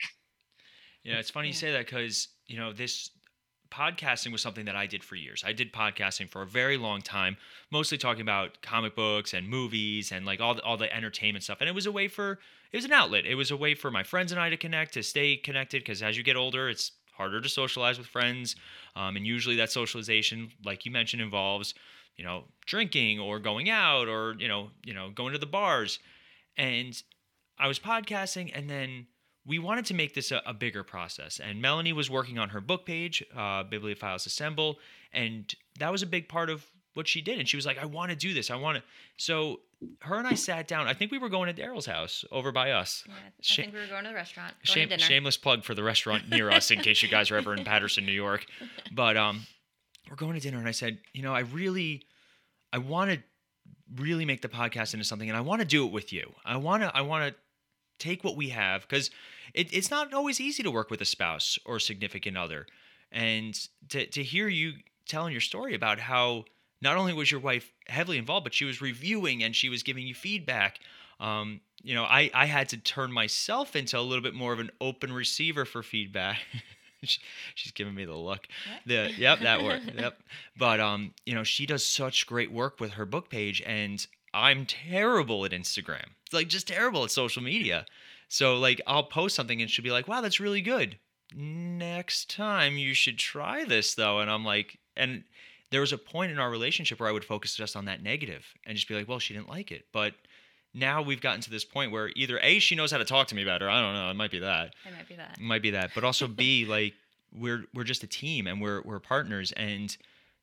Yeah, 1.03 1.19
it's 1.19 1.29
funny 1.29 1.47
you 1.47 1.53
say 1.53 1.71
that 1.71 1.85
because 1.85 2.27
you 2.49 2.57
know 2.57 2.73
this 2.73 3.11
podcasting 3.71 4.31
was 4.31 4.41
something 4.41 4.65
that 4.65 4.75
I 4.75 4.87
did 4.87 5.03
for 5.03 5.15
years. 5.15 5.43
I 5.45 5.53
did 5.53 5.71
podcasting 5.71 6.29
for 6.29 6.41
a 6.41 6.45
very 6.45 6.77
long 6.77 7.01
time, 7.01 7.37
mostly 7.71 7.97
talking 7.97 8.21
about 8.21 8.61
comic 8.61 8.95
books 8.95 9.33
and 9.33 9.47
movies 9.47 10.11
and 10.11 10.25
like 10.25 10.39
all 10.41 10.55
the, 10.55 10.63
all 10.63 10.75
the 10.75 10.93
entertainment 10.93 11.43
stuff. 11.43 11.59
And 11.59 11.69
it 11.69 11.75
was 11.75 11.85
a 11.85 11.91
way 11.91 12.07
for 12.07 12.39
it 12.71 12.77
was 12.77 12.85
an 12.85 12.91
outlet. 12.91 13.25
It 13.25 13.35
was 13.35 13.51
a 13.51 13.57
way 13.57 13.75
for 13.75 13.91
my 13.91 14.03
friends 14.03 14.31
and 14.31 14.41
I 14.41 14.49
to 14.49 14.57
connect, 14.57 14.95
to 14.95 15.03
stay 15.03 15.37
connected. 15.37 15.81
Because 15.81 16.01
as 16.01 16.17
you 16.17 16.23
get 16.23 16.35
older, 16.35 16.69
it's 16.69 16.91
harder 17.15 17.41
to 17.41 17.49
socialize 17.49 17.97
with 17.97 18.07
friends, 18.07 18.55
um, 18.95 19.15
and 19.17 19.27
usually 19.27 19.57
that 19.57 19.71
socialization, 19.71 20.49
like 20.65 20.85
you 20.85 20.91
mentioned, 20.91 21.21
involves 21.21 21.73
you 22.17 22.23
know 22.23 22.45
drinking 22.65 23.19
or 23.19 23.39
going 23.39 23.69
out 23.69 24.07
or 24.07 24.35
you 24.39 24.47
know 24.47 24.71
you 24.83 24.93
know 24.93 25.11
going 25.11 25.33
to 25.33 25.39
the 25.39 25.45
bars. 25.45 25.99
And 26.57 27.01
I 27.57 27.67
was 27.67 27.79
podcasting, 27.79 28.51
and 28.53 28.69
then 28.69 29.07
we 29.49 29.57
wanted 29.57 29.85
to 29.85 29.95
make 29.95 30.13
this 30.13 30.31
a, 30.31 30.41
a 30.45 30.53
bigger 30.53 30.83
process. 30.83 31.39
And 31.39 31.59
Melanie 31.59 31.91
was 31.91 32.07
working 32.07 32.37
on 32.37 32.49
her 32.49 32.61
book 32.61 32.85
page, 32.85 33.23
uh, 33.35 33.63
Bibliophiles 33.63 34.27
Assemble, 34.27 34.77
and 35.11 35.51
that 35.79 35.91
was 35.91 36.03
a 36.03 36.05
big 36.05 36.29
part 36.29 36.51
of 36.51 36.63
what 36.93 37.07
she 37.07 37.19
did. 37.19 37.39
And 37.39 37.49
she 37.49 37.57
was 37.57 37.65
like, 37.65 37.79
"I 37.79 37.85
want 37.85 38.11
to 38.11 38.15
do 38.15 38.33
this. 38.35 38.51
I 38.51 38.55
want 38.57 38.77
to." 38.77 38.83
So 39.17 39.61
her 40.01 40.19
and 40.19 40.27
I 40.27 40.35
sat 40.35 40.67
down. 40.67 40.87
I 40.87 40.93
think 40.93 41.11
we 41.11 41.17
were 41.17 41.29
going 41.29 41.53
to 41.53 41.59
Daryl's 41.59 41.87
house 41.87 42.23
over 42.31 42.51
by 42.51 42.71
us. 42.71 43.03
Yeah, 43.07 43.13
I 43.15 43.43
think 43.43 43.73
we 43.73 43.79
were 43.79 43.87
going 43.87 44.03
to 44.03 44.09
the 44.09 44.15
restaurant, 44.15 44.53
Shame, 44.61 44.89
to 44.89 44.97
dinner. 44.97 45.07
shameless 45.07 45.37
plug 45.37 45.63
for 45.63 45.73
the 45.73 45.83
restaurant 45.83 46.29
near 46.29 46.51
us 46.51 46.69
in 46.69 46.79
case 46.81 47.01
you 47.01 47.09
guys 47.09 47.31
are 47.31 47.37
ever 47.37 47.55
in 47.55 47.65
Patterson, 47.65 48.05
New 48.05 48.11
York. 48.11 48.45
But 48.91 49.17
um, 49.17 49.45
we're 50.09 50.15
going 50.15 50.33
to 50.33 50.39
dinner, 50.39 50.57
and 50.57 50.67
I 50.67 50.71
said, 50.71 50.97
you 51.13 51.21
know, 51.21 51.33
I 51.33 51.41
really, 51.41 52.03
I 52.73 52.79
want 52.79 53.11
to 53.11 53.19
really 53.95 54.25
make 54.25 54.41
the 54.41 54.49
podcast 54.49 54.93
into 54.93 55.05
something, 55.05 55.29
and 55.29 55.37
I 55.37 55.41
want 55.41 55.61
to 55.61 55.67
do 55.67 55.85
it 55.85 55.91
with 55.91 56.11
you. 56.11 56.33
I 56.43 56.57
want 56.57 56.83
to, 56.83 56.95
I 56.95 57.01
want 57.01 57.29
to 57.31 57.39
take 57.99 58.23
what 58.23 58.35
we 58.35 58.49
have 58.49 58.81
because 58.81 59.11
it, 59.53 59.73
it's 59.73 59.91
not 59.91 60.13
always 60.13 60.39
easy 60.39 60.63
to 60.63 60.71
work 60.71 60.89
with 60.89 61.01
a 61.01 61.05
spouse 61.05 61.59
or 61.65 61.79
significant 61.79 62.37
other, 62.37 62.65
and 63.11 63.57
to 63.89 64.05
to 64.07 64.23
hear 64.23 64.47
you 64.47 64.73
telling 65.07 65.31
your 65.31 65.41
story 65.41 65.73
about 65.75 65.99
how 65.99 66.45
not 66.81 66.95
only 66.97 67.13
was 67.13 67.29
your 67.31 67.39
wife 67.41 67.71
heavily 67.87 68.17
involved, 68.17 68.43
but 68.43 68.53
she 68.53 68.65
was 68.65 68.81
reviewing 68.81 69.43
and 69.43 69.55
she 69.55 69.69
was 69.69 69.83
giving 69.83 70.05
you 70.07 70.13
feedback. 70.15 70.79
Um, 71.19 71.59
you 71.83 71.93
know, 71.95 72.03
I, 72.05 72.29
I 72.33 72.45
had 72.45 72.69
to 72.69 72.77
turn 72.77 73.11
myself 73.11 73.75
into 73.75 73.97
a 73.97 74.01
little 74.01 74.21
bit 74.23 74.33
more 74.33 74.53
of 74.53 74.59
an 74.59 74.69
open 74.79 75.11
receiver 75.11 75.65
for 75.65 75.83
feedback. 75.83 76.39
She- 77.03 77.21
She's 77.55 77.71
giving 77.71 77.95
me 77.95 78.03
the 78.03 78.13
look. 78.15 78.45
The 78.85 79.09
yep, 79.17 79.39
that 79.39 79.63
worked. 79.63 79.85
Yep. 79.97 80.19
But 80.57 80.81
um, 80.81 81.13
you 81.25 81.33
know, 81.33 81.43
she 81.45 81.65
does 81.65 81.85
such 81.85 82.27
great 82.27 82.51
work 82.51 82.81
with 82.81 82.91
her 82.91 83.05
book 83.05 83.29
page, 83.29 83.61
and 83.65 84.05
I'm 84.33 84.65
terrible 84.65 85.45
at 85.45 85.51
Instagram. 85.51 86.05
It's 86.25 86.33
like 86.33 86.47
just 86.47 86.67
terrible 86.67 87.03
at 87.03 87.11
social 87.11 87.41
media. 87.41 87.85
So 88.27 88.57
like 88.57 88.81
I'll 88.85 89.03
post 89.03 89.35
something 89.35 89.61
and 89.61 89.69
she'll 89.69 89.83
be 89.83 89.91
like, 89.91 90.07
"Wow, 90.07 90.21
that's 90.21 90.39
really 90.39 90.61
good." 90.61 90.97
Next 91.35 92.29
time 92.29 92.77
you 92.77 92.93
should 92.93 93.17
try 93.17 93.63
this 93.63 93.95
though. 93.95 94.19
And 94.19 94.29
I'm 94.29 94.45
like, 94.45 94.79
and 94.95 95.23
there 95.71 95.81
was 95.81 95.93
a 95.93 95.97
point 95.97 96.31
in 96.31 96.39
our 96.39 96.49
relationship 96.49 96.99
where 96.99 97.09
I 97.09 97.11
would 97.11 97.25
focus 97.25 97.55
just 97.55 97.75
on 97.75 97.85
that 97.85 98.01
negative 98.03 98.45
and 98.65 98.75
just 98.75 98.87
be 98.87 98.95
like, 98.95 99.07
"Well, 99.07 99.19
she 99.19 99.33
didn't 99.33 99.49
like 99.49 99.71
it." 99.71 99.85
But 99.91 100.13
now 100.73 101.01
we've 101.01 101.21
gotten 101.21 101.41
to 101.41 101.49
this 101.49 101.65
point 101.65 101.91
where 101.91 102.11
either 102.15 102.39
A, 102.41 102.59
she 102.59 102.75
knows 102.75 102.91
how 102.91 102.99
to 102.99 103.05
talk 103.05 103.27
to 103.27 103.35
me 103.35 103.43
better. 103.43 103.69
I 103.69 103.81
don't 103.81 103.93
know. 103.93 104.09
It 104.09 104.15
might 104.15 104.31
be 104.31 104.39
that. 104.39 104.75
It 104.85 104.95
might 104.95 105.07
be 105.07 105.15
that. 105.15 105.37
It 105.39 105.43
might 105.43 105.61
be 105.61 105.71
that, 105.71 105.91
but 105.95 106.03
also 106.03 106.27
B, 106.27 106.65
like 106.65 106.93
we're 107.33 107.65
we're 107.73 107.83
just 107.83 108.03
a 108.03 108.07
team 108.07 108.47
and 108.47 108.61
we're 108.61 108.81
we're 108.81 108.99
partners. 108.99 109.51
And 109.53 109.95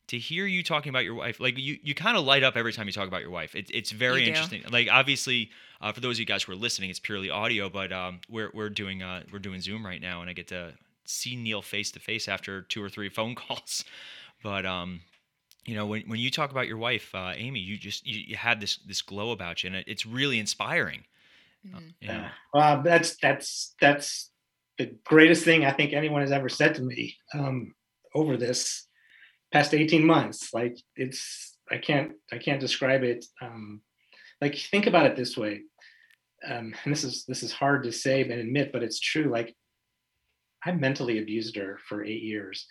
to 0.07 0.17
hear 0.17 0.45
you 0.45 0.63
talking 0.63 0.89
about 0.89 1.03
your 1.03 1.15
wife, 1.15 1.39
like 1.39 1.57
you 1.57 1.77
you 1.83 1.93
kind 1.93 2.17
of 2.17 2.23
light 2.23 2.43
up 2.43 2.55
every 2.55 2.71
time 2.73 2.87
you 2.87 2.93
talk 2.93 3.07
about 3.07 3.21
your 3.21 3.29
wife. 3.29 3.55
It, 3.55 3.69
it's 3.73 3.91
very 3.91 4.19
You 4.21 4.25
do. 4.25 4.29
interesting. 4.31 4.63
Like 4.69 4.87
obviously, 4.91 5.49
uh, 5.81 5.91
for 5.91 5.99
those 5.99 6.15
of 6.15 6.19
you 6.21 6.25
guys 6.25 6.43
who 6.43 6.53
are 6.53 6.55
listening, 6.55 6.89
it's 6.89 6.99
purely 6.99 7.29
audio, 7.29 7.69
but 7.69 7.91
um, 7.91 8.21
we're 8.29 8.49
we're 8.53 8.69
doing 8.69 9.03
uh 9.03 9.23
we're 9.31 9.39
doing 9.39 9.61
Zoom 9.61 9.85
right 9.85 10.01
now, 10.01 10.21
and 10.21 10.29
I 10.29 10.33
get 10.33 10.47
to 10.49 10.73
see 11.05 11.35
Neil 11.35 11.61
face 11.61 11.91
to 11.91 11.99
face 11.99 12.27
after 12.27 12.61
two 12.61 12.81
or 12.83 12.89
three 12.89 13.09
phone 13.17 13.35
calls. 13.35 13.83
But 14.43 14.65
um, 14.65 15.01
you 15.65 15.75
know, 15.75 15.85
when 15.85 16.03
when 16.03 16.19
you 16.19 16.31
talk 16.31 16.51
about 16.51 16.67
your 16.67 16.77
wife, 16.77 17.13
uh, 17.13 17.33
Amy, 17.35 17.59
you 17.59 17.77
just 17.77 18.05
you, 18.07 18.19
you 18.27 18.35
had 18.37 18.61
this 18.61 18.77
this 18.77 19.01
glow 19.01 19.31
about 19.31 19.63
you, 19.63 19.67
and 19.67 19.75
it, 19.77 19.85
it's 19.87 20.05
really 20.05 20.39
inspiring. 20.39 21.03
Uh, 21.73 21.79
Mhm. 21.79 21.93
Yeah. 21.99 22.29
Well, 22.53 22.81
that's 22.81 23.17
that's 23.17 23.75
that's 23.81 24.31
the 24.77 24.95
greatest 25.03 25.43
thing 25.43 25.65
I 25.65 25.71
think 25.71 25.91
anyone 25.91 26.21
has 26.21 26.31
ever 26.31 26.47
said 26.47 26.75
to 26.75 26.81
me 26.81 27.17
um, 27.33 27.73
over 28.15 28.37
this 28.37 28.86
past 29.51 29.73
18 29.73 30.05
months. 30.05 30.53
Like 30.53 30.77
it's 30.95 31.57
I 31.71 31.77
can't 31.77 32.13
I 32.31 32.37
can't 32.37 32.59
describe 32.59 33.03
it. 33.03 33.25
Um, 33.41 33.81
like 34.41 34.55
think 34.55 34.87
about 34.87 35.05
it 35.05 35.15
this 35.15 35.37
way. 35.37 35.61
Um, 36.47 36.73
and 36.83 36.93
this 36.93 37.03
is 37.03 37.25
this 37.27 37.43
is 37.43 37.51
hard 37.51 37.83
to 37.83 37.91
say 37.91 38.21
and 38.21 38.31
admit, 38.31 38.71
but 38.71 38.83
it's 38.83 38.99
true. 38.99 39.29
Like 39.31 39.55
I 40.65 40.71
mentally 40.71 41.19
abused 41.19 41.55
her 41.55 41.79
for 41.87 42.03
eight 42.03 42.23
years. 42.23 42.67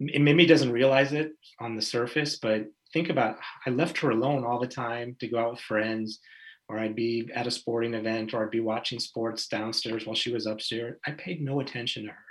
M- 0.00 0.24
Mimi 0.24 0.46
doesn't 0.46 0.72
realize 0.72 1.12
it 1.12 1.32
on 1.60 1.76
the 1.76 1.82
surface, 1.82 2.38
but 2.38 2.66
think 2.92 3.10
about 3.10 3.36
I 3.66 3.70
left 3.70 3.98
her 3.98 4.10
alone 4.10 4.44
all 4.44 4.60
the 4.60 4.66
time 4.66 5.16
to 5.20 5.28
go 5.28 5.38
out 5.38 5.52
with 5.52 5.60
friends 5.60 6.20
or 6.68 6.78
I'd 6.78 6.96
be 6.96 7.28
at 7.34 7.46
a 7.46 7.50
sporting 7.50 7.94
event, 7.94 8.32
or 8.32 8.42
I'd 8.42 8.50
be 8.50 8.60
watching 8.60 8.98
sports 8.98 9.48
downstairs 9.48 10.06
while 10.06 10.14
she 10.14 10.32
was 10.32 10.46
upstairs. 10.46 10.98
I 11.06 11.12
paid 11.12 11.42
no 11.42 11.60
attention 11.60 12.04
to 12.04 12.08
her. 12.10 12.24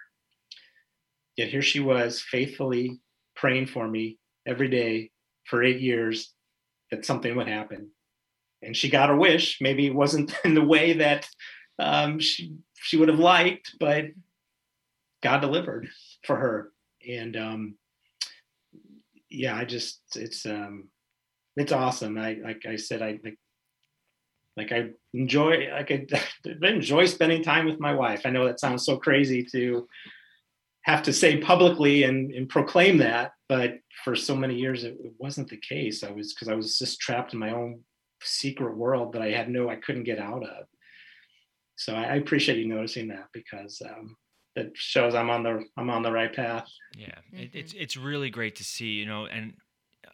Yet 1.38 1.50
here 1.50 1.62
she 1.62 1.80
was, 1.80 2.22
faithfully 2.22 3.00
praying 3.36 3.68
for 3.68 3.88
me 3.88 4.18
every 4.46 4.70
day 4.70 5.12
for 5.46 5.64
eight 5.64 5.82
years 5.82 6.34
that 6.92 7.06
something 7.06 7.36
would 7.36 7.48
happen. 7.48 7.90
And 8.62 8.76
she 8.76 8.90
got 8.90 9.10
her 9.10 9.16
wish. 9.16 9.60
Maybe 9.62 9.88
it 9.88 9.96
wasn't 9.96 10.34
in 10.46 10.54
the 10.54 10.64
way 10.64 10.94
that 10.94 11.28
um, 11.80 12.20
she 12.20 12.56
she 12.76 12.98
would 12.98 13.10
have 13.10 13.20
liked, 13.20 13.76
but 13.80 14.06
God 15.22 15.40
delivered 15.40 15.90
for 16.26 16.36
her. 16.36 16.72
And 17.08 17.36
um, 17.36 17.76
yeah, 19.30 19.56
I 19.56 19.66
just 19.66 20.02
it's 20.16 20.46
um, 20.46 20.90
it's 21.56 21.72
awesome. 21.72 22.18
I 22.18 22.40
like 22.44 22.66
I 22.68 22.76
said, 22.76 23.02
I 23.02 23.20
like 23.24 23.38
like 24.56 24.72
I 24.72 24.90
enjoy 25.14 25.70
like 25.72 25.92
I, 25.92 26.06
I 26.64 26.68
enjoy 26.68 27.06
spending 27.06 27.44
time 27.44 27.66
with 27.66 27.80
my 27.80 27.94
wife. 27.94 28.22
I 28.26 28.30
know 28.30 28.46
that 28.46 28.60
sounds 28.60 28.86
so 28.86 28.98
crazy 28.98 29.44
to 29.52 29.88
have 30.84 31.04
to 31.04 31.14
say 31.14 31.38
publicly 31.38 32.04
and, 32.04 32.32
and 32.32 32.50
proclaim 32.50 32.98
that, 32.98 33.32
but 33.50 33.76
for 34.04 34.16
so 34.16 34.36
many 34.36 34.56
years 34.56 34.84
it, 34.84 34.98
it 35.04 35.14
wasn't 35.18 35.50
the 35.50 35.58
case. 35.58 36.04
I 36.04 36.12
was 36.12 36.34
because 36.34 36.50
I 36.50 36.56
was 36.56 36.78
just 36.78 37.00
trapped 37.00 37.34
in 37.34 37.40
my 37.40 37.52
own 37.52 37.82
secret 38.22 38.78
world 38.78 39.14
that 39.14 39.22
I 39.22 39.32
had 39.32 39.50
no 39.50 39.70
I 39.70 39.76
couldn't 39.78 40.04
get 40.04 40.20
out 40.20 40.44
of. 40.44 40.66
So 41.76 41.94
I, 41.96 42.04
I 42.04 42.16
appreciate 42.16 42.58
you 42.58 42.68
noticing 42.68 43.08
that 43.10 43.28
because 43.34 43.82
um, 43.86 44.16
it 44.56 44.72
shows 44.76 45.16
I'm 45.16 45.30
on 45.30 45.44
the 45.44 45.64
I'm 45.78 45.90
on 45.90 46.04
the 46.04 46.12
right 46.12 46.34
path. 46.34 46.68
Yeah, 46.98 47.08
Mm-hmm. 47.34 47.44
it, 47.44 47.50
it's 47.54 47.74
it's 47.74 47.98
really 47.98 48.30
great 48.30 48.56
to 48.58 48.64
see, 48.64 48.92
you 48.94 49.06
know, 49.06 49.26
and 49.26 49.54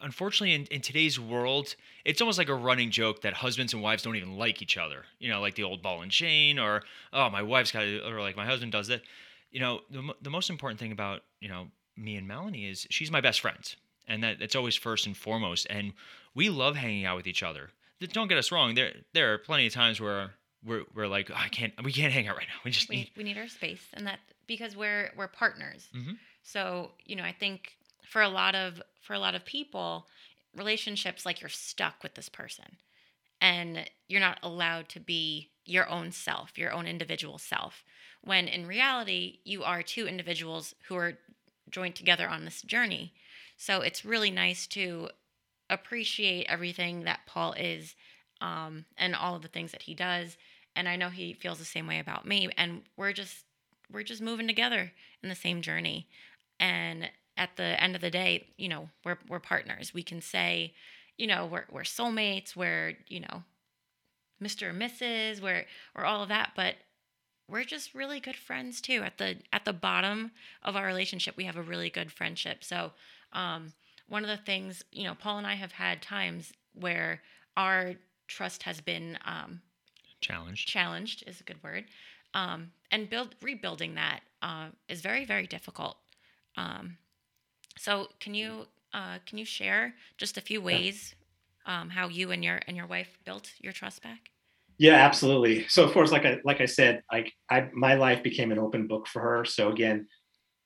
unfortunately 0.00 0.54
in, 0.54 0.64
in 0.66 0.80
today's 0.80 1.20
world, 1.20 1.74
it's 2.04 2.20
almost 2.20 2.38
like 2.38 2.48
a 2.48 2.54
running 2.54 2.90
joke 2.90 3.20
that 3.22 3.34
husbands 3.34 3.74
and 3.74 3.82
wives 3.82 4.02
don't 4.02 4.16
even 4.16 4.36
like 4.36 4.62
each 4.62 4.78
other. 4.78 5.04
You 5.18 5.30
know, 5.30 5.40
like 5.40 5.54
the 5.56 5.64
old 5.64 5.82
ball 5.82 6.02
and 6.02 6.10
chain, 6.10 6.58
or 6.58 6.82
oh, 7.12 7.28
my 7.28 7.42
wife's 7.42 7.72
got, 7.72 7.82
it," 7.84 8.02
or 8.04 8.20
like 8.20 8.36
my 8.36 8.46
husband 8.46 8.72
does 8.72 8.88
it. 8.88 9.02
You 9.50 9.60
know, 9.60 9.80
the 9.90 10.14
the 10.22 10.30
most 10.30 10.50
important 10.50 10.78
thing 10.80 10.92
about 10.92 11.22
you 11.40 11.48
know 11.48 11.68
me 11.96 12.16
and 12.16 12.26
Melanie 12.28 12.66
is 12.68 12.86
she's 12.90 13.10
my 13.10 13.20
best 13.20 13.40
friend, 13.40 13.74
and 14.08 14.22
that 14.22 14.40
it's 14.40 14.54
always 14.56 14.76
first 14.76 15.06
and 15.06 15.16
foremost. 15.16 15.66
And 15.70 15.92
we 16.34 16.48
love 16.50 16.76
hanging 16.76 17.04
out 17.04 17.16
with 17.16 17.26
each 17.26 17.42
other. 17.42 17.70
Don't 18.12 18.28
get 18.28 18.38
us 18.38 18.50
wrong. 18.52 18.74
There 18.74 18.92
there 19.12 19.32
are 19.34 19.38
plenty 19.38 19.66
of 19.66 19.72
times 19.72 20.00
where 20.00 20.30
we're 20.64 20.84
we're 20.94 21.08
like, 21.08 21.30
"Oh, 21.30 21.34
I 21.36 21.48
can't, 21.48 21.72
we 21.82 21.92
can't 21.92 22.12
hang 22.12 22.28
out 22.28 22.36
right 22.36 22.46
now. 22.48 22.60
We 22.64 22.70
just 22.70 22.88
we 22.88 22.96
need. 22.96 23.10
we 23.16 23.24
need 23.24 23.38
our 23.38 23.48
space 23.48 23.82
and 23.94 24.06
that 24.06 24.20
because 24.46 24.76
we're 24.76 25.10
we're 25.16 25.28
partners 25.28 25.88
Mhm. 25.94 26.18
so 26.42 26.90
you 27.04 27.14
know 27.16 27.22
i 27.22 27.32
think 27.32 27.76
for 28.04 28.20
a 28.20 28.28
lot 28.28 28.54
of 28.56 28.82
for 29.00 29.14
a 29.14 29.18
lot 29.20 29.34
of 29.36 29.44
people 29.44 30.06
relationships 30.56 31.24
like 31.24 31.40
you're 31.40 31.48
stuck 31.48 32.02
with 32.02 32.14
this 32.14 32.28
person 32.28 32.76
and 33.40 33.88
you're 34.08 34.20
not 34.20 34.38
allowed 34.42 34.88
to 34.90 35.00
be 35.00 35.50
your 35.64 35.88
own 35.88 36.10
self 36.12 36.58
your 36.58 36.72
own 36.72 36.86
individual 36.86 37.38
self 37.38 37.84
when 38.22 38.48
in 38.48 38.66
reality 38.66 39.38
you 39.44 39.62
are 39.62 39.82
two 39.82 40.06
individuals 40.06 40.74
who 40.88 40.96
are 40.96 41.18
joined 41.70 41.94
together 41.94 42.28
on 42.28 42.44
this 42.44 42.62
journey 42.62 43.12
so 43.56 43.80
it's 43.80 44.04
really 44.04 44.30
nice 44.30 44.66
to 44.66 45.08
appreciate 45.68 46.46
everything 46.48 47.04
that 47.04 47.20
paul 47.26 47.52
is 47.52 47.94
um, 48.40 48.86
and 48.96 49.14
all 49.14 49.36
of 49.36 49.42
the 49.42 49.48
things 49.48 49.72
that 49.72 49.82
he 49.82 49.94
does 49.94 50.36
and 50.76 50.88
I 50.88 50.96
know 50.96 51.08
he 51.08 51.32
feels 51.32 51.58
the 51.58 51.64
same 51.64 51.86
way 51.86 51.98
about 51.98 52.26
me 52.26 52.48
and 52.56 52.82
we're 52.96 53.12
just 53.12 53.44
we're 53.92 54.02
just 54.02 54.22
moving 54.22 54.46
together 54.46 54.92
in 55.22 55.28
the 55.28 55.34
same 55.34 55.62
journey 55.62 56.06
and 56.58 57.10
at 57.36 57.56
the 57.56 57.82
end 57.82 57.94
of 57.94 58.00
the 58.00 58.10
day 58.10 58.48
you 58.56 58.68
know 58.68 58.88
we're 59.04 59.18
we're 59.28 59.40
partners 59.40 59.92
we 59.94 60.02
can 60.02 60.20
say 60.20 60.72
you 61.16 61.26
know 61.26 61.46
we're 61.46 61.64
we're 61.70 61.82
soulmates 61.82 62.54
we're 62.54 62.94
you 63.08 63.20
know 63.20 63.42
Mr. 64.42 64.70
and 64.70 64.80
Mrs. 64.80 65.40
we're 65.42 65.66
we're 65.94 66.04
all 66.04 66.22
of 66.22 66.28
that 66.28 66.52
but 66.56 66.76
we're 67.50 67.64
just 67.64 67.94
really 67.94 68.20
good 68.20 68.36
friends 68.36 68.80
too. 68.80 69.02
At 69.02 69.18
the 69.18 69.36
at 69.52 69.64
the 69.64 69.72
bottom 69.72 70.30
of 70.62 70.76
our 70.76 70.86
relationship 70.86 71.36
we 71.36 71.44
have 71.44 71.56
a 71.56 71.62
really 71.62 71.90
good 71.90 72.12
friendship. 72.12 72.62
So 72.64 72.92
um 73.32 73.72
one 74.08 74.22
of 74.22 74.28
the 74.28 74.36
things 74.44 74.84
you 74.92 75.04
know 75.04 75.14
Paul 75.14 75.38
and 75.38 75.46
I 75.46 75.54
have 75.54 75.72
had 75.72 76.02
times 76.02 76.52
where 76.74 77.22
our 77.56 77.94
trust 78.28 78.62
has 78.64 78.80
been 78.80 79.18
um 79.24 79.60
Challenged. 80.20 80.68
challenged 80.68 81.24
is 81.26 81.40
a 81.40 81.44
good 81.44 81.62
word. 81.62 81.86
Um, 82.34 82.70
and 82.90 83.08
build 83.08 83.34
rebuilding 83.40 83.94
that 83.94 84.20
uh, 84.42 84.68
is 84.88 85.00
very 85.00 85.24
very 85.24 85.46
difficult. 85.46 85.96
Um, 86.56 86.98
so 87.78 88.08
can 88.20 88.34
you 88.34 88.66
uh, 88.92 89.18
can 89.26 89.38
you 89.38 89.44
share 89.44 89.94
just 90.18 90.36
a 90.36 90.40
few 90.40 90.60
ways 90.60 91.14
um, 91.66 91.88
how 91.90 92.08
you 92.08 92.30
and 92.30 92.44
your 92.44 92.60
and 92.66 92.76
your 92.76 92.86
wife 92.86 93.18
built 93.24 93.52
your 93.60 93.72
trust 93.72 94.02
back 94.02 94.30
Yeah, 94.80 94.94
absolutely. 94.94 95.68
So 95.68 95.84
of 95.84 95.92
course, 95.92 96.10
like 96.10 96.24
I 96.24 96.38
like 96.42 96.62
I 96.62 96.64
said, 96.64 97.02
like 97.12 97.34
I 97.50 97.68
my 97.74 97.96
life 97.96 98.22
became 98.22 98.50
an 98.50 98.58
open 98.58 98.86
book 98.86 99.06
for 99.06 99.20
her. 99.20 99.44
So 99.44 99.68
again, 99.68 100.08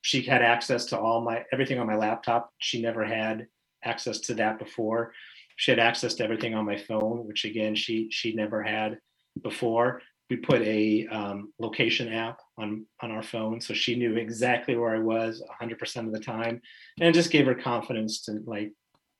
she 0.02 0.22
had 0.22 0.40
access 0.40 0.84
to 0.86 0.98
all 1.00 1.20
my 1.20 1.42
everything 1.52 1.80
on 1.80 1.88
my 1.88 1.96
laptop. 1.96 2.48
She 2.58 2.80
never 2.80 3.04
had 3.04 3.48
access 3.82 4.20
to 4.20 4.34
that 4.34 4.60
before. 4.60 5.12
She 5.56 5.72
had 5.72 5.80
access 5.80 6.14
to 6.14 6.22
everything 6.24 6.54
on 6.54 6.64
my 6.64 6.76
phone, 6.76 7.26
which 7.26 7.44
again 7.44 7.74
she 7.74 8.08
she 8.12 8.32
never 8.36 8.62
had 8.62 8.98
before. 9.42 10.00
We 10.30 10.36
put 10.36 10.62
a 10.62 11.08
um, 11.08 11.52
location 11.58 12.12
app 12.12 12.38
on 12.56 12.86
on 13.00 13.10
our 13.10 13.24
phone, 13.24 13.60
so 13.60 13.74
she 13.74 13.96
knew 13.96 14.14
exactly 14.14 14.76
where 14.76 14.94
I 14.94 15.00
was 15.00 15.42
100% 15.60 16.06
of 16.06 16.12
the 16.12 16.20
time, 16.20 16.62
and 17.00 17.08
it 17.08 17.14
just 17.14 17.32
gave 17.32 17.46
her 17.46 17.54
confidence 17.56 18.22
to 18.26 18.38
like, 18.46 18.74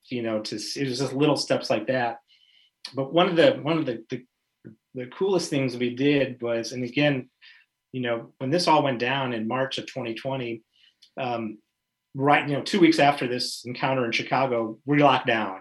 you 0.08 0.22
know, 0.22 0.40
to 0.42 0.54
it 0.54 0.88
was 0.88 1.00
just 1.00 1.14
little 1.14 1.36
steps 1.36 1.68
like 1.68 1.88
that. 1.88 2.18
But 2.94 3.12
one 3.12 3.28
of 3.28 3.34
the 3.34 3.54
one 3.54 3.78
of 3.78 3.86
the, 3.86 4.04
the 4.08 4.24
the 4.94 5.06
coolest 5.06 5.50
things 5.50 5.76
we 5.76 5.94
did 5.94 6.40
was, 6.40 6.72
and 6.72 6.84
again, 6.84 7.28
you 7.92 8.00
know, 8.00 8.32
when 8.38 8.50
this 8.50 8.68
all 8.68 8.82
went 8.82 8.98
down 8.98 9.32
in 9.32 9.48
March 9.48 9.78
of 9.78 9.86
2020, 9.86 10.62
um, 11.20 11.58
right, 12.14 12.48
you 12.48 12.54
know, 12.54 12.62
two 12.62 12.80
weeks 12.80 12.98
after 12.98 13.26
this 13.26 13.64
encounter 13.64 14.04
in 14.04 14.12
Chicago, 14.12 14.78
we 14.84 15.02
locked 15.02 15.26
down. 15.26 15.60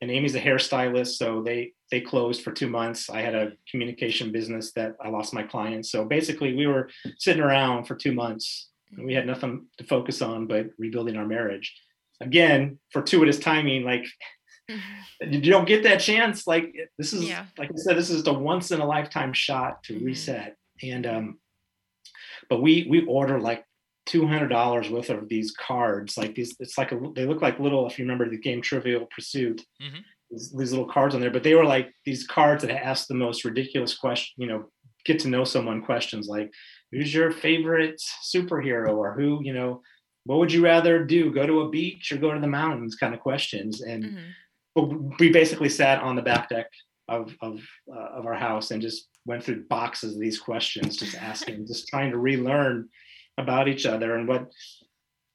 And 0.00 0.10
Amy's 0.10 0.34
a 0.34 0.40
hairstylist, 0.40 1.16
so 1.16 1.42
they 1.42 1.72
they 1.90 2.00
closed 2.00 2.42
for 2.42 2.52
two 2.52 2.68
months. 2.68 3.08
I 3.08 3.22
had 3.22 3.34
a 3.34 3.52
communication 3.70 4.32
business 4.32 4.72
that 4.72 4.96
I 5.02 5.08
lost 5.08 5.32
my 5.32 5.44
clients. 5.44 5.90
So 5.90 6.04
basically, 6.04 6.54
we 6.54 6.66
were 6.66 6.90
sitting 7.18 7.42
around 7.42 7.84
for 7.84 7.94
two 7.94 8.12
months. 8.12 8.70
And 8.96 9.06
we 9.06 9.14
had 9.14 9.26
nothing 9.26 9.66
to 9.78 9.84
focus 9.84 10.20
on 10.20 10.46
but 10.46 10.66
rebuilding 10.78 11.16
our 11.16 11.26
marriage. 11.26 11.74
Again, 12.20 12.78
fortuitous 12.92 13.38
timing, 13.38 13.84
like 13.84 14.04
you 15.20 15.50
don't 15.50 15.66
get 15.68 15.82
that 15.82 16.00
chance 16.00 16.46
like 16.46 16.74
this 16.98 17.12
is 17.12 17.24
Yeah. 17.28 17.46
like 17.58 17.70
i 17.70 17.76
said 17.76 17.96
this 17.96 18.10
is 18.10 18.22
the 18.24 18.32
once 18.32 18.70
in 18.70 18.80
a 18.80 18.86
lifetime 18.86 19.32
shot 19.32 19.82
to 19.84 19.94
Mhm. 19.94 20.04
reset 20.06 20.56
and 20.82 21.06
um 21.06 21.38
but 22.48 22.60
we 22.62 22.86
we 22.88 23.04
order 23.06 23.40
like 23.40 23.64
$200 24.06 24.90
worth 24.90 25.08
of 25.10 25.28
these 25.28 25.52
cards 25.52 26.16
like 26.18 26.34
these 26.34 26.54
it's 26.60 26.76
like 26.76 26.92
a 26.92 27.00
they 27.14 27.24
look 27.26 27.40
like 27.42 27.58
little 27.58 27.86
if 27.86 27.98
you 27.98 28.04
remember 28.04 28.28
the 28.28 28.38
game 28.38 28.60
trivial 28.60 29.06
pursuit 29.14 29.62
Mhm. 29.80 30.02
these, 30.30 30.52
these 30.52 30.72
little 30.72 30.88
cards 30.88 31.14
on 31.14 31.20
there 31.20 31.30
but 31.30 31.42
they 31.42 31.54
were 31.54 31.64
like 31.64 31.90
these 32.04 32.26
cards 32.26 32.62
that 32.62 32.70
ask 32.84 33.06
the 33.06 33.14
most 33.14 33.44
ridiculous 33.44 33.96
question 33.96 34.34
you 34.42 34.46
know 34.46 34.70
get 35.04 35.18
to 35.20 35.28
know 35.28 35.44
someone 35.44 35.82
questions 35.82 36.26
like 36.28 36.50
who's 36.92 37.14
your 37.14 37.30
favorite 37.30 38.00
superhero 38.24 38.94
or 38.96 39.14
who 39.14 39.40
you 39.42 39.52
know 39.54 39.80
what 40.24 40.38
would 40.38 40.52
you 40.52 40.62
rather 40.64 41.04
do 41.04 41.30
go 41.32 41.46
to 41.46 41.60
a 41.62 41.68
beach 41.70 42.10
or 42.12 42.16
go 42.18 42.32
to 42.32 42.40
the 42.40 42.46
mountains 42.46 42.94
kind 42.96 43.14
of 43.14 43.20
questions 43.20 43.80
and 43.82 44.04
Mhm. 44.04 44.30
We 44.74 45.30
basically 45.30 45.68
sat 45.68 46.02
on 46.02 46.16
the 46.16 46.22
back 46.22 46.48
deck 46.48 46.66
of 47.08 47.34
of 47.40 47.60
uh, 47.94 48.18
of 48.18 48.26
our 48.26 48.34
house 48.34 48.70
and 48.70 48.82
just 48.82 49.08
went 49.26 49.42
through 49.42 49.64
boxes 49.68 50.14
of 50.14 50.20
these 50.20 50.38
questions, 50.38 50.96
just 50.96 51.16
asking, 51.16 51.66
just 51.66 51.88
trying 51.88 52.10
to 52.10 52.18
relearn 52.18 52.88
about 53.38 53.68
each 53.68 53.86
other. 53.86 54.16
And 54.16 54.28
what, 54.28 54.50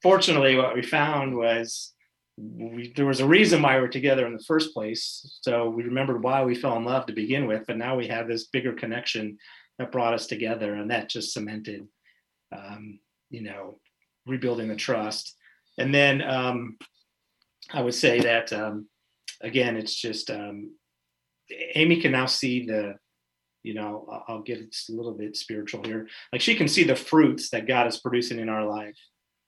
fortunately, 0.02 0.56
what 0.56 0.76
we 0.76 0.82
found 0.82 1.36
was 1.36 1.94
we, 2.38 2.94
there 2.96 3.06
was 3.06 3.20
a 3.20 3.28
reason 3.28 3.62
why 3.62 3.76
we 3.76 3.82
were 3.82 3.88
together 3.88 4.26
in 4.26 4.34
the 4.34 4.44
first 4.44 4.74
place. 4.74 5.40
So 5.42 5.70
we 5.70 5.84
remembered 5.84 6.24
why 6.24 6.44
we 6.44 6.56
fell 6.56 6.78
in 6.78 6.86
love 6.86 7.06
to 7.08 7.14
begin 7.14 7.48
with, 7.48 7.64
but 7.68 7.78
now 7.78 7.98
we 7.98 8.08
have 8.08 8.28
this 8.28 8.48
bigger 8.48 8.74
connection 8.74 9.38
that 9.78 9.92
brought 9.92 10.14
us 10.14 10.28
together, 10.28 10.76
and 10.76 10.92
that 10.92 11.10
just 11.10 11.34
cemented, 11.34 11.88
um, 12.56 13.00
you 13.30 13.42
know, 13.42 13.80
rebuilding 14.26 14.68
the 14.68 14.76
trust. 14.76 15.36
And 15.78 15.94
then 15.94 16.22
um, 16.22 16.78
I 17.72 17.82
would 17.82 17.94
say 17.94 18.20
that 18.20 18.52
um, 18.52 18.88
again, 19.42 19.78
it's 19.78 19.96
just 19.96 20.30
um, 20.30 20.72
Amy 21.76 22.02
can 22.02 22.12
now 22.12 22.26
see 22.26 22.66
the, 22.66 22.96
you 23.64 23.74
know, 23.74 24.24
I'll- 24.28 24.42
get 24.42 24.60
a 24.60 24.92
little 24.92 25.14
bit 25.14 25.36
spiritual 25.36 25.84
here. 25.84 26.08
Like 26.32 26.42
she 26.42 26.56
can 26.56 26.68
see 26.68 26.84
the 26.84 26.96
fruits 26.96 27.50
that 27.50 27.68
God 27.68 27.88
is 27.88 28.00
producing 28.00 28.40
in 28.40 28.50
our 28.50 28.66
life, 28.66 28.98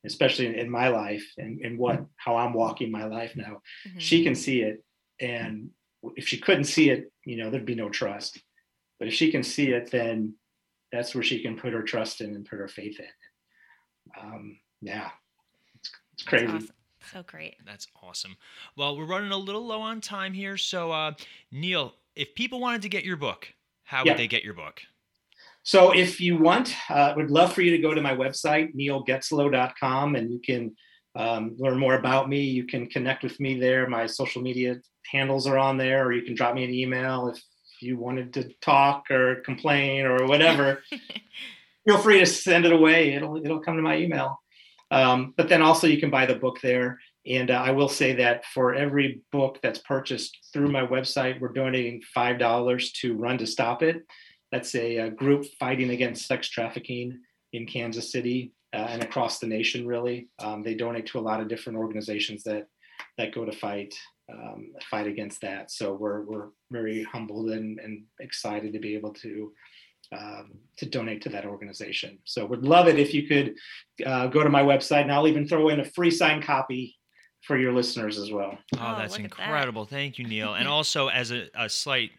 especially 0.06 0.58
in, 0.58 0.70
my 0.70 0.90
life 0.90 1.26
and, 1.38 1.62
and 1.62 1.78
what 1.78 2.06
how 2.18 2.36
I'm 2.38 2.54
walking 2.54 2.92
my 2.92 3.06
life 3.06 3.36
now. 3.36 3.62
Mhm. 3.88 4.00
She 4.00 4.24
can 4.24 4.36
see 4.36 4.62
it, 4.62 4.84
and 5.20 5.70
if 6.16 6.28
she 6.28 6.38
couldn't 6.40 6.66
see 6.66 6.90
it, 6.90 7.12
you 7.26 7.38
know, 7.38 7.50
there'd 7.50 7.66
be 7.66 7.76
no 7.76 7.90
trust. 7.90 8.42
But 9.00 9.08
if 9.08 9.14
she 9.14 9.32
can 9.32 9.44
see 9.44 9.70
it, 9.72 9.92
then 9.92 10.36
that's 10.92 11.16
where 11.16 11.24
she 11.24 11.42
can 11.42 11.56
put 11.58 11.74
her 11.74 11.84
trust 11.84 12.22
in 12.22 12.36
and 12.36 12.46
put 12.46 12.60
her 12.60 12.68
faith 12.68 13.00
in. 13.00 14.20
Um, 14.20 14.60
yeah, 14.82 15.10
it's, 15.76 15.92
it's 16.14 16.24
crazy. 16.24 16.48
awesome. 16.48 16.70
So 17.12 17.24
great 17.24 17.56
That's 17.66 17.88
awesome. 18.02 18.36
Well, 18.76 18.98
we're 18.98 19.06
running 19.06 19.32
a 19.32 19.38
little 19.38 19.66
low 19.66 19.82
on 19.82 20.02
time 20.02 20.34
here. 20.34 20.58
So, 20.58 20.92
uh, 20.92 21.14
Neil, 21.52 21.94
if 22.16 22.36
people 22.36 22.60
wanted 22.60 22.82
to 22.84 22.90
get 22.90 23.04
your 23.04 23.18
book, 23.18 23.54
how 23.84 24.04
Yeah. 24.04 24.12
would 24.12 24.20
they 24.20 24.28
get 24.28 24.44
your 24.44 24.54
book? 24.54 24.82
So 25.64 25.92
if 25.96 26.20
you 26.20 26.38
want, 26.38 26.76
uh, 26.90 27.14
would 27.16 27.30
love 27.30 27.54
for 27.54 27.62
you 27.62 27.72
to 27.72 27.78
go 27.78 27.94
to 27.94 28.02
my 28.02 28.16
website, 28.16 28.74
neilgetzlow.com, 28.76 30.16
and 30.16 30.32
you 30.32 30.40
can 30.40 30.76
um, 31.16 31.56
learn 31.58 31.78
more 31.78 31.96
about 31.96 32.30
me. 32.30 32.42
You 32.42 32.66
can 32.66 32.88
connect 32.88 33.22
with 33.24 33.40
me 33.40 33.60
there. 33.60 33.88
My 33.88 34.06
social 34.06 34.42
media 34.42 34.82
handles 35.12 35.46
are 35.46 35.58
on 35.58 35.78
there, 35.78 36.06
or 36.06 36.14
you 36.14 36.24
can 36.24 36.36
drop 36.36 36.56
me 36.56 36.64
an 36.64 36.74
email 36.74 37.28
if 37.28 37.42
you 37.82 37.98
wanted 37.98 38.34
to 38.34 38.50
talk 38.62 39.12
or 39.12 39.36
complain 39.42 40.06
or 40.06 40.26
whatever. 40.26 40.82
Feel 41.88 41.98
free 41.98 42.20
to 42.20 42.26
send 42.26 42.66
it 42.66 42.72
away. 42.72 43.14
It'll 43.14 43.38
it'll 43.38 43.60
come 43.60 43.76
to 43.76 43.82
my 43.82 43.98
email. 43.98 44.41
Um, 44.92 45.34
but 45.38 45.48
then 45.50 45.62
also 45.62 45.88
you 45.88 46.00
can 46.00 46.10
buy 46.10 46.26
the 46.26 46.36
book 46.36 46.60
there. 46.62 47.00
And 47.26 47.50
uh, 47.50 47.64
I 47.66 47.72
will 47.72 47.88
say 47.88 48.14
that 48.16 48.46
for 48.46 48.76
every 48.76 49.22
book 49.32 49.60
that's 49.64 49.80
purchased 49.80 50.50
through 50.52 50.70
my 50.70 50.86
website, 50.86 51.40
we're 51.40 51.50
donating 51.50 52.02
$5 52.16 52.94
to 52.94 53.16
Run 53.16 53.38
to 53.38 53.48
Stop 53.48 53.84
It. 53.84 54.06
That's 54.52 54.76
a, 54.76 54.98
a 54.98 55.10
group 55.10 55.46
fighting 55.60 55.92
against 55.92 56.28
sex 56.28 56.50
trafficking 56.50 57.20
in 57.54 57.66
Kansas 57.66 58.12
City 58.12 58.52
uh, 58.74 58.88
and 58.90 59.02
across 59.02 59.40
the 59.40 59.48
nation, 59.48 59.88
really. 59.88 60.28
Um, 60.40 60.62
they 60.62 60.76
donate 60.76 61.06
to 61.08 61.20
a 61.20 61.22
lot 61.22 61.40
of 61.40 61.48
different 61.48 61.80
organizations 61.80 62.44
that, 62.44 62.68
that 63.18 63.34
go 63.34 63.46
to 63.46 63.52
fight. 63.52 63.96
Um, 64.32 64.72
fight 64.90 65.08
against 65.08 65.42
that. 65.42 65.72
So 65.72 65.94
we're 65.94 66.22
we're 66.22 66.50
very 66.70 67.04
humbled 67.04 67.50
and, 67.50 67.80
and 67.80 68.04
excited 68.22 68.72
to 68.72 68.80
be 68.80 68.96
able 68.96 69.14
to 69.16 69.52
um, 70.12 70.52
to 70.78 70.86
donate 70.86 71.22
to 71.24 71.30
that 71.30 71.46
organization. 71.46 72.20
So 72.26 72.46
would 72.46 72.64
love 72.64 72.88
it 72.88 73.00
if 73.00 73.14
you 73.14 73.28
could 73.28 73.56
uh, 74.06 74.28
go 74.28 74.44
to 74.44 74.50
my 74.50 74.62
website 74.62 75.04
and 75.04 75.12
I'll 75.12 75.28
even 75.28 75.48
throw 75.48 75.70
in 75.70 75.80
a 75.80 75.86
free 75.86 76.12
signed 76.12 76.44
copy 76.44 76.98
for 77.42 77.58
your 77.58 77.74
listeners 77.74 78.18
as 78.18 78.32
well. 78.32 78.58
Oh, 78.76 78.80
Oh, 78.80 78.96
that's 78.98 79.14
look 79.18 79.26
at 79.26 79.32
that. 79.32 79.40
incredible. 79.44 79.86
Thank 79.86 80.20
you, 80.20 80.28
Neil. 80.28 80.54
And 80.54 80.68
also 80.78 81.08
as 81.08 81.32
a, 81.32 81.48
a 81.56 81.70
slight 81.70 82.12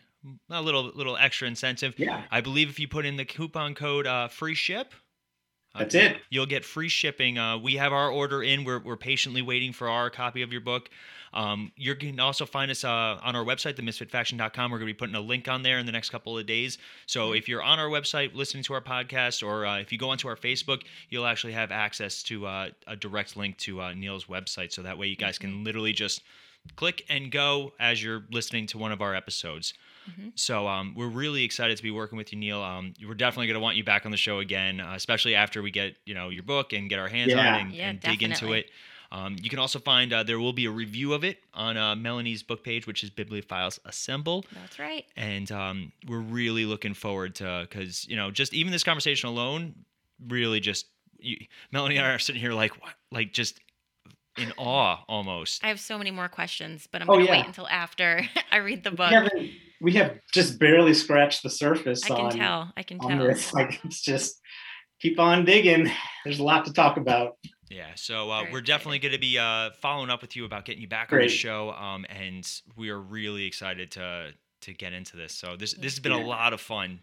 a 0.50 0.62
little 0.62 0.84
little 0.94 1.16
extra 1.16 1.48
incentive, 1.48 1.94
Yeah, 1.98 2.22
I 2.30 2.40
believe 2.40 2.68
if 2.68 2.78
you 2.78 2.86
put 2.86 3.04
in 3.04 3.16
the 3.16 3.24
coupon 3.24 3.74
code 3.74 4.06
uh, 4.06 4.28
free 4.28 4.54
ship, 4.54 4.94
uh, 5.74 5.80
that's 5.80 5.94
it. 5.96 6.18
You'll 6.30 6.46
get 6.46 6.64
free 6.64 6.88
shipping. 6.88 7.38
Uh, 7.38 7.58
we 7.58 7.74
have 7.74 7.92
our 7.92 8.10
order 8.10 8.42
in. 8.42 8.64
We're, 8.64 8.78
we're 8.78 8.96
patiently 8.96 9.42
waiting 9.42 9.72
for 9.72 9.88
our 9.88 10.10
copy 10.10 10.42
of 10.42 10.52
your 10.52 10.60
book. 10.60 10.90
Um, 11.34 11.72
you 11.76 11.94
can 11.94 12.20
also 12.20 12.44
find 12.46 12.70
us 12.70 12.84
uh, 12.84 13.18
on 13.22 13.34
our 13.34 13.44
website, 13.44 13.74
themisfitfaction.com. 13.74 14.70
We're 14.70 14.78
going 14.78 14.88
to 14.88 14.94
be 14.94 14.98
putting 14.98 15.14
a 15.14 15.20
link 15.20 15.48
on 15.48 15.62
there 15.62 15.78
in 15.78 15.86
the 15.86 15.92
next 15.92 16.10
couple 16.10 16.36
of 16.36 16.46
days. 16.46 16.78
So 17.06 17.32
if 17.32 17.48
you're 17.48 17.62
on 17.62 17.78
our 17.78 17.88
website 17.88 18.34
listening 18.34 18.62
to 18.64 18.74
our 18.74 18.80
podcast, 18.82 19.46
or 19.46 19.64
uh, 19.66 19.78
if 19.78 19.92
you 19.92 19.98
go 19.98 20.10
onto 20.10 20.28
our 20.28 20.36
Facebook, 20.36 20.82
you'll 21.08 21.26
actually 21.26 21.54
have 21.54 21.70
access 21.70 22.22
to 22.24 22.46
uh, 22.46 22.68
a 22.86 22.96
direct 22.96 23.36
link 23.36 23.56
to 23.58 23.80
uh, 23.80 23.94
Neil's 23.94 24.26
website. 24.26 24.72
So 24.72 24.82
that 24.82 24.98
way 24.98 25.06
you 25.06 25.16
guys 25.16 25.38
can 25.38 25.64
literally 25.64 25.92
just 25.92 26.22
click 26.76 27.04
and 27.08 27.30
go 27.32 27.72
as 27.80 28.02
you're 28.02 28.24
listening 28.30 28.66
to 28.68 28.78
one 28.78 28.92
of 28.92 29.00
our 29.02 29.14
episodes. 29.14 29.74
So 30.34 30.66
um, 30.66 30.94
we're 30.96 31.06
really 31.08 31.44
excited 31.44 31.76
to 31.76 31.82
be 31.82 31.90
working 31.92 32.18
with 32.18 32.32
you, 32.32 32.38
Neil. 32.38 32.60
Um, 32.60 32.92
we're 33.06 33.14
definitely 33.14 33.46
going 33.46 33.54
to 33.54 33.60
want 33.60 33.76
you 33.76 33.84
back 33.84 34.04
on 34.04 34.10
the 34.10 34.16
show 34.16 34.40
again, 34.40 34.80
uh, 34.80 34.94
especially 34.96 35.34
after 35.36 35.62
we 35.62 35.70
get 35.70 35.96
you 36.04 36.14
know 36.14 36.28
your 36.28 36.42
book 36.42 36.72
and 36.72 36.90
get 36.90 36.98
our 36.98 37.08
hands 37.08 37.32
on 37.32 37.38
it 37.38 37.62
and, 37.62 37.72
Yeah, 37.72 37.88
and 37.88 38.00
dig 38.00 38.22
into 38.22 38.46
it. 38.58 38.66
Um, 39.12 39.36
you 39.42 39.50
can 39.50 39.58
also 39.58 39.78
find 39.78 40.10
uh, 40.12 40.22
there 40.22 40.40
will 40.40 40.54
be 40.54 40.64
a 40.64 40.70
review 40.70 41.12
of 41.12 41.22
it 41.22 41.38
on 41.52 41.76
uh, 41.76 41.94
Melanie's 41.94 42.42
book 42.42 42.64
page, 42.64 42.86
which 42.86 43.04
is 43.04 43.10
Bibliophiles 43.10 43.78
Assemble, 43.84 44.44
That's 44.54 44.78
right. 44.78 45.04
and 45.16 45.52
um, 45.52 45.92
we're 46.08 46.18
really 46.18 46.64
looking 46.64 46.94
forward 46.94 47.34
to 47.36 47.66
because 47.68 48.08
you 48.08 48.16
know 48.16 48.30
just 48.30 48.54
even 48.54 48.72
this 48.72 48.82
conversation 48.82 49.28
alone, 49.28 49.74
really 50.28 50.60
just 50.60 50.86
you, 51.18 51.36
Melanie 51.72 51.98
and 51.98 52.06
I 52.06 52.14
are 52.14 52.18
sitting 52.18 52.40
here 52.40 52.52
like 52.54 52.72
what, 52.82 52.94
like 53.10 53.32
just 53.34 53.60
in 54.38 54.50
awe 54.56 55.04
almost. 55.08 55.62
I 55.62 55.68
have 55.68 55.78
so 55.78 55.98
many 55.98 56.10
more 56.10 56.28
questions, 56.28 56.88
but 56.90 57.02
I'm 57.02 57.10
Oh, 57.10 57.14
gonna 57.14 57.26
yeah. 57.26 57.32
wait 57.32 57.46
until 57.46 57.68
after 57.68 58.22
I 58.50 58.56
read 58.56 58.82
the 58.82 58.92
book. 58.92 59.10
We 59.10 59.14
haven't 59.14 59.50
we 59.82 59.92
have 59.92 60.18
just 60.32 60.58
barely 60.58 60.94
scratched 60.94 61.42
the 61.42 61.50
surface 61.50 62.02
I 62.04 62.08
can 62.08 62.16
on, 62.20 62.30
tell. 62.32 62.72
I 62.78 62.82
can 62.82 62.98
tell. 62.98 63.18
this. 63.18 63.52
Like 63.54 63.78
it's 63.84 64.00
just 64.00 64.40
keep 65.02 65.18
on 65.18 65.44
digging. 65.44 65.90
There's 66.24 66.38
a 66.38 66.44
lot 66.44 66.64
to 66.64 66.72
talk 66.72 66.96
about. 66.96 67.36
Yeah, 67.72 67.86
so 67.94 68.30
uh, 68.30 68.44
we're 68.52 68.60
definitely 68.60 68.98
going 68.98 69.12
to 69.12 69.18
be 69.18 69.38
uh, 69.38 69.70
following 69.80 70.10
up 70.10 70.20
with 70.20 70.36
you 70.36 70.44
about 70.44 70.64
getting 70.66 70.82
you 70.82 70.88
back 70.88 71.12
on 71.12 71.20
the 71.20 71.28
show, 71.28 71.70
um, 71.70 72.04
and 72.10 72.48
we 72.76 72.90
are 72.90 73.00
really 73.00 73.44
excited 73.44 73.90
to 73.92 74.32
to 74.62 74.72
get 74.74 74.92
into 74.92 75.16
this. 75.16 75.32
So 75.32 75.56
this 75.56 75.72
this 75.74 75.94
has 75.94 75.98
been 75.98 76.12
a 76.12 76.20
lot 76.20 76.52
of 76.52 76.60
fun. 76.60 77.00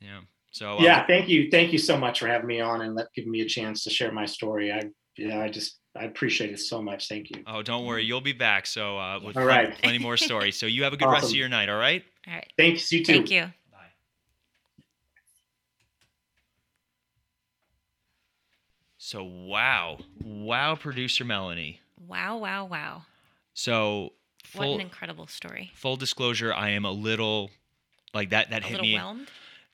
Yeah. 0.00 0.20
So 0.50 0.78
uh, 0.78 0.82
Yeah, 0.82 1.06
thank 1.06 1.28
you. 1.28 1.48
Thank 1.50 1.72
you 1.72 1.78
so 1.78 1.96
much 1.96 2.20
for 2.20 2.26
having 2.26 2.46
me 2.46 2.60
on 2.60 2.82
and 2.82 2.94
let 2.94 3.12
giving 3.14 3.30
me 3.30 3.42
a 3.42 3.46
chance 3.46 3.84
to 3.84 3.90
share 3.90 4.10
my 4.10 4.26
story. 4.26 4.72
I 4.72 4.90
yeah, 5.16 5.40
I 5.40 5.48
just 5.48 5.78
I 5.96 6.04
appreciate 6.04 6.50
it 6.50 6.58
so 6.58 6.82
much. 6.82 7.08
Thank 7.08 7.30
you. 7.30 7.42
Oh, 7.46 7.62
don't 7.62 7.86
worry, 7.86 8.04
you'll 8.04 8.20
be 8.20 8.32
back. 8.32 8.66
So 8.66 8.98
uh, 8.98 9.18
with 9.18 9.36
All 9.36 9.44
plen- 9.44 9.46
right. 9.46 9.78
plenty 9.82 9.98
more 9.98 10.16
stories. 10.16 10.56
So 10.56 10.66
you 10.66 10.82
have 10.84 10.92
a 10.92 10.96
good 10.96 11.10
rest 11.10 11.30
of 11.30 11.36
your 11.36 11.48
night. 11.48 11.68
All 11.68 11.78
right. 11.78 12.02
All 12.26 12.34
right. 12.34 12.52
Thanks, 12.56 12.90
you 12.92 13.04
too. 13.04 13.12
Thank 13.12 13.30
you. 13.30 13.52
So 19.08 19.24
wow, 19.24 20.00
wow, 20.22 20.74
producer 20.74 21.24
Melanie. 21.24 21.80
Wow, 22.06 22.36
wow, 22.36 22.66
wow. 22.66 23.04
So 23.54 24.12
What 24.54 24.68
an 24.68 24.82
incredible 24.82 25.26
story. 25.26 25.70
full 25.74 25.96
disclosure, 25.96 26.52
I 26.52 26.68
am 26.72 26.84
a 26.84 26.90
little 26.90 27.50
like 28.12 28.28
that. 28.28 28.50
That 28.50 28.64
A 28.64 28.66
hit 28.66 28.82
me. 28.82 28.96
whelmed. 28.96 29.30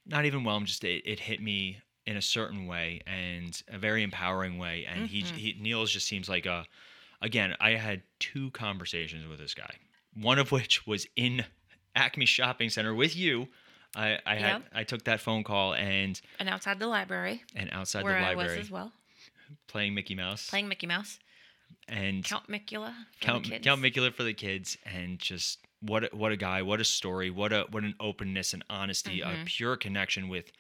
not 0.07 0.25
even 0.25 0.45
whelmed, 0.45 0.69
just 0.69 0.85
it, 0.85 1.03
it 1.05 1.19
hit 1.19 1.43
me 1.43 1.81
in 2.07 2.17
a 2.17 2.23
certain 2.23 2.69
way 2.69 3.01
and 3.09 3.61
a 3.67 3.77
very 3.77 4.05
empowering 4.05 4.57
way. 4.57 4.87
And 4.89 5.09
he, 5.09 5.23
Mhm. 5.23 5.37
he 5.37 5.57
Neil's 5.61 5.91
just 5.91 6.07
seems 6.07 6.29
like 6.29 6.47
a 6.47 6.65
again, 7.21 7.57
I 7.59 7.71
had 7.71 8.03
two 8.21 8.53
conversations 8.53 9.27
with 9.27 9.41
this 9.41 9.55
guy. 9.55 9.79
One 10.13 10.39
of 10.39 10.53
which 10.53 10.87
was 10.87 11.09
in 11.17 11.45
Acme 11.97 12.27
Shopping 12.27 12.71
Center 12.71 12.95
with 12.95 13.17
you. 13.17 13.49
I, 13.97 14.21
I 14.25 14.37
had 14.37 14.63
I 14.73 14.85
took 14.85 15.03
that 15.07 15.19
phone 15.19 15.43
call 15.43 15.75
and 15.75 16.21
And 16.39 16.49
outside 16.49 16.79
the 16.79 16.87
library, 16.87 17.43
and 17.57 17.69
outside 17.73 18.05
the 18.07 18.13
library 18.13 18.59
was 18.59 18.67
as 18.67 18.71
well, 18.71 18.93
playing 19.67 19.95
Mickey 19.95 20.15
Mouse 20.15 20.49
playing 20.51 20.69
Mickey 20.69 20.87
Mouse, 20.87 21.19
and 21.89 22.25
Count 22.25 22.49
Micula 22.49 22.95
Count. 23.21 23.51
Count 23.63 23.81
Micula 23.83 24.13
for 24.13 24.23
the 24.23 24.35
kids 24.35 24.77
and 24.85 25.19
just 25.19 25.59
what 25.81 26.05
a, 26.05 26.17
what 26.17 26.33
a 26.33 26.37
guy, 26.37 26.63
what 26.63 26.81
a 26.81 26.85
story, 26.85 27.31
what 27.31 27.53
a 27.53 27.67
what 27.71 27.83
an 27.83 27.95
openness 28.01 28.53
and 28.55 28.65
honesty, 28.71 29.21
a 29.21 29.27
Mhm. 29.27 29.47
pure 29.47 29.77
connection 29.77 30.29
with 30.29 30.51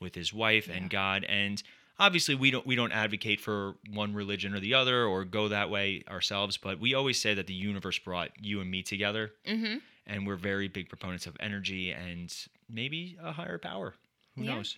with 0.00 0.14
his 0.14 0.32
wife 0.32 0.68
Yeah. 0.68 0.74
and 0.74 0.90
God. 0.90 1.24
And 1.24 1.62
obviously 1.98 2.34
we 2.34 2.50
don't 2.50 2.66
we 2.66 2.76
don't 2.76 2.92
advocate 2.92 3.40
for 3.40 3.76
one 3.90 4.12
religion 4.14 4.54
or 4.54 4.60
the 4.60 4.74
other 4.74 5.04
or 5.06 5.24
go 5.24 5.48
that 5.48 5.70
way 5.70 6.02
ourselves, 6.08 6.56
but 6.58 6.78
we 6.78 6.92
always 6.94 7.18
say 7.20 7.32
that 7.34 7.46
the 7.46 7.54
universe 7.54 7.98
brought 7.98 8.30
you 8.38 8.60
and 8.60 8.70
me 8.70 8.82
together 8.82 9.32
Mm-hmm. 9.46 9.78
and 10.06 10.26
we're 10.26 10.36
very 10.36 10.68
big 10.68 10.88
proponents 10.90 11.26
of 11.26 11.36
energy 11.40 11.90
and 11.92 12.34
maybe 12.68 13.16
a 13.22 13.32
higher 13.32 13.56
power. 13.58 13.94
Who 14.34 14.42
Yeah. 14.44 14.56
knows? 14.56 14.76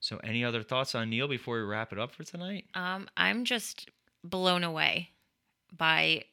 So 0.00 0.16
any 0.18 0.44
other 0.44 0.64
thoughts 0.64 0.96
on 0.96 1.08
Neil 1.10 1.28
before 1.28 1.56
we 1.56 1.62
wrap 1.62 1.92
it 1.92 2.00
up 2.00 2.10
for 2.12 2.24
tonight? 2.24 2.68
Um, 2.74 3.08
I'm 3.16 3.44
just 3.44 3.90
blown 4.24 4.64
away 4.64 5.10
by 5.72 6.24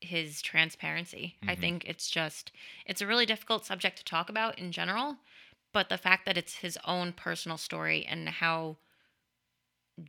his 0.00 0.42
transparency. 0.42 1.36
I 1.48 1.54
Mhm. 1.54 1.56
think 1.56 1.84
it's 1.86 2.10
just 2.10 2.52
it's 2.86 3.02
a 3.02 3.06
really 3.06 3.26
difficult 3.26 3.66
subject 3.66 3.98
to 3.98 4.04
talk 4.04 4.28
about 4.30 4.58
in 4.58 4.72
general, 4.72 5.18
but 5.72 5.88
the 5.88 5.98
fact 5.98 6.26
that 6.26 6.38
it's 6.38 6.56
his 6.56 6.78
own 6.84 7.12
personal 7.12 7.58
story 7.58 8.04
and 8.06 8.28
how 8.28 8.78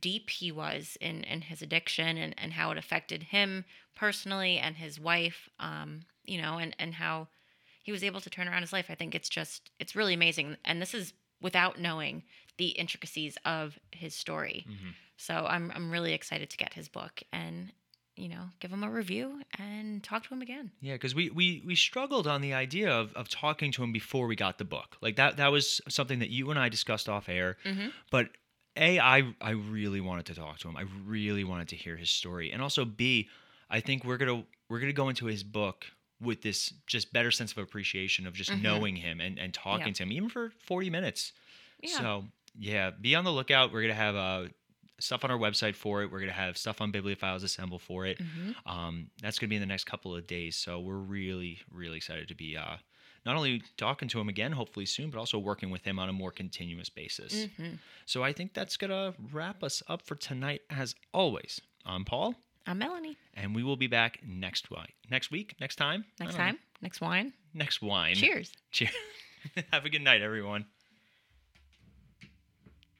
deep 0.00 0.30
he 0.30 0.50
was 0.50 0.96
in 1.00 1.22
in 1.24 1.42
his 1.42 1.62
addiction 1.62 2.16
and 2.18 2.34
and 2.38 2.52
how 2.54 2.70
it 2.72 2.78
affected 2.78 3.22
him 3.24 3.64
personally 3.94 4.58
and 4.58 4.76
his 4.76 4.98
wife 4.98 5.48
um 5.60 6.00
you 6.24 6.40
know 6.42 6.58
and 6.58 6.74
and 6.78 6.94
how 6.94 7.28
he 7.84 7.92
was 7.92 8.02
able 8.02 8.20
to 8.20 8.28
turn 8.30 8.48
around 8.48 8.62
his 8.62 8.72
life 8.72 8.86
i 8.90 8.96
think 8.96 9.14
it's 9.14 9.28
just 9.28 9.70
it's 9.78 9.94
really 9.94 10.14
amazing 10.14 10.56
and 10.64 10.82
this 10.82 10.92
is 10.92 11.12
without 11.40 11.78
knowing 11.80 12.22
the 12.58 12.68
intricacies 12.68 13.36
of 13.44 13.78
his 13.92 14.14
story 14.14 14.64
Mhm. 14.68 14.94
so 15.16 15.46
I'm 15.46 15.70
I'm 15.74 15.90
really 15.90 16.12
excited 16.12 16.50
to 16.50 16.56
get 16.56 16.74
his 16.74 16.88
book 16.88 17.22
and 17.32 17.72
you 18.16 18.28
know 18.28 18.48
give 18.60 18.72
him 18.72 18.82
a 18.82 18.90
review 18.90 19.42
and 19.58 20.02
talk 20.02 20.22
to 20.26 20.32
him 20.34 20.40
again. 20.40 20.70
Yeah, 20.80 20.94
because 20.94 21.14
we, 21.14 21.28
we 21.30 21.62
we 21.66 21.74
struggled 21.74 22.26
on 22.26 22.40
the 22.40 22.54
idea 22.54 22.90
of, 22.90 23.12
of 23.14 23.28
talking 23.28 23.70
to 23.72 23.82
him 23.82 23.92
before 23.92 24.26
we 24.26 24.36
got 24.36 24.56
the 24.56 24.64
book. 24.64 24.96
Like 25.02 25.16
that 25.16 25.36
that 25.36 25.52
was 25.52 25.82
something 25.88 26.20
that 26.20 26.30
you 26.30 26.50
and 26.50 26.58
I 26.58 26.70
discussed 26.70 27.08
off 27.10 27.28
air. 27.28 27.58
Mhm. 27.64 27.92
But 28.10 28.30
a 28.78 28.98
I 28.98 29.34
I 29.40 29.50
really 29.50 30.00
wanted 30.00 30.24
to 30.26 30.34
talk 30.34 30.58
to 30.60 30.68
him. 30.68 30.76
I 30.78 30.84
really 31.04 31.44
wanted 31.44 31.68
to 31.68 31.76
hear 31.76 31.96
his 31.96 32.08
story, 32.10 32.50
and 32.52 32.62
also 32.62 32.84
b 32.86 33.28
I 33.68 33.80
think 33.80 34.02
we're 34.04 34.16
gonna 34.16 34.44
we're 34.70 34.80
gonna 34.80 34.92
go 34.94 35.10
into 35.10 35.26
his 35.26 35.42
book 35.42 35.86
with 36.20 36.42
this 36.42 36.72
just 36.86 37.12
better 37.12 37.30
sense 37.30 37.52
of 37.52 37.58
appreciation 37.58 38.26
of 38.26 38.34
just 38.34 38.50
Mhm. 38.50 38.62
knowing 38.62 38.96
him 38.96 39.20
and 39.20 39.38
and 39.38 39.52
talking 39.52 39.88
Yeah. 39.88 39.92
to 39.94 40.02
him 40.04 40.12
even 40.12 40.28
for 40.28 40.50
forty 40.58 40.90
minutes. 40.90 41.32
Yeah. 41.82 41.98
So 41.98 42.28
yeah, 42.58 42.90
be 42.90 43.14
on 43.14 43.24
the 43.24 43.32
lookout. 43.32 43.72
We're 43.72 43.82
gonna 43.82 43.94
have 43.94 44.16
uh, 44.16 44.48
stuff 44.98 45.24
on 45.24 45.30
our 45.30 45.36
website 45.38 45.74
for 45.74 46.02
it. 46.02 46.10
We're 46.10 46.20
gonna 46.20 46.32
have 46.32 46.56
stuff 46.56 46.80
on 46.80 46.90
Bibliophiles 46.90 47.44
Assemble 47.44 47.78
for 47.78 48.06
it. 48.06 48.18
Mhm. 48.18 48.54
Um, 48.64 49.10
that's 49.20 49.38
gonna 49.38 49.50
be 49.50 49.56
in 49.56 49.60
the 49.60 49.66
next 49.66 49.84
couple 49.84 50.16
of 50.16 50.26
days. 50.26 50.56
So 50.56 50.80
we're 50.80 50.96
really, 50.96 51.60
really 51.70 51.98
excited 51.98 52.28
to 52.28 52.34
be 52.34 52.56
uh, 52.56 52.78
not 53.26 53.36
only 53.36 53.60
talking 53.76 54.08
to 54.08 54.18
him 54.20 54.28
again, 54.30 54.52
hopefully 54.52 54.86
soon, 54.86 55.10
but 55.10 55.18
also 55.18 55.38
working 55.38 55.68
with 55.68 55.84
him 55.84 55.98
on 55.98 56.08
a 56.08 56.12
more 56.14 56.30
continuous 56.32 56.88
basis. 56.88 57.46
Mhm. 57.46 57.78
So 58.06 58.22
I 58.24 58.32
think 58.32 58.54
that's 58.54 58.78
gonna 58.78 59.14
wrap 59.18 59.62
us 59.62 59.82
up 59.88 60.00
for 60.00 60.14
tonight, 60.14 60.62
as 60.70 60.94
always. 61.12 61.60
I'm 61.84 62.04
Paul, 62.06 62.34
I'm 62.66 62.78
Melanie. 62.78 63.16
and 63.34 63.54
we 63.54 63.62
will 63.62 63.76
be 63.76 63.86
back 63.86 64.18
next 64.26 64.70
week. 64.70 64.94
Next 65.10 65.30
week, 65.30 65.54
next 65.60 65.76
time, 65.76 66.04
Next 66.18 66.32
don't 66.32 66.38
know. 66.40 66.44
time, 66.52 66.58
next 66.82 67.00
wine. 67.00 67.32
next 67.54 67.80
wine. 67.82 68.14
Cheers. 68.16 68.52
Cheers. 68.72 68.90
Have 69.72 69.84
a 69.84 69.88
good 69.90 70.02
night, 70.02 70.20
everyone. 70.22 70.66